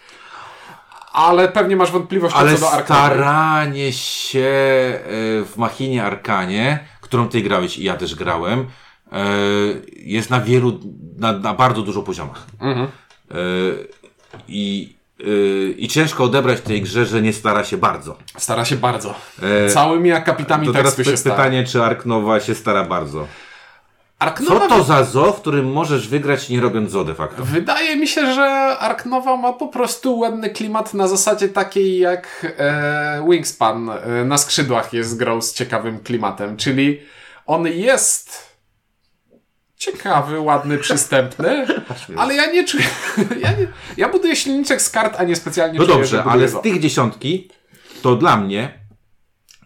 Ale 1.13 1.49
pewnie 1.49 1.77
masz 1.77 1.91
wątpliwości 1.91 2.39
Ale 2.39 2.55
co 2.55 2.61
do 2.61 2.73
Arkana. 2.73 3.07
staranie 3.07 3.93
się 3.93 4.41
e, 4.41 5.01
w 5.45 5.53
Machinie 5.57 6.05
Arkanie, 6.05 6.79
którą 7.01 7.29
ty 7.29 7.43
grałeś 7.43 7.79
i 7.79 7.85
ja 7.85 7.97
też 7.97 8.15
grałem, 8.15 8.61
e, 8.61 8.65
jest 9.97 10.31
na 10.31 10.41
wielu, 10.41 10.81
na, 11.19 11.33
na 11.33 11.55
bardzo 11.55 11.83
dużo 11.83 12.03
poziomach. 12.03 12.47
Mhm. 12.61 12.87
E, 12.87 13.35
I, 14.49 14.97
e, 15.21 15.25
I 15.77 15.89
ciężko 15.89 16.25
odebrać 16.25 16.61
tej 16.61 16.83
grze, 16.83 17.07
że 17.07 17.23
nie 17.23 17.33
stara 17.33 17.65
się 17.65 17.77
bardzo. 17.77 18.17
Stara 18.39 18.65
się 18.65 18.77
bardzo. 18.77 19.15
E, 19.43 19.69
Całymi 19.69 20.13
akapitami 20.13 20.67
To 20.67 20.73
teraz 20.73 20.97
się 20.97 21.17
stara. 21.17 21.37
pytanie, 21.37 21.65
czy 21.65 21.83
Ark 21.83 22.07
Nowa 22.07 22.41
się 22.41 22.55
stara 22.55 22.85
bardzo. 22.85 23.27
Arknowa 24.23 24.69
Co 24.69 24.69
to 24.69 24.85
za 24.85 25.05
zo, 25.05 25.33
w 25.33 25.41
którym 25.41 25.73
możesz 25.73 26.09
wygrać 26.09 26.49
nie 26.49 26.61
robiąc 26.61 26.91
zo 26.91 27.05
de 27.05 27.15
facto? 27.15 27.45
Wydaje 27.45 27.97
mi 27.97 28.09
się, 28.09 28.35
że 28.35 28.43
Ark 28.79 29.07
Nova 29.07 29.37
ma 29.37 29.53
po 29.53 29.69
prostu 29.69 30.19
ładny 30.19 30.51
klimat 30.51 30.95
na 30.95 31.09
zasadzie 31.09 31.49
takiej 31.49 31.99
jak 31.99 32.47
e, 32.59 33.27
Wingspan 33.31 33.91
e, 33.91 34.25
na 34.25 34.39
skrzydłach 34.39 34.93
jest 34.93 35.19
grą 35.19 35.43
z 35.43 35.55
ciekawym 35.55 35.99
klimatem, 35.99 36.57
czyli 36.57 37.01
on 37.47 37.67
jest 37.67 38.52
ciekawy, 39.83 40.41
ładny, 40.41 40.79
przystępny, 40.79 41.67
ale 42.17 42.35
ja 42.35 42.53
nie 42.53 42.65
czuję, 42.65 42.85
ja, 43.41 43.51
nie, 43.51 43.67
ja 43.97 44.09
buduję 44.09 44.37
silniczek 44.37 44.83
z 44.83 44.91
kart, 44.91 45.17
a 45.19 45.25
nie 45.25 45.37
specjalnie 45.37 45.79
No 45.79 45.85
czuję, 45.85 45.97
dobrze, 45.99 46.25
ale 46.25 46.33
buduję 46.33 46.49
z 46.49 46.63
tych 46.63 46.81
dziesiątki, 46.81 47.49
to 48.03 48.17
dla 48.17 48.37
mnie 48.37 48.83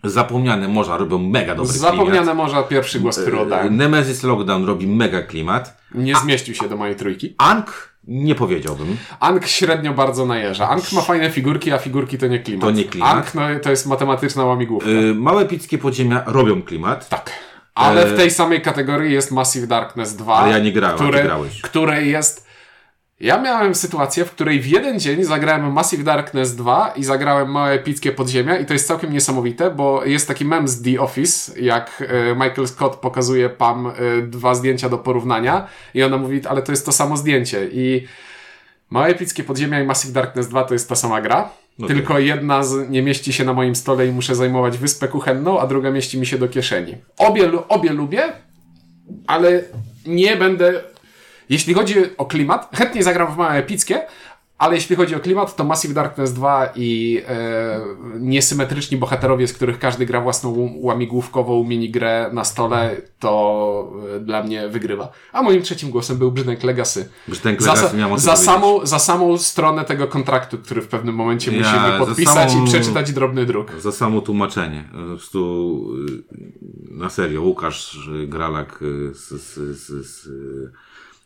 zapomniane 0.05 0.69
morza 0.69 0.97
robią 0.97 1.19
mega 1.19 1.55
dobry 1.55 1.73
Zapomniane 1.73 2.17
klimat. 2.17 2.37
może 2.37 2.63
pierwszy 2.69 3.01
głos, 3.01 3.19
który 3.19 3.41
oddałem. 3.41 3.77
Nemesis 3.77 4.23
Lockdown 4.23 4.65
robi 4.65 4.87
mega 4.87 5.23
klimat. 5.23 5.81
Nie 5.95 6.15
zmieścił 6.17 6.55
się 6.55 6.69
do 6.69 6.77
mojej 6.77 6.97
trójki. 6.97 7.35
Ankh 7.39 7.97
nie 8.07 8.35
powiedziałbym. 8.35 8.97
Ank 9.21 9.47
średnio 9.47 9.93
bardzo 9.93 10.27
najeżdża. 10.27 10.69
Ank 10.69 10.93
ma 10.93 11.01
fajne 11.01 11.31
figurki, 11.31 11.73
a 11.73 11.79
figurki 11.79 12.19
to 12.19 12.27
nie 12.27 12.39
klimat. 12.39 12.65
To 12.65 12.71
nie 12.71 12.85
klimat. 12.85 13.17
Ank 13.17 13.35
no, 13.35 13.43
to 13.63 13.71
jest 13.71 13.87
matematyczna 13.87 14.45
łamigłówka. 14.45 14.91
Y, 14.91 15.15
Małe 15.15 15.43
epickie 15.43 15.79
podziemia 15.79 16.23
robią 16.27 16.63
klimat. 16.63 17.09
Tak. 17.09 17.31
Ale 17.77 18.03
E, 18.03 18.07
w 18.07 18.17
tej 18.17 18.31
samej 18.31 18.63
kategorii 18.63 19.13
jest 19.13 19.31
Massive 19.31 19.67
Darkness 19.67 20.17
2. 20.17 20.35
Ale 20.35 20.53
ja 20.53 20.59
nie 20.59 20.73
grałem, 20.73 20.97
które, 20.97 21.23
grałeś. 21.23 21.61
które 21.61 22.03
jest 22.03 22.47
Ja 23.21 23.41
miałem 23.41 23.75
sytuację, 23.75 24.25
w 24.25 24.31
której 24.31 24.61
w 24.61 24.67
jeden 24.67 25.01
dzień 25.01 25.25
zagrałem 25.25 25.73
Massive 25.73 26.05
Darkness 26.05 26.57
2 26.57 26.93
i 26.97 27.05
zagrałem 27.05 27.51
Małe 27.51 27.73
Epickie 27.73 28.13
Podziemia 28.13 28.59
i 28.59 28.67
to 28.67 28.73
jest 28.73 28.87
całkiem 28.89 29.13
niesamowite, 29.13 29.71
bo 29.71 30.05
jest 30.05 30.29
taki 30.29 30.45
mem 30.45 30.69
z 30.69 30.83
The 30.83 31.01
Office, 31.01 31.61
jak 31.61 32.03
e, 32.09 32.35
Michael 32.35 32.69
Scott 32.69 32.97
pokazuje 32.97 33.49
Pam 33.49 33.87
e, 33.87 33.93
dwa 34.23 34.55
zdjęcia 34.55 34.89
do 34.89 34.99
porównania 34.99 35.67
i 35.95 36.03
ona 36.03 36.17
mówi, 36.19 36.47
ale 36.47 36.63
to 36.63 36.73
jest 36.73 36.87
to 36.87 36.93
samo 36.93 37.17
zdjęcie 37.17 37.69
i 37.73 38.07
Małe 38.91 39.07
Epickie 39.07 39.45
Podziemia 39.45 39.81
i 39.81 39.87
Massive 39.87 40.13
Darkness 40.13 40.49
2 40.49 40.65
to 40.65 40.75
jest 40.75 40.89
ta 40.89 40.95
sama 40.95 41.21
gra, 41.21 41.49
Okej. 41.79 41.97
tylko 41.97 42.19
jedna 42.19 42.63
z, 42.63 42.91
nie 42.91 43.03
mieści 43.03 43.33
się 43.33 43.45
na 43.45 43.53
moim 43.53 43.77
stole 43.77 44.07
i 44.07 44.13
muszę 44.13 44.35
zajmować 44.35 44.79
wyspę 44.79 45.09
kuchenną, 45.09 45.61
a 45.61 45.67
druga 45.67 45.91
mieści 45.91 46.19
mi 46.19 46.27
się 46.27 46.39
do 46.39 46.49
kieszeni. 46.49 46.95
Obie, 47.19 47.51
obie 47.69 47.93
lubię, 47.93 48.23
ale 49.27 49.63
nie 50.07 50.37
będę. 50.37 50.81
Jeśli 51.49 51.75
chodzi 51.75 51.95
o 52.19 52.27
klimat, 52.27 52.71
chętnie 52.75 53.03
zagram 53.03 53.35
w 53.35 53.37
małe 53.37 53.55
epickie, 53.55 54.07
ale 54.59 54.75
jeśli 54.75 54.97
chodzi 54.97 55.15
o 55.15 55.21
klimat, 55.21 55.57
to 55.57 55.65
Massive 55.65 55.95
Darkness 55.95 56.33
2 56.33 56.69
i 56.77 57.23
e, 57.29 57.81
niesymetryczni 58.21 58.99
bohaterowie, 58.99 59.49
z 59.49 59.53
których 59.53 59.79
każdy 59.79 60.07
gra 60.07 60.21
własną 60.21 60.73
łamigłówkową 60.77 61.65
minigrę 61.65 62.31
na 62.33 62.45
stole, 62.45 62.97
to 63.19 63.93
e, 64.17 64.21
dla 64.21 64.43
mnie 64.43 64.69
wygrywa. 64.69 65.13
A 65.33 65.43
moim 65.43 65.63
trzecim 65.63 65.91
głosem 65.91 66.17
był 66.19 66.33
Brzynek 66.33 66.65
Legacy. 66.65 67.09
Za, 67.59 67.73
Legacy 67.73 67.87
o 67.87 67.89
tym 67.89 68.19
za, 68.19 68.37
samą, 68.37 68.87
za 68.87 68.99
samą 68.99 69.39
stronę 69.39 69.85
tego 69.85 70.07
kontraktu, 70.07 70.59
który 70.59 70.83
w 70.83 70.89
pewnym 70.89 71.15
momencie 71.15 71.53
Ja, 71.53 71.59
musimy 71.59 71.99
za 71.99 71.99
podpisać 71.99 72.51
samą- 72.51 72.65
i 72.65 72.69
przeczytać 72.69 73.13
drobny 73.13 73.47
druk. 73.47 73.73
Za 73.81 73.93
samo 73.93 74.21
tłumaczenie. 74.21 74.85
Po 74.93 74.99
prostu 74.99 75.81
y, 76.09 76.95
na 76.95 77.11
serio, 77.11 77.43
Łukasz 77.43 78.11
Gralak 78.27 78.83
y, 78.83 79.15
z, 79.15 79.29
z, 79.29 79.79
z, 79.79 80.07
z 80.07 80.29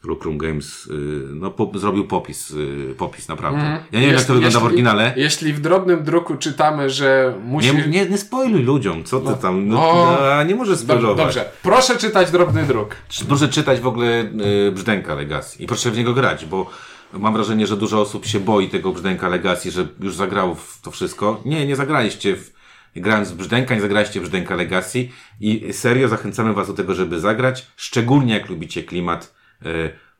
Lucrum 0.04 0.38
Games 0.38 0.86
y, 0.86 0.90
no, 1.34 1.50
po, 1.50 1.78
zrobił 1.78 2.06
popis, 2.06 2.50
y, 2.50 2.94
popis 2.98 3.28
naprawdę. 3.28 3.80
Ja 3.92 4.00
nie 4.00 4.06
wiem 4.06 4.16
jak 4.16 4.24
to 4.24 4.34
wygląda 4.34 4.60
w 4.60 4.64
oryginale. 4.64 5.12
Jeśli 5.16 5.52
w 5.52 5.60
drobnym 5.60 6.04
druku 6.04 6.36
czytamy, 6.36 6.90
że 6.90 7.34
musi... 7.44 7.76
Nie, 7.76 7.86
nie, 7.86 8.06
nie 8.06 8.18
spoiluj 8.18 8.62
ludziom, 8.62 9.04
co 9.04 9.20
ty 9.20 9.42
tam, 9.42 9.68
no, 9.68 9.90
O. 9.90 10.18
no, 10.20 10.42
nie 10.42 10.54
Dobrze, 10.54 10.76
spoilować. 10.76 11.24
dobrze, 11.24 11.50
proszę 11.62 11.96
czytać 11.96 12.30
drobny 12.30 12.62
druk. 12.64 12.96
Proszę 13.28 13.48
czytać 13.48 13.80
w 13.80 13.86
ogóle 13.86 14.24
y, 14.68 14.72
Brzdęka 14.72 15.14
Legacy 15.14 15.62
i 15.62 15.66
proszę 15.66 15.90
w 15.90 15.96
niego 15.96 16.12
grać, 16.14 16.46
bo 16.46 16.70
mam 17.12 17.34
wrażenie, 17.34 17.66
że 17.66 17.76
dużo 17.76 18.00
osób 18.00 18.26
się 18.26 18.40
boi 18.40 18.68
tego 18.68 18.92
Brzdęka 18.92 19.28
Legacy, 19.28 19.70
że 19.70 19.86
już 20.00 20.14
zagrało 20.14 20.54
w 20.54 20.80
to 20.82 20.90
wszystko. 20.90 21.40
Nie, 21.44 21.66
nie 21.66 21.76
zagraliście 21.76 22.36
w, 22.36 22.52
grając 22.96 23.30
w 23.30 23.34
Brzdęka, 23.36 23.74
nie 23.74 23.80
zagraliście 23.80 24.20
w 24.20 24.22
Brzdęka 24.22 24.56
Legacy 24.56 25.08
i 25.40 25.72
serio 25.72 26.08
zachęcamy 26.08 26.52
was 26.52 26.66
do 26.66 26.74
tego, 26.74 26.94
żeby 26.94 27.20
zagrać, 27.20 27.66
szczególnie 27.76 28.34
jak 28.34 28.48
lubicie 28.48 28.82
klimat, 28.82 29.39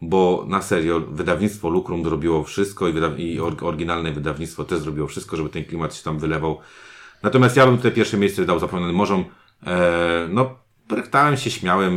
bo 0.03 0.45
na 0.49 0.63
serio 0.63 1.01
wydawnictwo 1.01 1.69
Lucrum 1.69 2.05
zrobiło 2.05 2.45
wszystko 2.45 2.89
i, 2.89 2.93
wyda- 2.93 3.17
i 3.19 3.41
or- 3.41 3.65
oryginalne 3.65 4.13
wydawnictwo 4.13 4.65
też 4.65 4.79
zrobiło 4.81 5.07
wszystko, 5.07 5.37
żeby 5.37 5.49
ten 5.49 5.65
klimat 5.65 5.95
się 5.95 6.03
tam 6.05 6.19
wylewał. 6.19 6.59
Natomiast 7.23 7.57
ja 7.57 7.67
bym 7.67 7.77
tutaj 7.77 7.93
pierwsze 7.93 8.17
miejsce 8.17 8.45
dał 8.45 8.59
zapomnianym 8.59 8.97
morzom. 8.97 9.25
E, 9.67 10.29
no, 10.31 10.55
brechtałem 10.89 11.37
się, 11.37 11.51
śmiałem. 11.51 11.95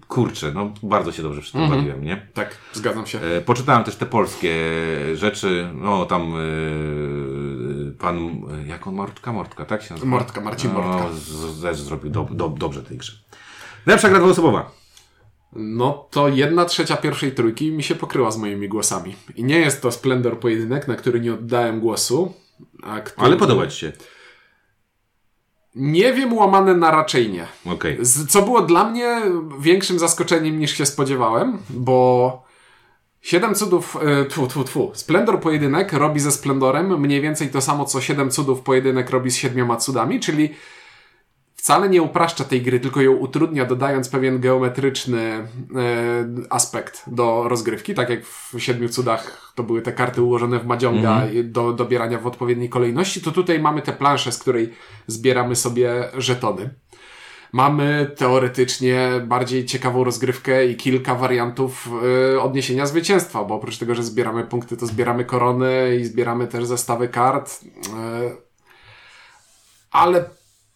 E, 0.00 0.06
kurczę, 0.08 0.52
no 0.54 0.72
bardzo 0.82 1.12
się 1.12 1.22
dobrze 1.22 1.40
przy 1.40 1.52
tym 1.52 1.68
bawiłem, 1.70 2.04
nie? 2.04 2.26
Tak, 2.34 2.58
zgadzam 2.72 3.06
się. 3.06 3.20
E, 3.20 3.40
poczytałem 3.40 3.84
też 3.84 3.96
te 3.96 4.06
polskie 4.06 4.54
rzeczy. 5.14 5.70
No, 5.74 6.06
tam 6.06 6.22
e, 6.22 6.38
pan, 7.98 8.16
e, 8.18 8.66
jak 8.66 8.86
on, 8.86 8.94
Mortka? 8.94 9.32
Mortka, 9.32 9.64
tak 9.64 9.82
się 9.82 9.94
nazywa? 9.94 10.10
Mortka, 10.10 10.40
Marcin 10.40 10.72
Mortka. 10.72 11.04
No, 11.10 11.16
z- 11.16 11.62
też 11.62 11.80
zrobił 11.80 12.10
do, 12.10 12.28
do, 12.30 12.48
dobrze 12.48 12.82
tej 12.82 12.98
grze. 12.98 13.12
Lepsza 13.86 14.08
gra 14.08 14.18
dwuosobowa. 14.18 14.70
No 15.56 16.06
to 16.10 16.28
jedna 16.28 16.64
trzecia 16.64 16.96
pierwszej 16.96 17.32
trójki 17.32 17.72
mi 17.72 17.82
się 17.82 17.94
pokryła 17.94 18.30
z 18.30 18.38
moimi 18.38 18.68
głosami. 18.68 19.16
I 19.36 19.44
nie 19.44 19.58
jest 19.58 19.82
to 19.82 19.92
Splendor 19.92 20.40
pojedynek, 20.40 20.88
na 20.88 20.94
który 20.96 21.20
nie 21.20 21.34
oddałem 21.34 21.80
głosu. 21.80 22.32
Który... 23.04 23.26
Ale 23.26 23.36
podoba 23.36 23.66
ci 23.66 23.78
się. 23.80 23.92
Nie 25.74 26.12
wiem, 26.12 26.32
łamane 26.34 26.74
na 26.74 26.90
raczej 26.90 27.30
nie. 27.32 27.46
Z- 28.00 28.26
Co 28.30 28.42
było 28.42 28.62
dla 28.62 28.90
mnie 28.90 29.22
większym 29.60 29.98
zaskoczeniem 29.98 30.58
niż 30.58 30.76
się 30.76 30.86
spodziewałem, 30.86 31.58
bo 31.70 32.44
Siedem 33.22 33.54
cudów, 33.54 33.96
e, 34.02 34.24
tfu, 34.24 34.46
tfu, 34.46 34.64
tfu. 34.64 34.90
Splendor 34.94 35.40
pojedynek 35.40 35.92
robi 35.92 36.20
ze 36.20 36.32
Splendorem 36.32 37.00
mniej 37.00 37.20
więcej 37.20 37.48
to 37.48 37.60
samo, 37.60 37.84
co 37.84 38.00
Siedem 38.00 38.30
cudów 38.30 38.60
pojedynek 38.60 39.10
robi 39.10 39.30
z 39.30 39.36
siedmioma 39.36 39.76
cudami, 39.76 40.20
czyli 40.20 40.54
wcale 41.64 41.88
nie 41.88 42.02
upraszcza 42.02 42.44
tej 42.44 42.62
gry, 42.62 42.80
tylko 42.80 43.00
ją 43.00 43.12
utrudnia, 43.12 43.64
dodając 43.64 44.08
pewien 44.08 44.40
geometryczny 44.40 45.20
e, 45.20 45.46
aspekt 46.50 47.02
do 47.06 47.48
rozgrywki, 47.48 47.94
tak 47.94 48.10
jak 48.10 48.24
w 48.24 48.54
Siedmiu 48.58 48.88
Cudach 48.88 49.52
to 49.54 49.62
były 49.62 49.82
te 49.82 49.92
karty 49.92 50.22
ułożone 50.22 50.58
w 50.58 50.66
Mahjonga 50.66 51.26
i 51.26 51.44
do 51.44 51.72
dobierania 51.72 52.18
w 52.18 52.26
odpowiedniej 52.26 52.68
kolejności, 52.68 53.20
to 53.20 53.32
tutaj 53.32 53.60
mamy 53.60 53.82
tę 53.82 53.92
planszę, 53.92 54.32
z 54.32 54.38
której 54.38 54.74
zbieramy 55.06 55.56
sobie 55.56 56.08
żetony. 56.18 56.70
Mamy 57.52 58.12
teoretycznie 58.16 59.10
bardziej 59.26 59.66
ciekawą 59.66 60.04
rozgrywkę 60.04 60.66
i 60.66 60.76
kilka 60.76 61.14
wariantów 61.14 61.88
y, 62.34 62.40
odniesienia 62.40 62.86
zwycięstwa, 62.86 63.44
bo 63.44 63.54
oprócz 63.54 63.78
tego, 63.78 63.94
że 63.94 64.02
zbieramy 64.02 64.44
punkty, 64.44 64.76
to 64.76 64.86
zbieramy 64.86 65.24
korony 65.24 65.96
i 66.00 66.04
zbieramy 66.04 66.46
też 66.46 66.64
zestawy 66.64 67.08
kart. 67.08 67.60
Y, 67.62 67.66
ale 69.90 70.24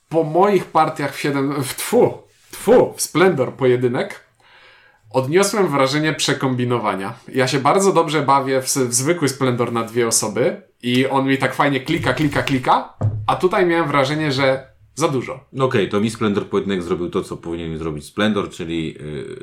po 0.09 0.25
moich 0.25 0.65
partiach 0.65 1.15
w 1.15 1.21
7, 1.21 1.63
w 1.63 1.75
tfu, 1.75 2.15
tfu, 2.51 2.95
w 2.97 3.03
Splendor 3.03 3.53
pojedynek, 3.53 4.25
odniosłem 5.11 5.69
wrażenie 5.69 6.13
przekombinowania. 6.13 7.15
Ja 7.35 7.49
się 7.49 7.59
bardzo 7.59 7.93
dobrze 7.93 8.23
bawię 8.23 8.63
w, 8.63 8.65
w 8.65 8.95
zwykły 8.95 9.29
Splendor 9.29 9.73
na 9.73 9.85
dwie 9.85 10.09
osoby 10.09 10.63
i 10.83 11.07
on 11.07 11.27
mi 11.27 11.39
tak 11.39 11.55
fajnie 11.55 11.81
klika, 11.81 12.13
klika, 12.13 12.43
klika, 12.43 12.95
a 13.27 13.37
tutaj 13.37 13.67
miałem 13.67 13.89
wrażenie, 13.89 14.33
że 14.33 14.69
za 14.95 15.09
dużo. 15.09 15.41
No 15.53 15.65
Okej, 15.65 15.89
to 15.89 16.01
mi 16.01 16.11
Splendor 16.11 16.47
pojedynek 16.47 16.83
zrobił 16.83 17.11
to, 17.11 17.23
co 17.23 17.37
powinien 17.37 17.79
zrobić 17.79 18.05
Splendor, 18.05 18.51
czyli 18.51 18.87
yy, 18.87 19.37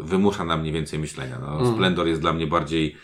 wymusza 0.00 0.44
na 0.44 0.56
mnie 0.56 0.72
więcej 0.72 0.98
myślenia. 0.98 1.38
No, 1.40 1.72
Splendor 1.72 2.06
jest 2.06 2.20
dla 2.20 2.32
mnie 2.32 2.46
bardziej 2.46 2.96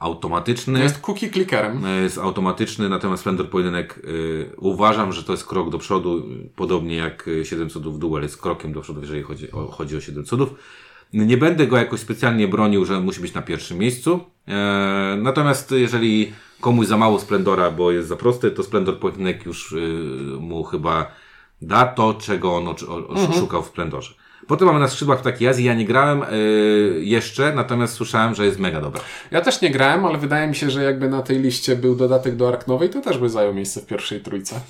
automatyczny. 0.00 0.80
Jest 0.80 1.00
cookie 1.00 1.30
clickerem. 1.30 1.84
E, 1.84 2.02
jest 2.02 2.18
automatyczny, 2.18 2.88
natomiast 2.88 3.20
Splendor 3.20 3.50
Pojedynek 3.50 4.00
y, 4.04 4.50
uważam, 4.56 5.12
że 5.12 5.22
to 5.22 5.32
jest 5.32 5.46
krok 5.46 5.70
do 5.70 5.78
przodu, 5.78 6.22
podobnie 6.56 6.96
jak 6.96 7.28
y, 7.28 7.44
7 7.44 7.70
cudów 7.70 7.98
Duel 7.98 8.22
jest 8.22 8.42
krokiem 8.42 8.72
do 8.72 8.80
przodu, 8.80 9.00
jeżeli 9.00 9.22
chodzi 9.22 9.52
o, 9.52 9.66
chodzi 9.66 9.96
o 9.96 10.00
7 10.00 10.24
cudów. 10.24 10.54
Nie 11.12 11.36
będę 11.36 11.66
go 11.66 11.76
jakoś 11.76 12.00
specjalnie 12.00 12.48
bronił, 12.48 12.84
że 12.84 13.00
musi 13.00 13.20
być 13.20 13.34
na 13.34 13.42
pierwszym 13.42 13.78
miejscu. 13.78 14.20
E, 14.48 15.18
natomiast 15.22 15.70
jeżeli 15.70 16.32
komuś 16.60 16.86
za 16.86 16.96
mało 16.96 17.20
Splendora, 17.20 17.70
bo 17.70 17.90
jest 17.90 18.08
za 18.08 18.16
prosty, 18.16 18.50
to 18.50 18.62
Splendor 18.62 18.98
Pojedynek 18.98 19.46
już 19.46 19.72
y, 19.72 19.76
mu 20.40 20.64
chyba 20.64 21.12
da 21.62 21.86
to, 21.86 22.14
czego 22.14 22.56
on 22.56 22.68
o, 22.68 22.74
o, 23.08 23.32
szukał 23.32 23.62
w 23.62 23.66
Splendorze. 23.66 24.14
Potem 24.50 24.66
mamy 24.66 24.80
na 24.80 24.88
skrzydłach 24.88 25.22
takiej 25.22 25.48
Azji. 25.48 25.64
Ja 25.64 25.74
nie 25.74 25.84
grałem 25.84 26.22
y, 26.22 27.00
jeszcze, 27.04 27.52
natomiast 27.54 27.94
słyszałem, 27.94 28.34
że 28.34 28.46
jest 28.46 28.58
mega 28.58 28.80
dobra. 28.80 29.00
Ja 29.30 29.40
też 29.40 29.60
nie 29.60 29.70
grałem, 29.70 30.04
ale 30.04 30.18
wydaje 30.18 30.46
mi 30.48 30.54
się, 30.54 30.70
że 30.70 30.82
jakby 30.82 31.08
na 31.08 31.22
tej 31.22 31.38
liście 31.38 31.76
był 31.76 31.96
dodatek 31.96 32.36
do 32.36 32.48
Ark 32.48 32.66
Nowej, 32.66 32.90
to 32.90 33.00
też 33.00 33.18
by 33.18 33.28
zajął 33.30 33.54
miejsce 33.54 33.80
w 33.80 33.86
pierwszej 33.86 34.20
trójce. 34.20 34.60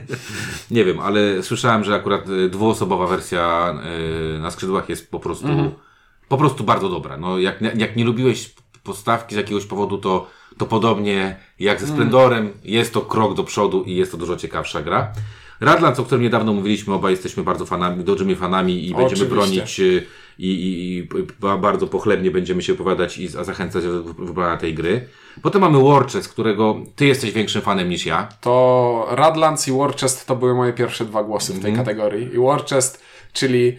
Nie 0.70 0.84
wiem, 0.84 1.00
ale 1.00 1.42
słyszałem, 1.42 1.84
że 1.84 1.94
akurat 1.94 2.28
y, 2.28 2.48
dwuosobowa 2.48 3.06
wersja 3.06 3.74
y, 4.36 4.38
na 4.38 4.50
skrzydłach 4.50 4.88
jest 4.88 5.10
po 5.10 5.20
prostu, 5.20 5.48
po 6.28 6.36
prostu 6.36 6.64
bardzo 6.64 6.88
dobra. 6.88 7.16
No, 7.16 7.38
jak, 7.38 7.60
nie- 7.60 7.72
jak 7.76 7.96
nie 7.96 8.04
lubiłeś 8.04 8.54
postawki 8.82 9.34
z 9.34 9.38
jakiegoś 9.38 9.66
powodu, 9.66 9.98
to, 9.98 10.26
to 10.58 10.66
podobnie 10.66 11.36
jak 11.58 11.80
ze 11.80 11.86
Splendorem 11.86 12.50
jest 12.64 12.94
to 12.94 13.00
krok 13.00 13.34
do 13.34 13.44
przodu 13.44 13.82
i 13.82 13.94
jest 13.96 14.10
to 14.12 14.18
dużo 14.18 14.36
ciekawsza 14.36 14.82
gra. 14.82 15.12
Radlands, 15.60 16.00
o 16.00 16.04
którym 16.04 16.22
niedawno 16.22 16.52
mówiliśmy, 16.52 16.94
obaj 16.94 17.12
jesteśmy 17.12 17.42
bardzo 17.42 17.66
fanami, 17.66 18.04
dużymi 18.04 18.36
fanami 18.36 18.88
i 18.88 18.94
będziemy 18.94 19.06
Oczywiście. 19.06 19.26
bronić 19.34 19.80
y, 19.80 20.06
i, 20.38 20.48
i, 20.50 20.98
i 20.98 21.08
ba- 21.40 21.58
bardzo 21.58 21.86
pochlebnie 21.86 22.30
będziemy 22.30 22.62
się 22.62 22.72
opowiadać 22.72 23.18
i 23.18 23.28
za- 23.28 23.44
zachęcać 23.44 23.84
do 23.84 24.02
wybrania 24.02 24.56
tej 24.56 24.74
gry. 24.74 25.08
Potem 25.42 25.60
mamy 25.60 25.82
Warchest, 25.84 26.28
którego 26.28 26.76
ty 26.96 27.06
jesteś 27.06 27.30
większym 27.32 27.62
fanem 27.62 27.88
niż 27.88 28.06
ja. 28.06 28.28
To 28.40 29.06
Radlands 29.10 29.68
i 29.68 29.72
Warchest 29.72 30.26
to 30.26 30.36
były 30.36 30.54
moje 30.54 30.72
pierwsze 30.72 31.04
dwa 31.04 31.22
głosy 31.24 31.52
w 31.52 31.62
tej 31.62 31.72
kategorii. 31.76 32.34
I 32.34 32.38
Warchest, 32.38 33.02
czyli 33.32 33.78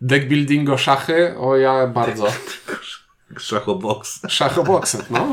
deck 0.00 0.26
buildingo 0.26 0.78
szachy, 0.78 1.34
o 1.38 1.56
ja 1.56 1.86
bardzo. 1.86 2.26
Szachobox. 3.38 4.20
Szachoboksy, 4.28 4.98
no. 5.10 5.32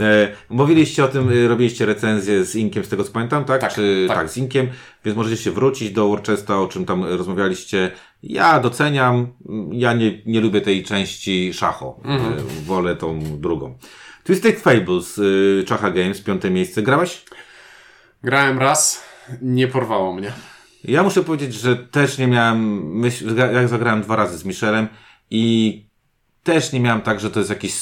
E, 0.00 0.28
mówiliście 0.48 1.04
o 1.04 1.08
tym, 1.08 1.28
e, 1.44 1.48
robiliście 1.48 1.86
recenzję 1.86 2.44
z 2.44 2.56
Inkiem, 2.56 2.84
z 2.84 2.88
tego 2.88 3.04
co 3.04 3.12
pamiętam, 3.12 3.44
tak? 3.44 3.60
Tak, 3.60 3.74
Czy, 3.74 4.04
tak. 4.08 4.16
tak. 4.16 4.30
z 4.30 4.36
Inkiem, 4.36 4.68
więc 5.04 5.16
możecie 5.16 5.42
się 5.42 5.50
wrócić 5.50 5.90
do 5.90 6.08
Worcesta, 6.08 6.60
o 6.60 6.68
czym 6.68 6.84
tam 6.84 7.04
rozmawialiście. 7.04 7.90
Ja 8.22 8.60
doceniam, 8.60 9.26
m, 9.48 9.70
ja 9.72 9.92
nie, 9.92 10.22
nie 10.26 10.40
lubię 10.40 10.60
tej 10.60 10.84
części 10.84 11.52
szacho, 11.54 12.00
Mhm. 12.04 12.32
e, 12.32 12.36
wolę 12.66 12.96
tą 12.96 13.20
drugą. 13.40 13.78
Twisted 14.24 14.60
Fables, 14.60 15.18
y, 15.18 15.64
Czacha 15.66 15.90
Games, 15.90 16.20
piąte 16.20 16.50
miejsce. 16.50 16.82
Grałeś? 16.82 17.24
Grałem 18.24 18.58
raz, 18.58 19.02
nie 19.42 19.68
porwało 19.68 20.12
mnie. 20.14 20.32
Ja 20.84 21.02
muszę 21.02 21.22
powiedzieć, 21.22 21.54
że 21.54 21.76
też 21.76 22.18
nie 22.18 22.26
miałem, 22.26 22.90
myśl, 22.98 23.36
jak 23.36 23.68
zagrałem 23.68 24.02
dwa 24.02 24.16
razy 24.16 24.38
z 24.38 24.44
Michelem 24.44 24.88
i 25.30 25.82
też 26.42 26.72
nie 26.72 26.80
miałem 26.80 27.00
tak, 27.00 27.20
że 27.20 27.30
to 27.30 27.38
jest 27.40 27.50
jakiś... 27.50 27.74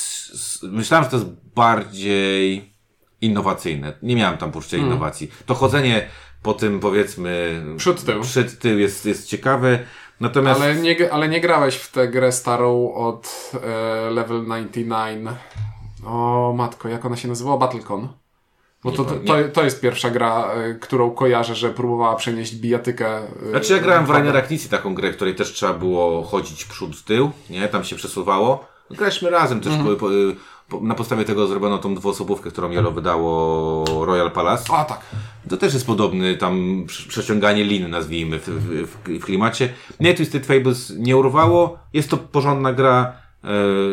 Myślałem, 0.62 1.04
że 1.04 1.10
to 1.10 1.16
jest 1.16 1.28
bardziej 1.54 2.72
innowacyjne. 3.20 3.92
Nie 4.02 4.16
miałem 4.16 4.38
tam 4.38 4.52
poczucia 4.52 4.76
innowacji. 4.76 5.30
To 5.46 5.54
chodzenie 5.54 6.08
po 6.42 6.54
tym, 6.54 6.80
powiedzmy... 6.80 7.62
Przód, 7.76 8.04
tył. 8.04 8.20
Przed 8.20 8.58
tył 8.58 8.78
jest, 8.78 9.06
jest 9.06 9.28
ciekawe. 9.28 9.78
Natomiast... 10.20 10.60
Ale 10.60 10.74
nie, 10.74 11.12
ale 11.12 11.28
nie 11.28 11.40
grałeś 11.40 11.76
w 11.76 11.92
tę 11.92 12.08
grę 12.08 12.32
starą 12.32 12.94
od 12.94 13.52
e, 13.54 14.10
level 14.10 14.40
99. 14.42 15.28
O 16.06 16.54
matko, 16.56 16.88
jak 16.88 17.04
ona 17.04 17.16
się 17.16 17.28
nazywała? 17.28 17.58
Battlecon. 17.58 18.08
Bo 18.84 18.92
to, 18.92 19.04
to, 19.04 19.34
to 19.52 19.64
jest 19.64 19.80
pierwsza 19.80 20.10
gra, 20.10 20.50
e, 20.52 20.74
którą 20.74 21.10
kojarzę, 21.10 21.54
że 21.54 21.70
próbowała 21.70 22.16
przenieść 22.16 22.54
bijatykę. 22.54 23.18
e, 23.46 23.50
Znaczy 23.50 23.72
ja 23.72 23.78
grałem 23.78 24.06
w 24.06 24.10
Rainer 24.10 24.36
Arachnicji 24.36 24.70
taką 24.70 24.94
grę, 24.94 25.12
w 25.12 25.16
której 25.16 25.34
też 25.34 25.52
trzeba 25.52 25.72
było 25.72 26.22
chodzić 26.22 26.64
przód, 26.64 27.04
tył, 27.04 27.30
nie? 27.50 27.68
Tam 27.68 27.84
się 27.84 27.96
przesuwało. 27.96 28.75
Graliśmy 28.90 29.30
razem 29.30 29.60
też 29.60 29.72
Mhm. 29.72 29.96
po, 29.96 30.08
po, 30.68 30.80
na 30.80 30.94
podstawie 30.94 31.24
tego 31.24 31.46
zrobiono 31.46 31.78
tą 31.78 31.94
dwuosobówkę, 31.94 32.50
którą 32.50 32.70
Yellow 32.70 32.94
wydało 32.94 33.84
Royal 34.06 34.30
Palace. 34.30 34.72
A 34.74 34.84
tak. 34.84 35.00
To 35.48 35.56
też 35.56 35.74
jest 35.74 35.86
podobny 35.86 36.36
tam 36.36 36.84
prze- 36.86 37.08
przeciąganie 37.08 37.64
lin, 37.64 37.90
nazwijmy, 37.90 38.38
w, 38.38 38.48
w, 38.48 38.86
w, 39.18 39.24
klimacie. 39.24 39.68
Mnie 40.00 40.14
Twisted 40.14 40.46
Fables 40.46 40.92
nie 40.98 41.16
urwało. 41.16 41.78
Jest 41.92 42.10
to 42.10 42.16
porządna 42.16 42.72
gra 42.72 43.12
e, 43.44 43.48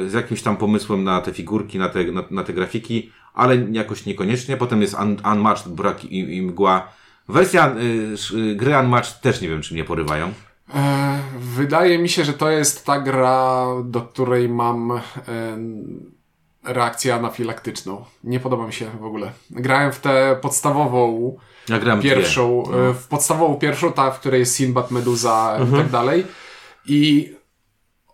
z 0.09 0.13
jakimś 0.13 0.41
tam 0.41 0.57
pomysłem 0.57 1.03
na 1.03 1.21
te 1.21 1.33
figurki, 1.33 1.79
na 1.79 1.89
te, 1.89 2.03
na, 2.03 2.23
na 2.31 2.43
te 2.43 2.53
grafiki, 2.53 3.11
ale 3.33 3.55
jakoś 3.71 4.05
niekoniecznie. 4.05 4.57
Potem 4.57 4.81
jest 4.81 4.93
un, 4.93 5.17
Unmatched, 5.33 5.73
Brak 5.73 6.05
i, 6.05 6.35
i 6.37 6.41
Mgła. 6.41 6.87
Wersja 7.29 7.75
y, 7.77 8.13
sz- 8.13 8.55
gry 8.57 8.77
Unmatched 8.79 9.21
też 9.21 9.41
nie 9.41 9.49
wiem, 9.49 9.61
czy 9.61 9.73
mnie 9.73 9.83
porywają. 9.83 10.33
E, 10.75 11.19
wydaje 11.37 11.97
mi 11.99 12.09
się, 12.09 12.25
że 12.25 12.33
to 12.33 12.49
jest 12.49 12.85
ta 12.85 12.99
gra, 12.99 13.65
do 13.83 14.01
której 14.01 14.49
mam 14.49 14.91
e, 14.91 15.01
reakcję 16.63 17.15
anafilaktyczną. 17.15 18.05
Nie 18.23 18.39
podoba 18.39 18.67
mi 18.67 18.73
się 18.73 18.85
w 18.99 19.05
ogóle. 19.05 19.31
Grałem 19.51 19.91
w 19.91 19.99
tę 19.99 20.37
podstawową, 20.41 21.35
Ja 21.69 21.97
pierwszą, 21.97 22.63
dwie. 22.63 22.77
No. 22.77 22.89
e, 22.89 22.93
w 22.93 23.07
podstawową 23.07 23.55
pierwszą, 23.55 23.93
ta, 23.93 24.11
w 24.11 24.19
której 24.19 24.39
jest 24.39 24.55
Sinbad, 24.55 24.91
Meduza 24.91 25.55
Mhm. 25.59 25.75
i 25.75 25.83
tak 25.83 25.91
dalej. 25.91 26.25
I 26.85 27.33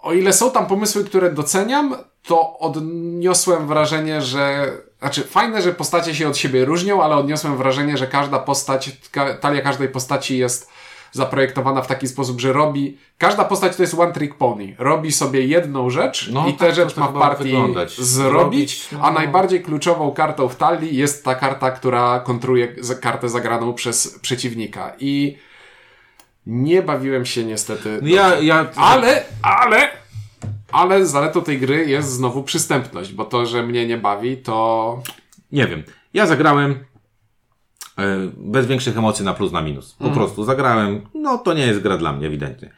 o 0.01 0.13
ile 0.13 0.33
są 0.33 0.51
tam 0.51 0.65
pomysły, 0.65 1.03
które 1.03 1.31
doceniam, 1.33 1.95
to 2.23 2.59
odniosłem 2.59 3.67
wrażenie, 3.67 4.21
że. 4.21 4.71
Znaczy, 4.99 5.23
fajne, 5.23 5.61
że 5.61 5.73
postacie 5.73 6.15
się 6.15 6.27
od 6.27 6.37
siebie 6.37 6.65
różnią, 6.65 7.03
ale 7.03 7.15
odniosłem 7.15 7.57
wrażenie, 7.57 7.97
że 7.97 8.07
każda 8.07 8.39
postać, 8.39 8.97
talia 9.41 9.61
każdej 9.61 9.89
postaci 9.89 10.37
jest 10.37 10.69
zaprojektowana 11.11 11.81
w 11.81 11.87
taki 11.87 12.07
sposób, 12.07 12.39
że 12.41 12.53
robi. 12.53 12.97
Każda 13.17 13.45
postać 13.45 13.75
to 13.75 13.83
jest 13.83 13.93
one 13.93 14.13
trick 14.13 14.35
pony. 14.35 14.75
Robi 14.77 15.11
sobie 15.11 15.45
jedną 15.45 15.89
rzecz 15.89 16.29
No, 16.31 16.47
i 16.47 16.51
tak 16.51 16.59
tę 16.59 16.69
to 16.69 16.75
rzecz 16.75 16.97
ma 16.97 17.07
w 17.07 17.13
partii 17.13 17.43
wyglądać. 17.43 17.97
zrobić, 18.01 18.87
no. 18.91 18.99
a 19.01 19.11
najbardziej 19.11 19.61
kluczową 19.61 20.11
kartą 20.11 20.49
w 20.49 20.55
talii 20.55 20.95
jest 20.95 21.25
ta 21.25 21.35
karta, 21.35 21.71
która 21.71 22.19
kontruje 22.19 22.75
kartę 23.01 23.29
zagraną 23.29 23.73
przez 23.73 24.19
przeciwnika. 24.19 24.93
I 24.99 25.37
nie 26.47 26.81
bawiłem 26.81 27.25
się 27.25 27.45
niestety. 27.45 27.99
No 28.01 28.07
ja, 28.09 28.39
ja, 28.39 28.65
Ale, 28.75 29.23
ale, 29.41 29.89
ale 30.71 31.05
zaletą 31.05 31.41
tej 31.41 31.59
gry 31.59 31.85
jest 31.85 32.11
znowu 32.11 32.43
przystępność, 32.43 33.13
bo 33.13 33.25
to, 33.25 33.45
że 33.45 33.63
mnie 33.63 33.87
nie 33.87 33.97
bawi, 33.97 34.37
to 34.37 34.99
Nie 35.51 35.67
wiem. 35.67 35.83
Ja 36.13 36.27
zagrałem 36.27 36.83
bez 38.37 38.65
większych 38.67 38.97
emocji 38.97 39.25
na 39.25 39.33
plus, 39.33 39.51
na 39.51 39.61
minus. 39.61 39.93
Po 39.93 40.05
Mhm. 40.05 40.19
prostu 40.19 40.43
zagrałem. 40.43 41.01
No 41.13 41.37
to 41.37 41.53
nie 41.53 41.67
jest 41.67 41.79
gra 41.79 41.97
dla 41.97 42.13
mnie, 42.13 42.27
ewidentnie. 42.27 42.69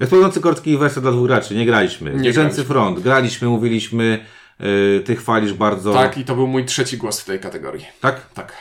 Eksplodujący 0.00 0.40
kortki 0.40 0.78
wersja 0.78 1.02
dla 1.02 1.12
dwóch 1.12 1.26
graczy. 1.26 1.54
Nie 1.54 1.66
graliśmy. 1.66 2.10
Zwierzęcy 2.10 2.34
graliśmy. 2.34 2.64
front. 2.64 3.00
Graliśmy, 3.00 3.48
mówiliśmy. 3.48 4.24
E, 4.60 5.00
ty 5.00 5.16
chwalisz 5.16 5.52
bardzo. 5.52 5.92
tak, 5.92 6.18
i 6.18 6.24
to 6.24 6.34
był 6.34 6.46
mój 6.46 6.64
trzeci 6.64 6.96
głos 6.98 7.20
w 7.20 7.24
tej 7.24 7.40
kategorii. 7.40 7.86
Tak? 8.00 8.28
Tak. 8.34 8.52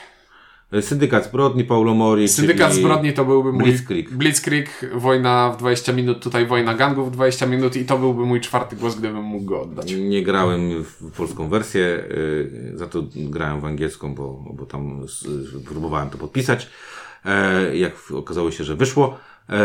Syndykat 0.81 1.25
zbrodni 1.25 1.63
Paulo 1.63 1.93
Mori. 1.93 2.27
Syndykat 2.27 2.73
zbrodni 2.73 3.13
to 3.13 3.25
byłby 3.25 3.53
mój... 3.53 3.63
Blitzkrieg. 3.63 4.09
Blitzkrieg, 4.09 4.91
wojna 4.95 5.51
w 5.51 5.57
20 5.57 5.93
minut, 5.93 6.23
tutaj 6.23 6.45
wojna 6.45 6.73
gangów 6.73 7.07
w 7.07 7.11
20 7.11 7.45
minut 7.45 7.75
i 7.75 7.85
to 7.85 7.97
byłby 7.97 8.25
mój 8.25 8.41
czwarty 8.41 8.75
głos, 8.75 8.95
gdybym 8.95 9.23
mógł 9.23 9.45
go 9.45 9.61
oddać. 9.61 9.93
Nie 9.93 10.23
grałem 10.23 10.83
w 10.83 11.11
polską 11.17 11.49
wersję, 11.49 12.03
e, 12.73 12.77
za 12.77 12.87
to 12.87 13.03
grałem 13.15 13.61
w 13.61 13.65
angielską, 13.65 14.15
bo, 14.15 14.43
bo 14.53 14.65
tam 14.65 15.05
próbowałem 15.65 16.09
to 16.09 16.17
podpisać. 16.17 16.69
E, 17.25 17.77
Jak 17.77 17.93
okazało 18.15 18.51
się, 18.51 18.63
że 18.63 18.75
wyszło. 18.75 19.17
E, 19.49 19.59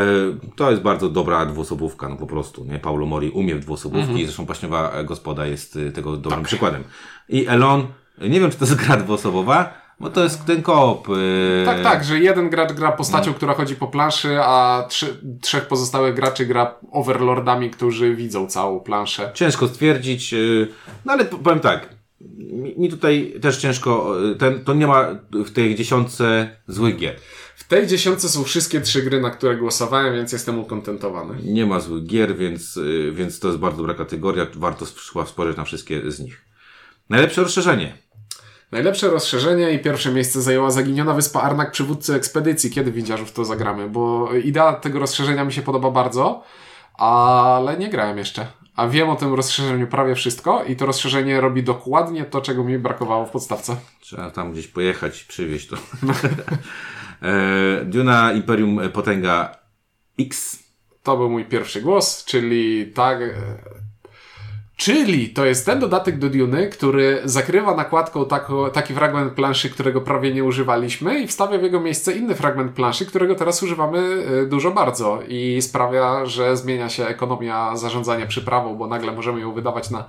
To 0.56 0.70
jest 0.70 0.82
bardzo 0.82 1.08
dobra 1.10 1.46
dwuosobówka, 1.46 2.08
no 2.08 2.16
po 2.16 2.26
prostu. 2.26 2.64
Nie? 2.64 2.78
Paulo 2.78 3.06
Mori 3.06 3.30
umie 3.30 3.54
w 3.54 3.60
dwuosobówki, 3.60 4.24
zresztą 4.24 4.46
Paśniowa 4.46 5.04
Gospoda 5.04 5.46
jest 5.46 5.76
e, 5.76 5.92
tego 5.92 6.16
dobrym 6.16 6.42
przykładem. 6.44 6.84
I 7.28 7.46
Elon, 7.46 7.86
nie 8.20 8.40
wiem 8.40 8.50
czy 8.50 8.56
to 8.58 8.64
jest 8.64 8.76
gra 8.76 8.96
dwuosobowa, 8.96 9.85
bo 10.00 10.10
to 10.10 10.24
jest 10.24 10.44
ten 10.44 10.62
koop. 10.62 11.08
e, 11.08 11.64
Tak, 11.64 11.82
tak, 11.82 12.04
że 12.04 12.18
jeden 12.18 12.50
gracz 12.50 12.72
gra 12.72 12.92
postacią, 12.92 13.30
No. 13.30 13.34
która 13.36 13.54
chodzi 13.54 13.76
po 13.76 13.86
planszy, 13.88 14.38
a 14.40 14.84
trzy, 14.88 15.20
trzech 15.42 15.68
pozostałych 15.68 16.14
graczy 16.14 16.46
gra 16.46 16.74
overlordami, 16.92 17.70
którzy 17.70 18.14
widzą 18.16 18.46
całą 18.46 18.80
planszę. 18.80 19.30
Ciężko 19.34 19.68
stwierdzić, 19.68 20.34
y, 20.34 20.68
no 21.04 21.12
ale 21.12 21.24
powiem 21.24 21.60
tak, 21.60 21.88
mi, 22.38 22.74
mi 22.78 22.88
tutaj 22.90 23.34
też 23.42 23.56
ciężko, 23.56 24.16
y, 24.30 24.36
ten, 24.36 24.64
to 24.64 24.74
nie 24.74 24.86
ma 24.86 25.06
w 25.32 25.50
tej 25.50 25.74
dziesiątce 25.74 26.56
złych 26.68 26.96
gier. 26.96 27.16
W 27.56 27.68
tej 27.68 27.86
dziesiątce 27.86 28.28
są 28.28 28.44
wszystkie 28.44 28.80
trzy 28.80 29.02
gry, 29.02 29.20
na 29.20 29.30
które 29.30 29.56
głosowałem, 29.56 30.14
więc 30.14 30.32
jestem 30.32 30.58
ukontentowany. 30.58 31.34
Nie 31.44 31.66
ma 31.66 31.80
złych 31.80 32.06
gier, 32.06 32.36
więc, 32.36 32.76
y, 32.76 33.12
więc 33.14 33.40
to 33.40 33.48
jest 33.48 33.60
bardzo 33.60 33.76
dobra 33.76 33.94
kategoria, 33.94 34.46
warto 34.54 34.86
spojrzeć 35.26 35.56
na 35.56 35.64
wszystkie 35.64 36.10
z 36.10 36.20
nich. 36.20 36.42
Najlepsze 37.10 37.42
rozszerzenie. 37.42 38.05
Najlepsze 38.72 39.10
rozszerzenie 39.10 39.72
i 39.72 39.78
pierwsze 39.78 40.12
miejsce 40.12 40.42
zajęła 40.42 40.70
zaginiona 40.70 41.14
wyspa 41.14 41.40
Arnak, 41.40 41.70
przywódcy 41.70 42.14
ekspedycji. 42.14 42.70
Kiedy 42.70 42.92
widziarzów 42.92 43.32
to 43.32 43.44
zagramy? 43.44 43.88
Bo 43.88 44.32
idea 44.34 44.72
tego 44.72 44.98
rozszerzenia 44.98 45.44
mi 45.44 45.52
się 45.52 45.62
podoba 45.62 45.90
bardzo, 45.90 46.42
ale 46.94 47.76
nie 47.78 47.88
grałem 47.88 48.18
jeszcze. 48.18 48.46
A 48.76 48.88
wiem 48.88 49.08
o 49.08 49.16
tym 49.16 49.34
rozszerzeniu 49.34 49.86
prawie 49.86 50.14
wszystko 50.14 50.64
i 50.64 50.76
to 50.76 50.86
rozszerzenie 50.86 51.40
robi 51.40 51.62
dokładnie 51.62 52.24
to, 52.24 52.40
czego 52.40 52.64
mi 52.64 52.78
brakowało 52.78 53.26
w 53.26 53.30
podstawce. 53.30 53.76
Trzeba 54.00 54.30
tam 54.30 54.52
gdzieś 54.52 54.66
pojechać, 54.68 55.24
przywieźć 55.24 55.68
to. 55.68 55.76
e, 57.22 57.84
Duna 57.84 58.32
Imperium 58.32 58.80
Potęga 58.92 59.56
X. 60.18 60.58
To 61.02 61.16
był 61.16 61.30
mój 61.30 61.44
pierwszy 61.44 61.80
głos, 61.80 62.24
czyli 62.24 62.92
tak. 62.92 63.20
Czyli 64.76 65.28
to 65.28 65.44
jest 65.44 65.66
ten 65.66 65.80
dodatek 65.80 66.18
do 66.18 66.30
Duny, 66.30 66.68
który 66.68 67.20
zakrywa 67.24 67.74
nakładką 67.74 68.24
tako, 68.24 68.70
taki 68.70 68.94
fragment 68.94 69.32
planszy, 69.32 69.70
którego 69.70 70.00
prawie 70.00 70.34
nie 70.34 70.44
używaliśmy 70.44 71.20
i 71.20 71.26
wstawia 71.26 71.58
w 71.58 71.62
jego 71.62 71.80
miejsce 71.80 72.12
inny 72.12 72.34
fragment 72.34 72.72
planszy, 72.72 73.06
którego 73.06 73.34
teraz 73.34 73.62
używamy 73.62 73.98
e, 73.98 74.46
dużo 74.46 74.70
bardzo 74.70 75.18
i 75.28 75.62
sprawia, 75.62 76.26
że 76.26 76.56
zmienia 76.56 76.88
się 76.88 77.06
ekonomia 77.06 77.76
zarządzania 77.76 78.26
przyprawą, 78.26 78.74
bo 78.74 78.86
nagle 78.86 79.12
możemy 79.12 79.40
ją 79.40 79.52
wydawać 79.52 79.90
na 79.90 80.04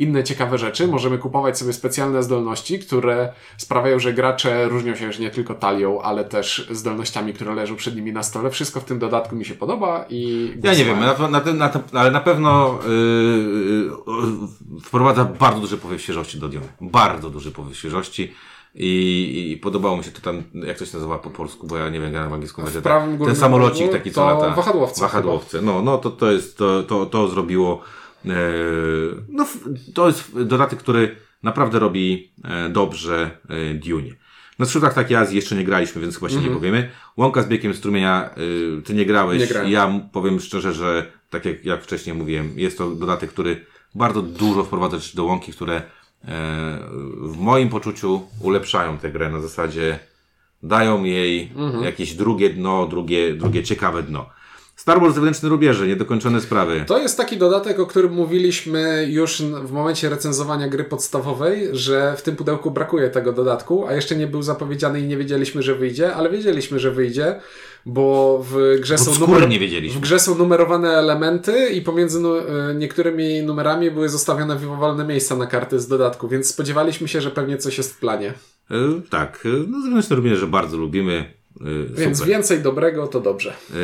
inne 0.00 0.24
ciekawe 0.24 0.58
rzeczy. 0.58 0.88
Możemy 0.88 1.18
kupować 1.18 1.58
sobie 1.58 1.72
specjalne 1.72 2.22
zdolności, 2.22 2.78
które 2.78 3.32
sprawiają, 3.56 3.98
że 3.98 4.12
gracze 4.12 4.68
różnią 4.68 4.94
się 4.94 5.06
już 5.06 5.18
nie 5.18 5.30
tylko 5.30 5.54
talią, 5.54 6.00
ale 6.00 6.24
też 6.24 6.68
zdolnościami, 6.70 7.32
które 7.32 7.54
leżą 7.54 7.76
przed 7.76 7.96
nimi 7.96 8.12
na 8.12 8.22
stole. 8.22 8.50
Wszystko 8.50 8.80
w 8.80 8.84
tym 8.84 8.98
dodatku 8.98 9.36
mi 9.36 9.44
się 9.44 9.54
podoba 9.54 10.04
i... 10.08 10.52
Ja 10.62 10.74
nie 10.74 10.84
wiem, 10.84 11.00
na, 11.00 11.28
na, 11.28 11.52
na, 11.52 11.70
ale 11.92 12.10
na 12.10 12.20
pewno 12.20 12.78
yy, 12.88 14.80
wprowadza 14.84 15.24
bardzo 15.24 15.60
duży 15.60 15.76
powiew 15.76 16.02
świeżości 16.02 16.38
do 16.38 16.48
Duny. 16.48 16.66
Bardzo 16.80 17.30
duży 17.30 17.50
powiew 17.50 17.76
świeżości. 17.76 18.34
I, 18.74 19.50
I 19.52 19.56
podobało 19.56 19.96
mi 19.96 20.04
się 20.04 20.10
to 20.10 20.20
tam, 20.20 20.42
jak 20.54 20.78
to 20.78 20.86
się 20.86 20.96
nazywa 20.96 21.18
po 21.18 21.30
polsku, 21.30 21.66
bo 21.66 21.76
ja 21.76 21.88
nie 21.88 22.00
wiem, 22.00 22.10
grałem 22.12 22.30
w 22.30 22.32
angielską 22.32 22.62
wersję. 22.62 22.82
prawym 22.82 23.18
Ten 23.18 23.36
samolocik 23.36 23.92
taki, 23.92 24.10
co 24.10 24.26
lata. 24.26 24.50
wahadłowce 24.50 25.00
Wahadłowce. 25.00 25.62
No, 25.62 25.82
no 25.82 25.98
to, 25.98 26.10
to 26.10 26.32
jest, 26.32 26.58
to, 26.58 26.82
to, 26.82 27.06
to 27.06 27.28
zrobiło, 27.28 27.80
no 29.28 29.42
f- 29.44 29.64
to 29.94 30.06
jest 30.06 30.42
dodatek, 30.44 30.78
który 30.78 31.16
naprawdę 31.42 31.78
robi 31.78 32.30
e, 32.44 32.68
dobrze 32.68 33.30
e, 33.48 33.74
Dune. 33.74 34.08
Na 34.58 34.66
skrzydłach 34.66 34.94
takiej 34.94 35.16
Azji 35.16 35.36
jeszcze 35.36 35.56
nie 35.56 35.64
graliśmy, 35.64 36.02
więc 36.02 36.14
chyba 36.14 36.28
się 36.28 36.36
nie 36.36 36.48
powiemy. 36.54 36.90
Łąka 37.16 37.42
z 37.42 37.48
biegiem 37.48 37.74
strumienia, 37.74 38.30
y, 38.78 38.82
ty 38.82 38.94
nie 38.94 39.06
grałeś. 39.06 39.40
Nie 39.40 39.46
grałem. 39.46 39.70
ja 39.70 40.00
powiem 40.12 40.40
szczerze, 40.40 40.72
że 40.72 41.06
tak 41.30 41.44
jak, 41.44 41.64
jak 41.64 41.82
wcześniej 41.82 42.16
mówiłem, 42.16 42.52
jest 42.58 42.78
to 42.78 42.90
dodatek, 42.90 43.30
który 43.30 43.64
bardzo 43.94 44.22
dużo 44.22 44.64
wprowadza 44.64 44.98
rzeczy 44.98 45.16
do 45.16 45.24
łąki, 45.24 45.52
które 45.52 45.74
e, 45.76 45.82
w 47.22 47.36
moim 47.38 47.68
poczuciu 47.68 48.22
ulepszają 48.40 48.98
tę 48.98 49.10
grę 49.10 49.30
na 49.30 49.40
zasadzie 49.40 49.98
dają 50.62 51.04
jej 51.04 51.52
jakieś 51.82 52.14
drugie 52.14 52.50
dno, 52.50 52.86
drugie, 52.86 53.34
drugie 53.34 53.62
ciekawe 53.62 54.02
dno. 54.02 54.26
Star 54.80 55.00
Wars 55.00 55.14
Zewnętrzne 55.14 55.48
Rubieże, 55.48 55.86
niedokończone 55.86 56.40
sprawy. 56.40 56.84
To 56.86 56.98
jest 56.98 57.16
taki 57.16 57.36
dodatek, 57.36 57.80
o 57.80 57.86
którym 57.86 58.12
mówiliśmy 58.12 59.06
już 59.10 59.42
w 59.42 59.72
momencie 59.72 60.08
recenzowania 60.08 60.68
gry 60.68 60.84
podstawowej, 60.84 61.68
że 61.72 62.14
w 62.16 62.22
tym 62.22 62.36
pudełku 62.36 62.70
brakuje 62.70 63.10
tego 63.10 63.32
dodatku, 63.32 63.86
a 63.86 63.92
jeszcze 63.94 64.16
nie 64.16 64.26
był 64.26 64.42
zapowiedziany 64.42 65.00
i 65.00 65.04
nie 65.04 65.16
wiedzieliśmy, 65.16 65.62
że 65.62 65.74
wyjdzie, 65.74 66.14
ale 66.14 66.30
wiedzieliśmy, 66.30 66.78
że 66.78 66.90
wyjdzie, 66.90 67.40
bo 67.86 68.38
w 68.50 68.76
grze, 68.80 68.98
są, 68.98 69.18
numer... 69.18 69.48
w 69.90 70.00
grze 70.00 70.18
są 70.18 70.34
numerowane 70.34 70.88
elementy 70.88 71.68
i 71.68 71.82
pomiędzy 71.82 72.20
nu... 72.20 72.36
e, 72.36 72.44
niektórymi 72.74 73.42
numerami 73.42 73.90
były 73.90 74.08
zostawione 74.08 74.56
wolne 74.56 75.04
miejsca 75.04 75.36
na 75.36 75.46
karty 75.46 75.80
z 75.80 75.88
dodatku, 75.88 76.28
więc 76.28 76.48
spodziewaliśmy 76.48 77.08
się, 77.08 77.20
że 77.20 77.30
pewnie 77.30 77.58
coś 77.58 77.78
jest 77.78 77.94
w 77.94 77.98
planie. 77.98 78.32
E, 78.70 78.76
tak, 79.10 79.42
e, 79.44 79.48
no 79.68 79.82
Zewnętrzne 79.82 80.16
Rubieże 80.16 80.46
bardzo 80.46 80.76
lubimy. 80.76 81.39
E, 81.60 81.64
Więc 81.94 82.18
super. 82.18 82.32
więcej 82.32 82.60
dobrego 82.60 83.06
to 83.06 83.20
dobrze. 83.20 83.50
E, 83.50 83.74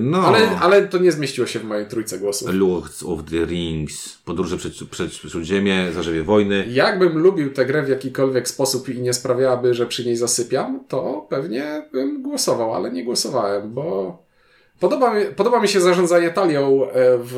no, 0.00 0.18
Ale, 0.18 0.58
ale 0.60 0.88
to 0.88 0.98
nie 0.98 1.12
zmieściło 1.12 1.46
się 1.46 1.58
w 1.58 1.64
mojej 1.64 1.86
trójce 1.86 2.18
głosów. 2.18 2.48
Lords 2.52 3.02
of 3.02 3.20
the 3.30 3.44
Rings, 3.44 4.18
Podróże 4.24 4.56
przed, 4.56 4.72
przed 4.90 5.12
Śródziemie, 5.12 5.92
Zarzewie 5.92 6.22
Wojny. 6.22 6.66
Jakbym 6.68 7.18
lubił 7.18 7.52
tę 7.52 7.66
grę 7.66 7.82
w 7.82 7.88
jakikolwiek 7.88 8.48
sposób 8.48 8.88
i 8.88 9.00
nie 9.00 9.12
sprawiałaby, 9.12 9.74
że 9.74 9.86
przy 9.86 10.06
niej 10.06 10.16
zasypiam, 10.16 10.84
to 10.88 11.26
pewnie 11.30 11.88
bym 11.92 12.22
głosował, 12.22 12.74
ale 12.74 12.90
nie 12.90 13.04
głosowałem, 13.04 13.74
bo 13.74 14.18
podoba 14.80 15.14
mi, 15.14 15.24
podoba 15.36 15.60
mi 15.60 15.68
się 15.68 15.80
zarządzanie 15.80 16.30
talią 16.30 16.90
e, 16.90 17.18
w, 17.22 17.36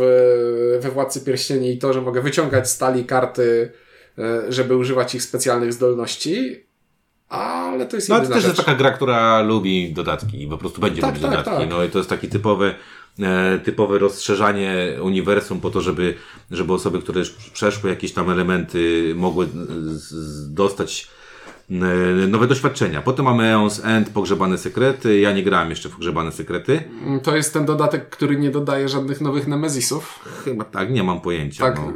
we 0.80 0.90
Władcy 0.90 1.20
Pierścieni 1.20 1.72
i 1.72 1.78
to, 1.78 1.92
że 1.92 2.00
mogę 2.00 2.20
wyciągać 2.20 2.70
z 2.70 2.78
talii 2.78 3.04
karty, 3.04 3.72
e, 4.18 4.52
żeby 4.52 4.76
używać 4.76 5.14
ich 5.14 5.22
specjalnych 5.22 5.72
zdolności, 5.72 6.67
ale 7.28 7.86
to 7.86 7.96
jest 7.96 8.08
No 8.08 8.14
ale 8.14 8.26
to 8.26 8.32
też 8.34 8.42
rzecz. 8.42 8.52
jest 8.52 8.66
taka 8.66 8.78
gra, 8.78 8.90
która 8.90 9.42
lubi 9.42 9.92
dodatki 9.92 10.42
i 10.42 10.46
po 10.46 10.58
prostu 10.58 10.80
będzie 10.80 11.00
Tak, 11.00 11.10
lubić 11.10 11.22
tak, 11.22 11.30
dodatki. 11.30 11.60
tak. 11.60 11.70
No 11.70 11.84
i 11.84 11.88
to 11.90 11.98
jest 11.98 12.10
taki 12.10 12.28
typowy, 12.28 12.74
e, 13.20 13.58
typowe 13.58 13.98
rozszerzanie 13.98 14.74
uniwersum 15.02 15.60
po 15.60 15.70
to, 15.70 15.80
żeby, 15.80 16.14
żeby 16.50 16.72
osoby, 16.72 16.98
które 16.98 17.18
już 17.20 17.30
przeszły 17.30 17.90
jakieś 17.90 18.12
tam 18.12 18.30
elementy, 18.30 19.12
mogły 19.16 19.46
z, 19.46 20.02
z, 20.10 20.54
dostać 20.54 21.08
e, 21.70 21.74
nowe 22.28 22.46
doświadczenia. 22.46 23.02
Potem 23.02 23.24
mamy 23.24 23.44
Eons 23.44 23.84
End, 23.84 24.10
Pogrzebane 24.10 24.58
Sekrety. 24.58 25.18
Ja 25.20 25.32
nie 25.32 25.42
grałem 25.42 25.70
jeszcze 25.70 25.88
w 25.88 25.92
Pogrzebane 25.92 26.32
Sekrety. 26.32 26.82
To 27.22 27.36
jest 27.36 27.52
ten 27.52 27.64
dodatek, 27.66 28.08
który 28.08 28.36
nie 28.36 28.50
dodaje 28.50 28.88
żadnych 28.88 29.20
nowych 29.20 29.46
Nemezisów. 29.48 30.18
Chyba 30.44 30.64
tak, 30.64 30.90
nie 30.90 31.02
mam 31.02 31.20
pojęcia. 31.20 31.64
Tak. 31.64 31.76
No. 31.76 31.92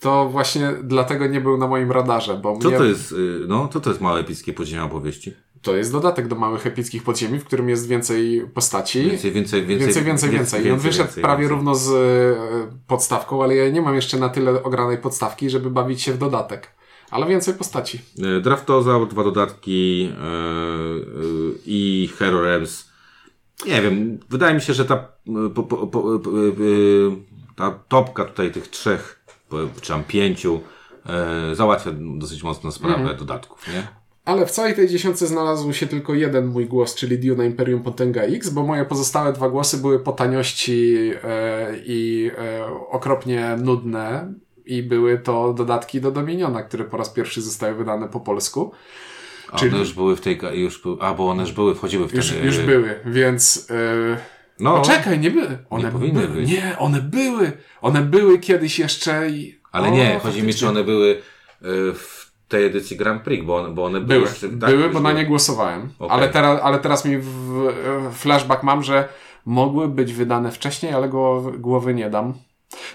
To 0.00 0.28
właśnie 0.28 0.72
dlatego 0.82 1.26
nie 1.26 1.40
był 1.40 1.58
na 1.58 1.66
moim 1.66 1.92
radarze, 1.92 2.34
bo 2.42 2.58
Co 2.58 2.68
mnie... 2.68 2.78
to 2.78 2.84
jest, 2.84 3.12
y, 3.12 3.40
no, 3.48 3.68
co 3.68 3.80
to 3.80 3.90
jest 3.90 4.00
małe 4.00 4.20
epickie 4.20 4.52
podziemia 4.52 4.84
opowieści? 4.84 5.32
To 5.62 5.76
jest 5.76 5.92
dodatek 5.92 6.28
do 6.28 6.36
małych 6.36 6.66
epickich 6.66 7.02
podziemi, 7.02 7.38
w 7.38 7.44
którym 7.44 7.68
jest 7.68 7.88
więcej 7.88 8.46
postaci. 8.54 9.02
Więcej, 9.02 9.32
więcej, 9.32 9.66
więcej. 9.66 9.86
Więcej, 9.86 10.04
więcej, 10.04 10.30
więcej. 10.30 10.66
I 10.66 10.70
on 10.70 10.78
wyszedł 10.78 11.04
więcej, 11.04 11.22
prawie 11.22 11.40
więcej. 11.42 11.56
równo 11.56 11.74
z 11.74 11.88
e, 11.88 12.78
podstawką, 12.86 13.42
ale 13.42 13.56
ja 13.56 13.70
nie 13.70 13.82
mam 13.82 13.94
jeszcze 13.94 14.18
na 14.18 14.28
tyle 14.28 14.62
ogranej 14.62 14.98
podstawki, 14.98 15.50
żeby 15.50 15.70
bawić 15.70 16.02
się 16.02 16.12
w 16.12 16.18
dodatek. 16.18 16.76
Ale 17.10 17.26
więcej 17.26 17.54
postaci. 17.54 18.00
E, 18.38 18.40
Draftozaur, 18.40 19.08
dwa 19.08 19.24
dodatki 19.24 20.10
e, 20.12 20.22
e, 20.22 20.28
i 21.66 22.10
Hero 22.18 22.42
Realms. 22.42 22.90
Nie 23.66 23.82
wiem, 23.82 24.18
wydaje 24.30 24.54
mi 24.54 24.60
się, 24.60 24.74
że 24.74 24.84
ta, 24.84 25.08
po, 25.54 25.62
po, 25.62 25.86
po, 25.86 26.02
ta 27.56 27.70
topka 27.88 28.24
tutaj 28.24 28.52
tych 28.52 28.68
trzech, 28.68 29.15
czy 29.80 29.88
tam 29.88 30.04
pięciu, 30.04 30.60
e, 31.06 31.54
załatwia 31.54 31.90
dosyć 32.18 32.42
mocno 32.42 32.72
sprawę 32.72 32.94
Mhm. 32.96 33.16
dodatków, 33.18 33.68
nie? 33.68 33.86
Ale 34.24 34.46
w 34.46 34.50
całej 34.50 34.74
tej 34.74 34.88
dziesiątce 34.88 35.26
znalazł 35.26 35.72
się 35.72 35.86
tylko 35.86 36.14
jeden 36.14 36.46
mój 36.46 36.66
głos, 36.66 36.94
czyli 36.94 37.18
Dune 37.18 37.46
Imperium 37.46 37.82
Potęga 37.82 38.22
X, 38.22 38.50
bo 38.50 38.62
moje 38.62 38.84
pozostałe 38.84 39.32
dwa 39.32 39.48
głosy 39.50 39.78
były 39.78 39.98
po 40.00 40.12
taniości 40.12 40.96
e, 41.24 41.74
i 41.86 42.30
e, 42.38 42.66
okropnie 42.90 43.56
nudne 43.62 44.32
i 44.64 44.82
były 44.82 45.18
to 45.18 45.52
dodatki 45.52 46.00
do 46.00 46.10
Dominiona, 46.10 46.62
które 46.62 46.84
po 46.84 46.96
raz 46.96 47.10
pierwszy 47.10 47.42
zostały 47.42 47.74
wydane 47.74 48.08
po 48.08 48.20
polsku. 48.20 48.72
A 49.50 49.56
Czyli- 49.56 49.70
one 49.70 49.80
już 49.80 49.92
były 49.92 50.16
w 50.16 50.20
tej, 50.20 50.40
już, 50.54 50.82
a 51.00 51.14
bo 51.14 51.28
one 51.30 51.42
już 51.42 51.52
były, 51.52 51.74
wchodziły 51.74 52.06
w 52.08 52.10
ten... 52.10 52.16
Już, 52.16 52.34
już 52.42 52.58
były, 52.58 53.00
więc... 53.04 53.68
No, 54.60 54.76
Poczekaj, 54.78 55.18
nie 55.18 55.30
były. 55.30 55.58
One 55.70 55.90
powinny 55.92 56.20
były. 56.26 56.40
być. 56.40 56.50
Nie, 56.50 56.76
one 56.78 57.02
były. 57.02 57.52
One 57.82 58.00
były 58.02 58.38
kiedyś 58.38 58.78
jeszcze 58.78 59.30
i... 59.30 59.60
ale 59.72 59.88
O, 59.88 59.90
nie, 59.90 60.04
chodzi 60.06 60.14
mi, 60.14 60.20
faktycznie. 60.20 60.52
czy 60.52 60.68
one 60.68 60.84
były 60.84 61.10
e, 61.62 61.64
w 61.94 62.26
tej 62.48 62.64
edycji 62.66 62.96
Grand 62.96 63.22
Prix, 63.22 63.46
bo 63.46 63.56
one, 63.56 63.68
bo 63.74 63.84
one 63.84 64.00
Były, 64.00 64.20
już- 64.20 64.38
tak, 64.40 64.50
były 64.70 64.88
bo 64.90 65.00
na 65.00 65.12
nie 65.12 65.26
głosowałem. 65.26 65.88
Okej. 65.98 66.16
Ale, 66.18 66.28
teraz, 66.28 66.60
ale 66.62 66.78
teraz 66.78 67.04
mi 67.04 67.18
w, 67.18 67.72
flashback 68.12 68.62
mam, 68.62 68.82
że 68.82 69.08
mogły 69.46 69.88
być 69.88 70.12
wydane 70.12 70.50
wcześniej, 70.52 70.92
ale 70.92 71.08
głowy, 71.08 71.58
głowy 71.58 71.94
nie 71.94 72.10
dam. 72.10 72.34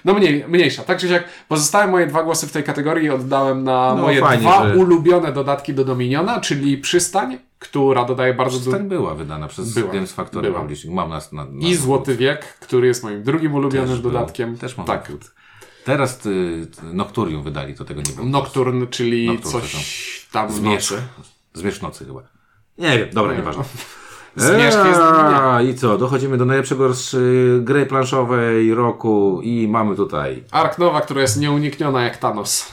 No 0.05 0.13
mniej, 0.13 0.45
mniejsza. 0.47 0.83
Tak 0.83 0.97
czy 0.99 1.07
siak, 1.09 1.23
pozostałe 1.47 1.87
moje 1.87 2.07
dwa 2.07 2.23
głosy 2.23 2.47
w 2.47 2.51
tej 2.51 2.63
kategorii 2.63 3.09
oddałem 3.09 3.63
na 3.63 3.95
No, 3.95 4.01
moje 4.01 4.19
fajnie, 4.19 4.41
dwa 4.43 4.67
że- 4.69 4.75
ulubione 4.75 5.31
dodatki 5.33 5.73
do 5.73 5.85
Dominiona, 5.85 6.39
czyli 6.39 6.77
Przystań, 6.77 7.37
która 7.61 8.05
dodaje 8.05 8.33
bardzo 8.33 8.57
dużo... 8.57 8.69
Przystań 8.71 8.89
była 8.89 9.15
wydana 9.15 9.47
przez 9.47 9.73
Była. 9.73 9.93
Games 9.93 10.13
Factory 10.13 10.47
Była. 10.49 10.59
Publishing. 10.61 10.93
Mam 10.93 11.09
nas 11.09 11.31
na, 11.33 11.45
na 11.45 11.67
I 11.67 11.75
Złoty 11.75 12.15
Wiek, 12.15 12.45
który 12.59 12.87
jest 12.87 13.03
moim 13.03 13.23
drugim 13.23 13.55
ulubionym 13.55 13.89
Też 13.89 13.99
był. 14.01 14.11
dodatkiem. 14.11 14.57
Też 14.57 14.77
mam 14.77 14.87
tak. 14.87 15.11
Teraz 15.85 16.25
y, 16.25 16.67
Nocturium 16.93 17.43
wydali, 17.43 17.75
to 17.75 17.85
tego 17.85 18.01
nie 18.01 18.13
było. 18.13 18.27
Nocturn, 18.27 18.87
czyli 18.87 19.27
Nocturn, 19.27 19.51
coś 19.65 20.27
tam 20.31 20.47
w 20.47 20.51
Zmierzch. 20.51 20.91
nocy. 20.91 21.03
Zmierzch 21.53 21.81
nocy 21.81 22.05
chyba. 22.05 22.21
Nie 22.77 22.97
wiem, 22.97 23.09
dobra, 23.13 23.31
Nie. 23.31 23.37
nieważne. 23.37 23.63
Zmierzch 24.35 24.85
jest. 24.85 25.01
Eee, 25.01 25.69
I 25.69 25.75
co, 25.75 25.97
dochodzimy 25.97 26.37
do 26.37 26.45
najlepszego 26.45 26.87
roz- 26.87 27.13
y, 27.13 27.59
gry 27.63 27.85
planszowej 27.85 28.73
roku 28.73 29.39
i 29.43 29.67
mamy 29.67 29.95
tutaj 29.95 30.43
Ark 30.51 30.77
Nowa, 30.77 31.01
która 31.01 31.21
jest 31.21 31.39
nieunikniona 31.39 32.03
jak 32.03 32.17
Thanos. 32.17 32.71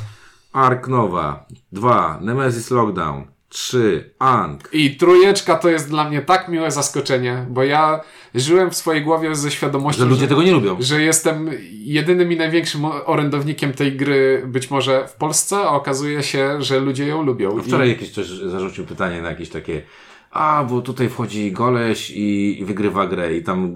Ark 0.52 0.88
Nova 0.88 1.46
2, 1.72 2.18
Nemesis 2.22 2.70
Lockdown 2.70 3.24
3, 3.48 4.10
Ank. 4.18 4.68
I 4.72 4.96
trójeczka 4.96 5.56
to 5.56 5.68
jest 5.68 5.88
dla 5.88 6.08
mnie 6.08 6.22
tak 6.22 6.48
miłe 6.48 6.70
zaskoczenie, 6.70 7.46
bo 7.50 7.62
ja 7.64 8.00
żyłem 8.34 8.70
w 8.70 8.76
swojej 8.76 9.02
głowie 9.02 9.34
ze 9.34 9.50
świadomością, 9.50 10.02
Że 10.02 10.08
ludzie 10.08 10.28
tego 10.28 10.42
nie 10.42 10.52
lubią. 10.52 10.76
że 10.80 11.02
jestem 11.02 11.50
jedynym 11.70 12.32
i 12.32 12.36
największym 12.36 12.84
orędownikiem 12.84 13.72
tej 13.72 13.96
gry 13.96 14.42
być 14.46 14.70
może 14.70 15.08
w 15.08 15.12
Polsce, 15.12 15.56
a 15.56 15.68
okazuje 15.68 16.22
się, 16.22 16.62
że 16.62 16.80
ludzie 16.80 17.06
ją 17.06 17.22
lubią. 17.22 17.56
No 17.56 17.62
Wczoraj 17.62 17.88
jakiś 17.88 18.10
ktoś 18.12 18.26
zarzucił 18.26 18.84
pytanie 18.86 19.22
na 19.22 19.28
jakieś 19.30 19.48
takie 19.48 19.82
a, 20.30 20.64
bo 20.70 20.82
tutaj 20.82 21.08
wchodzi 21.08 21.52
goleś 21.52 22.10
i, 22.10 22.60
i 22.60 22.64
wygrywa 22.64 23.06
grę 23.06 23.36
i 23.36 23.42
tam 23.42 23.74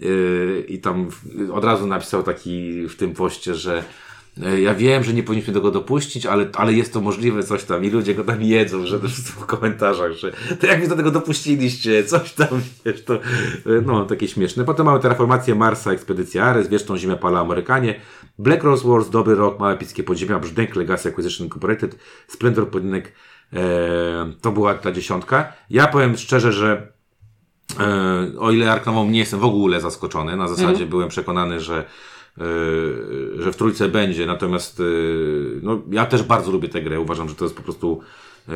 y, 0.00 0.04
y, 0.04 0.64
i 0.68 0.78
tam 0.78 1.08
od 1.52 1.64
razu 1.64 1.86
napisał 1.86 2.22
taki 2.22 2.86
w 2.88 2.96
tym 2.96 3.14
poście, 3.14 3.54
że 3.54 3.84
ja 4.58 4.74
wiem, 4.74 5.04
że 5.04 5.12
nie 5.12 5.22
powinniśmy 5.22 5.54
tego 5.54 5.70
dopuścić, 5.70 6.26
ale, 6.26 6.46
ale 6.54 6.72
jest 6.72 6.92
to 6.92 7.00
możliwe, 7.00 7.42
coś 7.42 7.64
tam. 7.64 7.84
I 7.84 7.90
ludzie 7.90 8.14
go 8.14 8.24
tam 8.24 8.42
jedzą, 8.42 8.86
że 8.86 9.00
też 9.00 9.12
w 9.12 9.46
komentarzach, 9.46 10.12
że 10.12 10.32
to 10.60 10.66
jak 10.66 10.80
wy 10.80 10.88
do 10.88 10.96
tego 10.96 11.10
dopuściliście, 11.10 12.04
coś 12.04 12.32
tam, 12.32 12.48
wiesz, 12.84 13.04
to, 13.04 13.14
y, 13.14 13.20
no, 13.86 14.04
takie 14.04 14.28
śmieszne. 14.28 14.64
Potem 14.64 14.86
mamy 14.86 15.00
Terraformację 15.00 15.54
Marsa, 15.54 15.92
Ekspedycja 15.92 16.44
Ares, 16.44 16.68
Wieczną 16.68 16.96
Ziemię, 16.96 17.16
Pala 17.16 17.40
Amerykanie, 17.40 18.00
Black 18.38 18.64
Rose 18.64 18.88
Wars, 18.88 19.10
Dobry 19.10 19.34
Rok, 19.34 19.58
Małe 19.58 19.74
Epickie 19.74 20.04
Podziemia, 20.04 20.38
Brzdęk, 20.38 20.76
Legacy 20.76 21.08
Acquisition 21.08 21.46
Incorporated, 21.46 21.98
Splendor 22.28 22.70
Pojedynek, 22.70 23.12
e, 23.52 23.58
to 24.40 24.52
była 24.52 24.74
ta 24.74 24.92
dziesiątka. 24.92 25.52
Ja 25.70 25.86
powiem 25.86 26.16
szczerze, 26.16 26.52
że 26.52 26.92
e, 27.80 28.38
o 28.38 28.50
ile 28.50 28.72
Arknową 28.72 29.10
nie 29.10 29.18
jestem 29.18 29.40
w 29.40 29.44
ogóle 29.44 29.80
zaskoczony, 29.80 30.36
na 30.36 30.48
zasadzie 30.48 30.86
byłem 30.86 31.08
przekonany, 31.08 31.60
że 31.60 31.78
e, 31.78 31.84
że 33.38 33.52
w 33.52 33.56
trójce 33.56 33.88
będzie, 33.88 34.26
natomiast 34.26 34.80
e, 34.80 34.84
no, 35.62 35.82
ja 35.90 36.06
też 36.06 36.22
bardzo 36.22 36.50
lubię 36.50 36.68
tę 36.68 36.82
grę. 36.82 37.00
Uważam, 37.00 37.28
że 37.28 37.34
to 37.34 37.44
jest 37.44 37.56
po 37.56 37.62
prostu 37.62 38.00
e, 38.48 38.52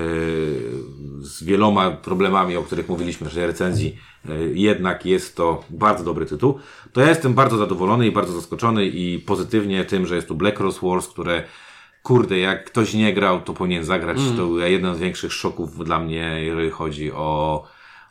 z 1.21 1.45
wieloma 1.45 1.91
problemami, 1.91 2.57
o 2.57 2.63
których 2.63 2.89
mówiliśmy 2.89 3.29
w 3.29 3.37
recenzji, 3.37 3.97
e, 4.29 4.39
jednak 4.55 5.07
jest 5.07 5.37
to 5.37 5.65
bardzo 5.71 6.05
dobry 6.05 6.27
tytuł. 6.27 6.59
To 6.93 7.01
ja 7.01 7.09
jestem 7.09 7.35
bardzo 7.35 7.57
zadowolony 7.57 8.07
i 8.07 8.13
bardzo 8.13 8.33
zaskoczony 8.33 8.87
i 8.87 9.19
pozytywnie 9.19 9.85
tym, 9.85 10.07
że 10.07 10.17
jest 10.17 10.29
tu 10.29 10.35
Black 10.35 10.61
Rose 10.61 10.87
Wars, 10.87 11.09
które 11.09 11.43
kurde, 12.03 12.39
jak 12.39 12.65
ktoś 12.65 12.95
nie 12.95 13.15
grał, 13.15 13.41
to 13.41 13.53
powinien 13.53 13.85
zagrać. 13.85 14.19
To 14.37 14.47
był 14.47 14.59
jeden 14.59 14.95
z 14.95 14.99
większych 14.99 15.33
szoków 15.33 15.85
dla 15.85 15.99
mnie, 15.99 16.39
jeżeli 16.41 16.71
chodzi 16.71 17.13
o, 17.13 17.65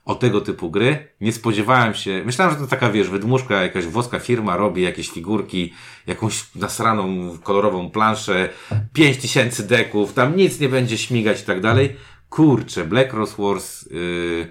o 0.06 0.16
tego 0.16 0.42
typu 0.42 0.72
gry. 0.72 1.08
Nie 1.22 1.32
spodziewałem 1.32 1.94
się, 1.94 2.22
myślałem, 2.26 2.54
że 2.54 2.60
to 2.60 2.68
taka, 2.68 2.92
wiesz, 2.92 3.10
wydmuszka, 3.10 3.64
jakaś 3.64 3.86
włoska 3.86 4.20
firma 4.20 4.58
robi 4.58 4.82
jakieś 4.82 5.10
figurki, 5.10 5.74
jakąś 6.08 6.56
nasraną, 6.56 7.38
kolorową 7.44 7.90
planszę, 7.90 8.50
5000 8.94 9.64
deków, 9.64 10.14
tam 10.14 10.36
nic 10.36 10.60
nie 10.60 10.70
będzie 10.70 10.98
śmigać 10.98 11.42
i 11.42 11.46
tak 11.46 11.62
dalej. 11.62 11.96
Kurczę, 12.30 12.86
Black 12.86 13.14
Rose 13.14 13.44
Wars, 13.44 13.92
yy, 13.92 14.48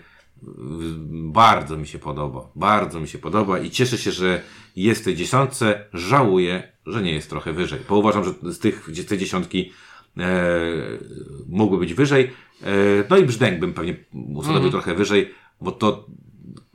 bardzo 1.11 1.77
mi 1.77 1.87
się 1.87 1.99
podoba. 1.99 2.49
Bardzo 2.55 3.01
mi 3.01 3.09
się 3.09 3.19
podoba 3.19 3.59
i 3.59 3.71
cieszę 3.71 3.99
się, 3.99 4.11
że 4.11 4.43
jest 4.77 5.01
w 5.01 5.05
tej 5.05 5.17
dziesiątce. 5.17 5.85
Żałuję, 5.93 6.73
że 6.87 7.03
nie 7.03 7.13
jest 7.13 7.31
trochę 7.31 7.53
wyżej, 7.53 7.81
bo 7.89 7.99
uważam, 7.99 8.25
że 8.25 8.53
z 8.53 8.59
tych, 8.59 8.89
z 8.93 9.07
tej 9.07 9.19
dziesiątki 9.19 9.73
e, 10.19 10.51
mogły 11.49 11.79
być 11.79 11.95
wyżej. 11.95 12.31
E, 12.63 12.67
no 13.11 13.17
i 13.17 13.25
brzdęk 13.25 13.61
bym 13.61 13.73
pewnie 13.73 13.97
ustanowił 14.35 14.71
trochę 14.71 14.95
wyżej, 14.95 15.35
bo 15.61 15.73
to 15.73 16.05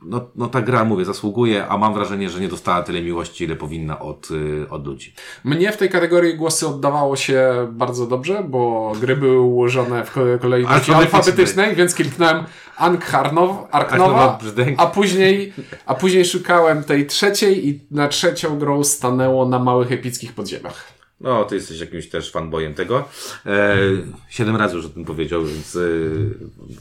no, 0.06 0.20
no 0.36 0.46
ta 0.48 0.62
gra, 0.62 0.84
mówię, 0.84 1.04
zasługuje, 1.04 1.66
a 1.68 1.78
mam 1.78 1.94
wrażenie, 1.94 2.30
że 2.30 2.40
nie 2.40 2.48
dostała 2.48 2.82
tyle 2.82 3.02
miłości, 3.02 3.44
ile 3.44 3.56
powinna 3.56 3.98
od, 3.98 4.30
y, 4.30 4.66
od 4.70 4.86
ludzi. 4.86 5.14
Mnie 5.44 5.72
w 5.72 5.76
tej 5.76 5.88
kategorii 5.90 6.34
głosy 6.34 6.66
oddawało 6.68 7.16
się 7.16 7.68
bardzo 7.70 8.06
dobrze, 8.06 8.44
bo 8.48 8.92
gry 9.00 9.16
były 9.16 9.40
ułożone 9.40 10.04
w 10.04 10.12
ko- 10.12 10.20
kolejności 10.40 10.92
Alfabetycznej. 10.92 11.74
więc 11.76 11.94
kliknąłem 11.94 12.44
Ank 12.76 13.04
Harnow, 13.04 13.56
Arknowa 13.70 14.38
a 14.76 14.86
później, 14.86 15.52
a 15.86 15.94
później 15.94 16.24
szukałem 16.24 16.84
tej 16.84 17.06
trzeciej 17.06 17.68
i 17.68 17.80
na 17.90 18.08
trzecią 18.08 18.58
grą 18.58 18.84
stanęło 18.84 19.48
na 19.48 19.58
małych 19.58 19.92
epickich 19.92 20.32
podziemiach. 20.32 20.95
No, 21.20 21.44
ty 21.44 21.54
jesteś 21.54 21.80
jakimś 21.80 22.08
też 22.08 22.32
fanboyem 22.32 22.74
tego. 22.74 23.04
E, 23.46 23.76
siedem 24.28 24.56
razy 24.56 24.76
już 24.76 24.86
o 24.86 24.88
tym 24.88 25.04
powiedział, 25.04 25.44
więc 25.44 25.76
e, 25.76 25.80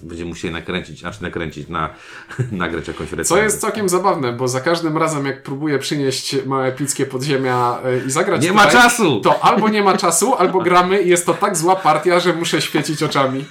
będziemy 0.04 0.30
musieli 0.30 0.54
nakręcić, 0.54 1.00
znaczy 1.00 1.24
nakręcić, 1.24 1.68
na, 1.68 1.90
nagrać 2.52 2.88
jakąś 2.88 3.12
recenzję. 3.12 3.36
Co 3.38 3.44
jest 3.44 3.62
całkiem 3.62 3.90
zabawne, 3.90 4.34
bo 4.34 4.48
za 4.48 4.62
każdym 4.62 4.98
razem 4.98 5.26
jak 5.26 5.44
próbuję 5.44 5.80
przynieść 5.80 6.46
małe 6.46 6.68
epickie 6.68 7.06
podziemia 7.06 7.80
y, 8.04 8.08
i 8.08 8.12
zagrać 8.12 8.42
Nie 8.42 8.50
tutaj, 8.50 8.66
ma 8.66 8.72
czasu! 8.72 9.22
to 9.22 9.44
albo 9.44 9.70
nie 9.70 9.84
ma 9.84 9.98
czasu, 9.98 10.36
albo 10.36 10.60
gramy 10.62 11.02
i 11.02 11.10
jest 11.10 11.26
to 11.26 11.34
tak 11.34 11.58
zła 11.58 11.76
partia, 11.76 12.20
że 12.20 12.34
muszę 12.34 12.62
świecić 12.62 13.04
oczami. 13.04 13.46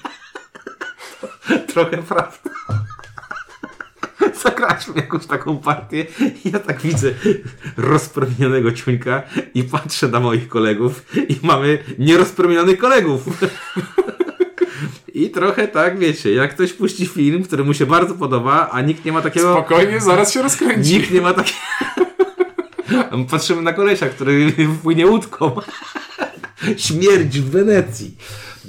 Trochę 1.73 2.03
prawda. 2.03 2.39
Zagraliśmy 4.45 4.95
jakąś 4.97 5.27
taką 5.27 5.59
partię 5.59 6.07
i 6.45 6.51
ja 6.51 6.59
tak 6.59 6.81
widzę 6.81 7.11
rozpromienionego 7.77 8.73
ciuńka 8.73 9.23
i 9.55 9.65
patrzę 9.65 10.09
na 10.09 10.21
moich 10.21 10.49
kolegów 10.49 11.05
i 11.29 11.39
mamy 11.43 11.79
nierozpromienionych 11.99 12.79
kolegów. 12.79 13.25
I 15.15 15.31
trochę 15.31 15.69
tak, 15.69 15.99
wiecie, 15.99 16.35
jak 16.35 16.55
ktoś 16.55 16.73
puści 16.73 17.07
film, 17.07 17.43
który 17.43 17.65
mu 17.65 17.75
się 17.75 17.87
bardzo 17.87 18.15
podoba, 18.15 18.69
a 18.73 18.81
nikt 18.81 19.05
nie 19.05 19.13
ma 19.13 19.23
takiego... 19.23 19.53
Spokojnie, 19.53 20.01
zaraz 20.01 20.33
się 20.33 20.43
rozkręci. 20.43 20.93
Nikt 20.93 21.11
nie 21.11 21.21
ma 21.21 21.35
takiego... 21.35 21.59
Patrzymy 23.31 23.63
na 23.63 23.73
kolesia, 23.73 24.07
który 24.07 24.53
płynie 24.83 25.07
łódką. 25.07 25.57
Śmierć 26.77 27.41
w 27.41 27.51
Wenecji. 27.51 28.17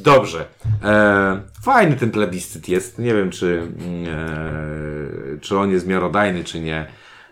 Dobrze. 0.06 0.46
E, 0.84 1.42
fajny 1.62 1.96
ten 1.96 2.12
plebiscyt 2.12 2.70
jest. 2.70 3.00
Nie 3.00 3.14
wiem, 3.14 3.30
czy, 3.30 3.68
e, 4.08 5.40
czy 5.40 5.58
on 5.58 5.72
jest 5.72 5.88
miarodajny, 5.88 6.44
czy 6.44 6.60
nie. 6.60 6.88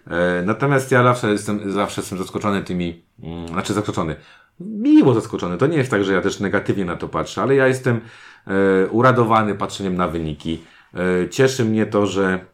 E, 0.07 0.43
natomiast 0.45 0.91
ja 0.91 1.03
zawsze 1.03 1.31
jestem, 1.31 1.71
zawsze 1.71 2.01
jestem 2.01 2.17
zaskoczony 2.17 2.63
tymi, 2.63 3.05
mm, 3.23 3.47
znaczy 3.47 3.73
zaskoczony. 3.73 4.15
Miło 4.59 5.13
zaskoczony. 5.13 5.57
To 5.57 5.67
nie 5.67 5.77
jest 5.77 5.91
tak, 5.91 6.03
że 6.03 6.13
ja 6.13 6.21
też 6.21 6.39
negatywnie 6.39 6.85
na 6.85 6.95
to 6.95 7.07
patrzę, 7.09 7.41
ale 7.41 7.55
ja 7.55 7.67
jestem 7.67 8.01
e, 8.47 8.87
uradowany 8.87 9.55
patrzeniem 9.55 9.95
na 9.95 10.07
wyniki. 10.07 10.63
E, 10.93 11.29
cieszy 11.29 11.65
mnie 11.65 11.85
to, 11.85 12.05
że 12.05 12.45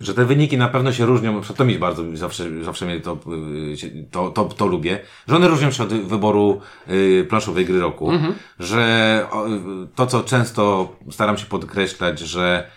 że 0.00 0.14
te 0.14 0.24
wyniki 0.24 0.58
na 0.58 0.68
pewno 0.68 0.92
się 0.92 1.06
różnią, 1.06 1.40
to 1.56 1.64
mi 1.64 1.78
bardzo 1.78 2.16
zawsze, 2.16 2.64
zawsze 2.64 2.86
mnie 2.86 3.00
to, 3.00 3.18
y, 3.82 4.08
to, 4.10 4.30
to, 4.30 4.44
to 4.44 4.66
lubię, 4.66 4.98
że 5.28 5.36
one 5.36 5.48
różnią 5.48 5.70
się 5.70 5.82
od 5.82 5.94
wyboru 5.94 6.60
y, 6.88 7.26
planszowej 7.28 7.64
gry 7.64 7.80
roku, 7.80 8.10
że 8.58 9.26
o, 9.30 9.48
y, 9.48 9.60
to, 9.94 10.06
co 10.06 10.22
często 10.22 10.92
staram 11.10 11.38
się 11.38 11.46
podkreślać, 11.46 12.18
że 12.18 12.70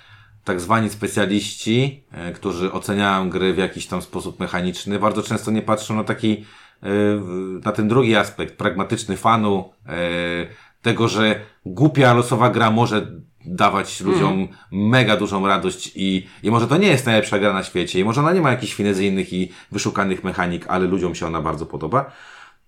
tak 0.44 0.62
zwani 0.62 0.90
specjaliści, 0.90 2.04
y, 2.30 2.34
którzy 2.34 2.72
oceniają 2.72 3.30
gry 3.30 3.54
w 3.54 3.58
jakiś 3.58 3.88
tam 3.88 4.02
sposób 4.02 4.40
mechaniczny, 4.40 5.00
bardzo 5.00 5.24
często 5.24 5.52
nie 5.52 5.62
patrzą 5.62 5.96
na 5.96 6.04
taki, 6.04 6.46
y, 6.84 6.86
na 7.66 7.72
ten 7.72 7.88
drugi 7.88 8.16
aspekt, 8.16 8.58
pragmatyczny 8.58 9.18
fanu, 9.18 9.74
y, 9.86 9.90
tego, 10.82 11.08
że 11.08 11.40
głupia 11.66 12.14
losowa 12.14 12.50
gra 12.50 12.72
może 12.72 13.08
dawać 13.50 14.02
ludziom 14.02 14.48
mega 14.72 15.18
dużą 15.18 15.48
radość 15.48 15.92
i, 15.96 16.28
i 16.44 16.52
może 16.52 16.68
to 16.68 16.78
nie 16.78 16.88
jest 16.88 17.06
najlepsza 17.06 17.40
gra 17.40 17.54
na 17.54 17.64
świecie 17.64 18.00
i 18.00 18.04
może 18.04 18.22
ona 18.22 18.34
nie 18.34 18.42
ma 18.42 18.52
jakichś 18.52 18.74
finezyjnych 18.74 19.34
i 19.34 19.52
wyszukanych 19.72 20.24
mechanik, 20.24 20.66
ale 20.68 20.88
ludziom 20.88 21.16
się 21.16 21.28
ona 21.28 21.42
bardzo 21.42 21.66
podoba. 21.66 22.12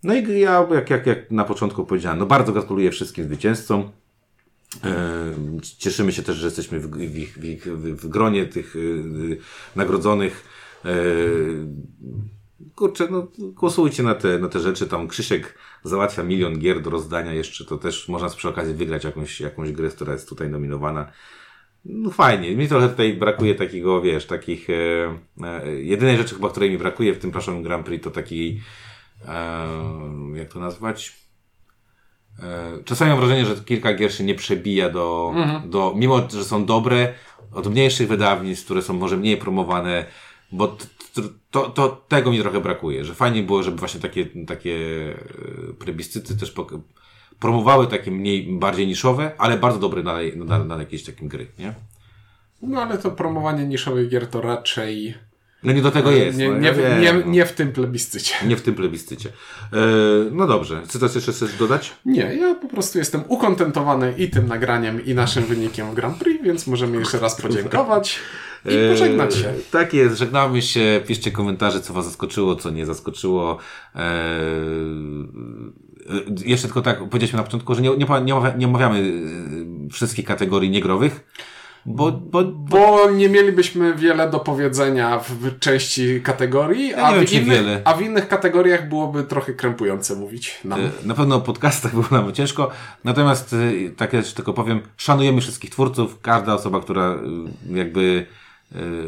No 0.03 0.15
i 0.15 0.39
ja, 0.39 0.67
jak, 0.73 0.89
jak, 0.89 1.07
jak 1.07 1.31
na 1.31 1.43
początku 1.43 1.85
powiedziałem, 1.85 2.19
no 2.19 2.25
bardzo 2.25 2.53
gratuluję 2.53 2.91
wszystkim 2.91 3.25
zwycięzcom. 3.25 3.91
E, 4.83 4.91
Cieszymy 5.77 6.11
się 6.11 6.23
też, 6.23 6.37
że 6.37 6.47
jesteśmy 6.47 6.79
w, 6.79 6.87
w, 6.87 7.65
w, 7.65 8.01
w, 8.01 8.07
gronie 8.07 8.45
tych 8.45 8.75
y, 8.75 9.37
nagrodzonych. 9.75 10.45
E, 10.85 10.89
Kurczę, 12.75 13.07
no 13.11 13.27
głosujcie 13.37 14.03
na 14.03 14.15
te, 14.15 14.39
na 14.39 14.47
te 14.47 14.59
rzeczy. 14.59 14.87
Tam 14.87 15.07
Krzysiek 15.07 15.57
załatwia 15.83 16.23
milion 16.23 16.59
gier 16.59 16.81
do 16.81 16.89
rozdania 16.89 17.33
jeszcze, 17.33 17.65
to 17.65 17.77
też 17.77 18.07
można 18.07 18.29
przy 18.29 18.49
okazji 18.49 18.73
wygrać 18.73 19.03
jakąś, 19.03 19.39
jakąś 19.39 19.71
grę, 19.71 19.89
która 19.89 20.13
jest 20.13 20.29
tutaj 20.29 20.49
nominowana. 20.49 21.11
No 21.85 22.11
fajnie. 22.11 22.55
Mi 22.55 22.67
trochę 22.67 22.89
tutaj 22.89 23.13
brakuje 23.13 23.55
takiego, 23.55 24.01
wiesz, 24.01 24.25
takich... 24.25 24.69
E, 24.69 24.73
e, 25.43 25.71
jedynej 25.71 26.17
rzeczy 26.17 26.35
chyba, 26.35 26.49
której 26.49 26.69
mi 26.69 26.77
brakuje 26.77 27.13
w 27.13 27.19
tym 27.19 27.31
praszowym 27.31 27.63
Grand 27.63 27.85
Prix 27.85 28.03
to 28.03 28.11
taki... 28.11 28.61
E, 29.27 29.67
jak 30.35 30.53
to 30.53 30.59
nazwać? 30.59 31.15
E, 32.43 32.83
czasami 32.85 33.11
mam 33.11 33.19
wrażenie, 33.19 33.45
że 33.45 33.55
kilka 33.55 33.93
gier 33.93 34.13
się 34.13 34.23
nie 34.23 34.35
przebija 34.35 34.89
do, 34.89 35.33
do... 35.65 35.93
Mimo, 35.95 36.29
że 36.29 36.43
są 36.43 36.65
dobre, 36.65 37.13
od 37.53 37.67
mniejszych 37.67 38.07
wydawnictw, 38.07 38.65
które 38.65 38.81
są 38.81 38.93
może 38.93 39.17
mniej 39.17 39.37
promowane, 39.37 40.05
bo 40.51 40.77
to, 41.51 41.69
to 41.69 42.05
tego 42.07 42.31
mi 42.31 42.39
trochę 42.39 42.61
brakuje, 42.61 43.05
że 43.05 43.15
fajnie 43.15 43.43
było, 43.43 43.63
żeby 43.63 43.77
właśnie 43.77 43.99
takie, 43.99 44.25
takie 44.47 44.75
e, 45.69 45.73
plebiscyty 45.73 46.37
też 46.37 46.53
promowały 47.39 47.87
takie 47.87 48.11
mniej, 48.11 48.47
bardziej 48.59 48.87
niszowe, 48.87 49.31
ale 49.37 49.57
bardzo 49.57 49.79
dobre 49.79 50.03
na, 50.03 50.17
na, 50.35 50.63
na 50.63 50.77
jakieś 50.77 51.03
takim 51.03 51.27
gry, 51.27 51.47
nie? 51.59 51.73
No 52.61 52.81
ale 52.81 52.97
to 52.97 53.11
promowanie 53.11 53.65
niszowych 53.65 54.09
gier 54.09 54.27
to 54.27 54.41
raczej 54.41 55.15
No 55.63 55.73
nie 55.73 55.81
do 55.81 55.91
tego 55.91 56.11
jest. 56.11 56.37
nie, 56.37 56.49
no, 56.49 56.57
nie, 56.57 56.67
ja 56.67 56.73
w, 56.73 56.77
wiem, 56.77 57.01
nie, 57.01 57.13
no. 57.13 57.31
nie 57.31 57.45
w 57.45 57.51
tym 57.53 57.71
plebiscycie. 57.71 58.35
Nie 58.47 58.55
w 58.55 58.61
tym 58.61 58.75
plebiscycie. 58.75 59.29
E, 59.73 59.77
no 60.31 60.47
dobrze. 60.47 60.81
Czy 60.89 60.99
coś 60.99 61.15
jeszcze 61.15 61.31
chcesz 61.31 61.57
dodać? 61.57 61.93
Nie, 62.05 62.35
ja 62.35 62.55
po 62.55 62.67
prostu 62.67 62.97
jestem 62.97 63.23
ukontentowany 63.27 64.13
i 64.17 64.29
tym 64.29 64.47
nagraniem, 64.47 65.05
i 65.05 65.13
naszym 65.13 65.43
wynikiem 65.43 65.91
w 65.91 65.93
Grand 65.93 66.17
Prix, 66.17 66.43
więc 66.43 66.67
możemy 66.67 66.97
jeszcze 66.97 67.19
raz 67.19 67.41
podziękować 67.41 68.19
i 68.65 68.89
pożegnać 68.91 69.35
się. 69.35 69.49
E, 69.49 69.53
tak 69.71 69.93
jest, 69.93 70.17
żegnamy 70.17 70.61
się, 70.61 71.01
piszcie 71.07 71.31
komentarze, 71.31 71.81
co 71.81 71.93
was 71.93 72.05
zaskoczyło, 72.05 72.55
co 72.55 72.69
nie 72.69 72.85
zaskoczyło. 72.85 73.57
E, 73.95 73.99
e, 73.99 74.03
jeszcze 76.45 76.67
tylko 76.67 76.81
tak, 76.81 76.99
powiedzieliśmy 76.99 77.37
na 77.37 77.43
początku, 77.43 77.75
że 77.75 77.81
nie, 77.81 77.89
nie, 77.89 77.95
nie, 77.97 78.05
omawia- 78.35 78.57
nie 78.57 78.67
omawiamy 78.67 78.99
e, 78.99 79.89
wszystkich 79.89 80.25
kategorii 80.25 80.69
niegrowych, 80.69 81.27
bo, 81.85 82.11
bo, 82.11 82.43
bo 82.43 82.77
Bo 82.77 83.11
nie 83.11 83.29
mielibyśmy 83.29 83.95
wiele 83.95 84.29
do 84.29 84.39
powiedzenia 84.39 85.19
w 85.19 85.59
części 85.59 86.21
kategorii, 86.21 86.89
Ja 86.89 87.03
a, 87.03 87.13
wiem, 87.13 87.25
w 87.27 87.33
innych, 87.33 87.81
a 87.85 87.93
w 87.93 88.01
innych 88.01 88.27
kategoriach 88.27 88.89
byłoby 88.89 89.23
trochch 89.23 89.55
krępujące 89.55 90.15
mówić 90.15 90.59
nam. 90.65 90.79
E, 90.81 90.89
Na 91.05 91.13
pewno 91.13 91.35
o 91.35 91.41
podcastach 91.41 91.91
było 91.91 92.05
nam 92.11 92.33
ciężko, 92.33 92.71
natomiast 93.03 93.53
e, 93.53 93.89
tak 93.89 94.13
jeszcze 94.13 94.35
tylko 94.35 94.53
powiem, 94.53 94.81
szanujemy 94.97 95.41
wszystkich 95.41 95.69
twórców, 95.69 96.21
każda 96.21 96.53
osoba, 96.53 96.79
która 96.81 97.09
e, 97.11 97.77
jakby 97.77 98.25
e, 98.37 98.40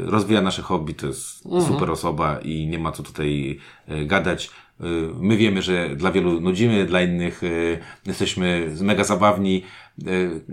rozwija 0.06 0.42
nasze 0.42 0.62
hobby, 0.62 0.94
to 0.94 1.08
jest 1.08 1.44
super 1.68 1.92
osoba 1.92 2.40
i 2.40 2.68
nie 2.68 2.80
ma 2.80 2.92
co 2.92 3.04
tutaj 3.04 3.60
e, 3.88 4.06
gadać. 4.06 4.50
E, 4.80 4.84
My 5.20 5.38
wiemy, 5.38 5.62
że 5.62 5.96
dla 5.96 6.12
wielu 6.12 6.42
nudzimy, 6.42 6.86
dla 6.86 7.02
innych 7.02 7.42
jesteśmy 8.06 8.76
mega 8.82 9.04
zabawni. 9.04 9.64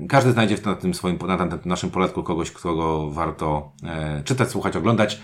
Każdy 0.08 0.32
znajdzie 0.32 0.56
na 0.64 0.74
tym 0.74 0.94
swoim, 0.94 1.18
na 1.26 1.48
naszym 1.64 1.90
poletku 1.90 2.22
kogoś, 2.22 2.50
kogo 2.50 3.10
warto 3.10 3.72
e, 3.84 4.22
czytać, 4.24 4.48
słuchać, 4.48 4.76
oglądać. 4.76 5.20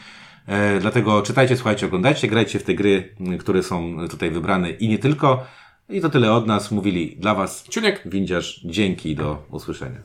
E, 0.47 0.81
dlatego 0.81 1.23
czytajcie, 1.23 1.57
słuchajcie, 1.57 1.87
oglądajcie, 1.87 2.29
grajcie 2.29 2.59
w 2.59 2.63
te 2.63 2.75
gry, 2.75 3.15
które 3.41 3.63
są 3.63 4.09
tutaj 4.09 4.31
wybrane 4.31 4.71
i 4.71 4.89
nie 4.89 4.99
tylko. 4.99 5.47
I 5.89 6.01
to 6.01 6.11
tyle 6.11 6.33
od 6.33 6.47
nas. 6.47 6.71
Mówili 6.71 7.17
dla 7.19 7.35
Was 7.35 7.65
Ciuniek. 7.69 8.03
Windziarz. 8.07 8.61
Dzięki, 8.65 9.15
do 9.15 9.47
usłyszenia. 9.51 10.01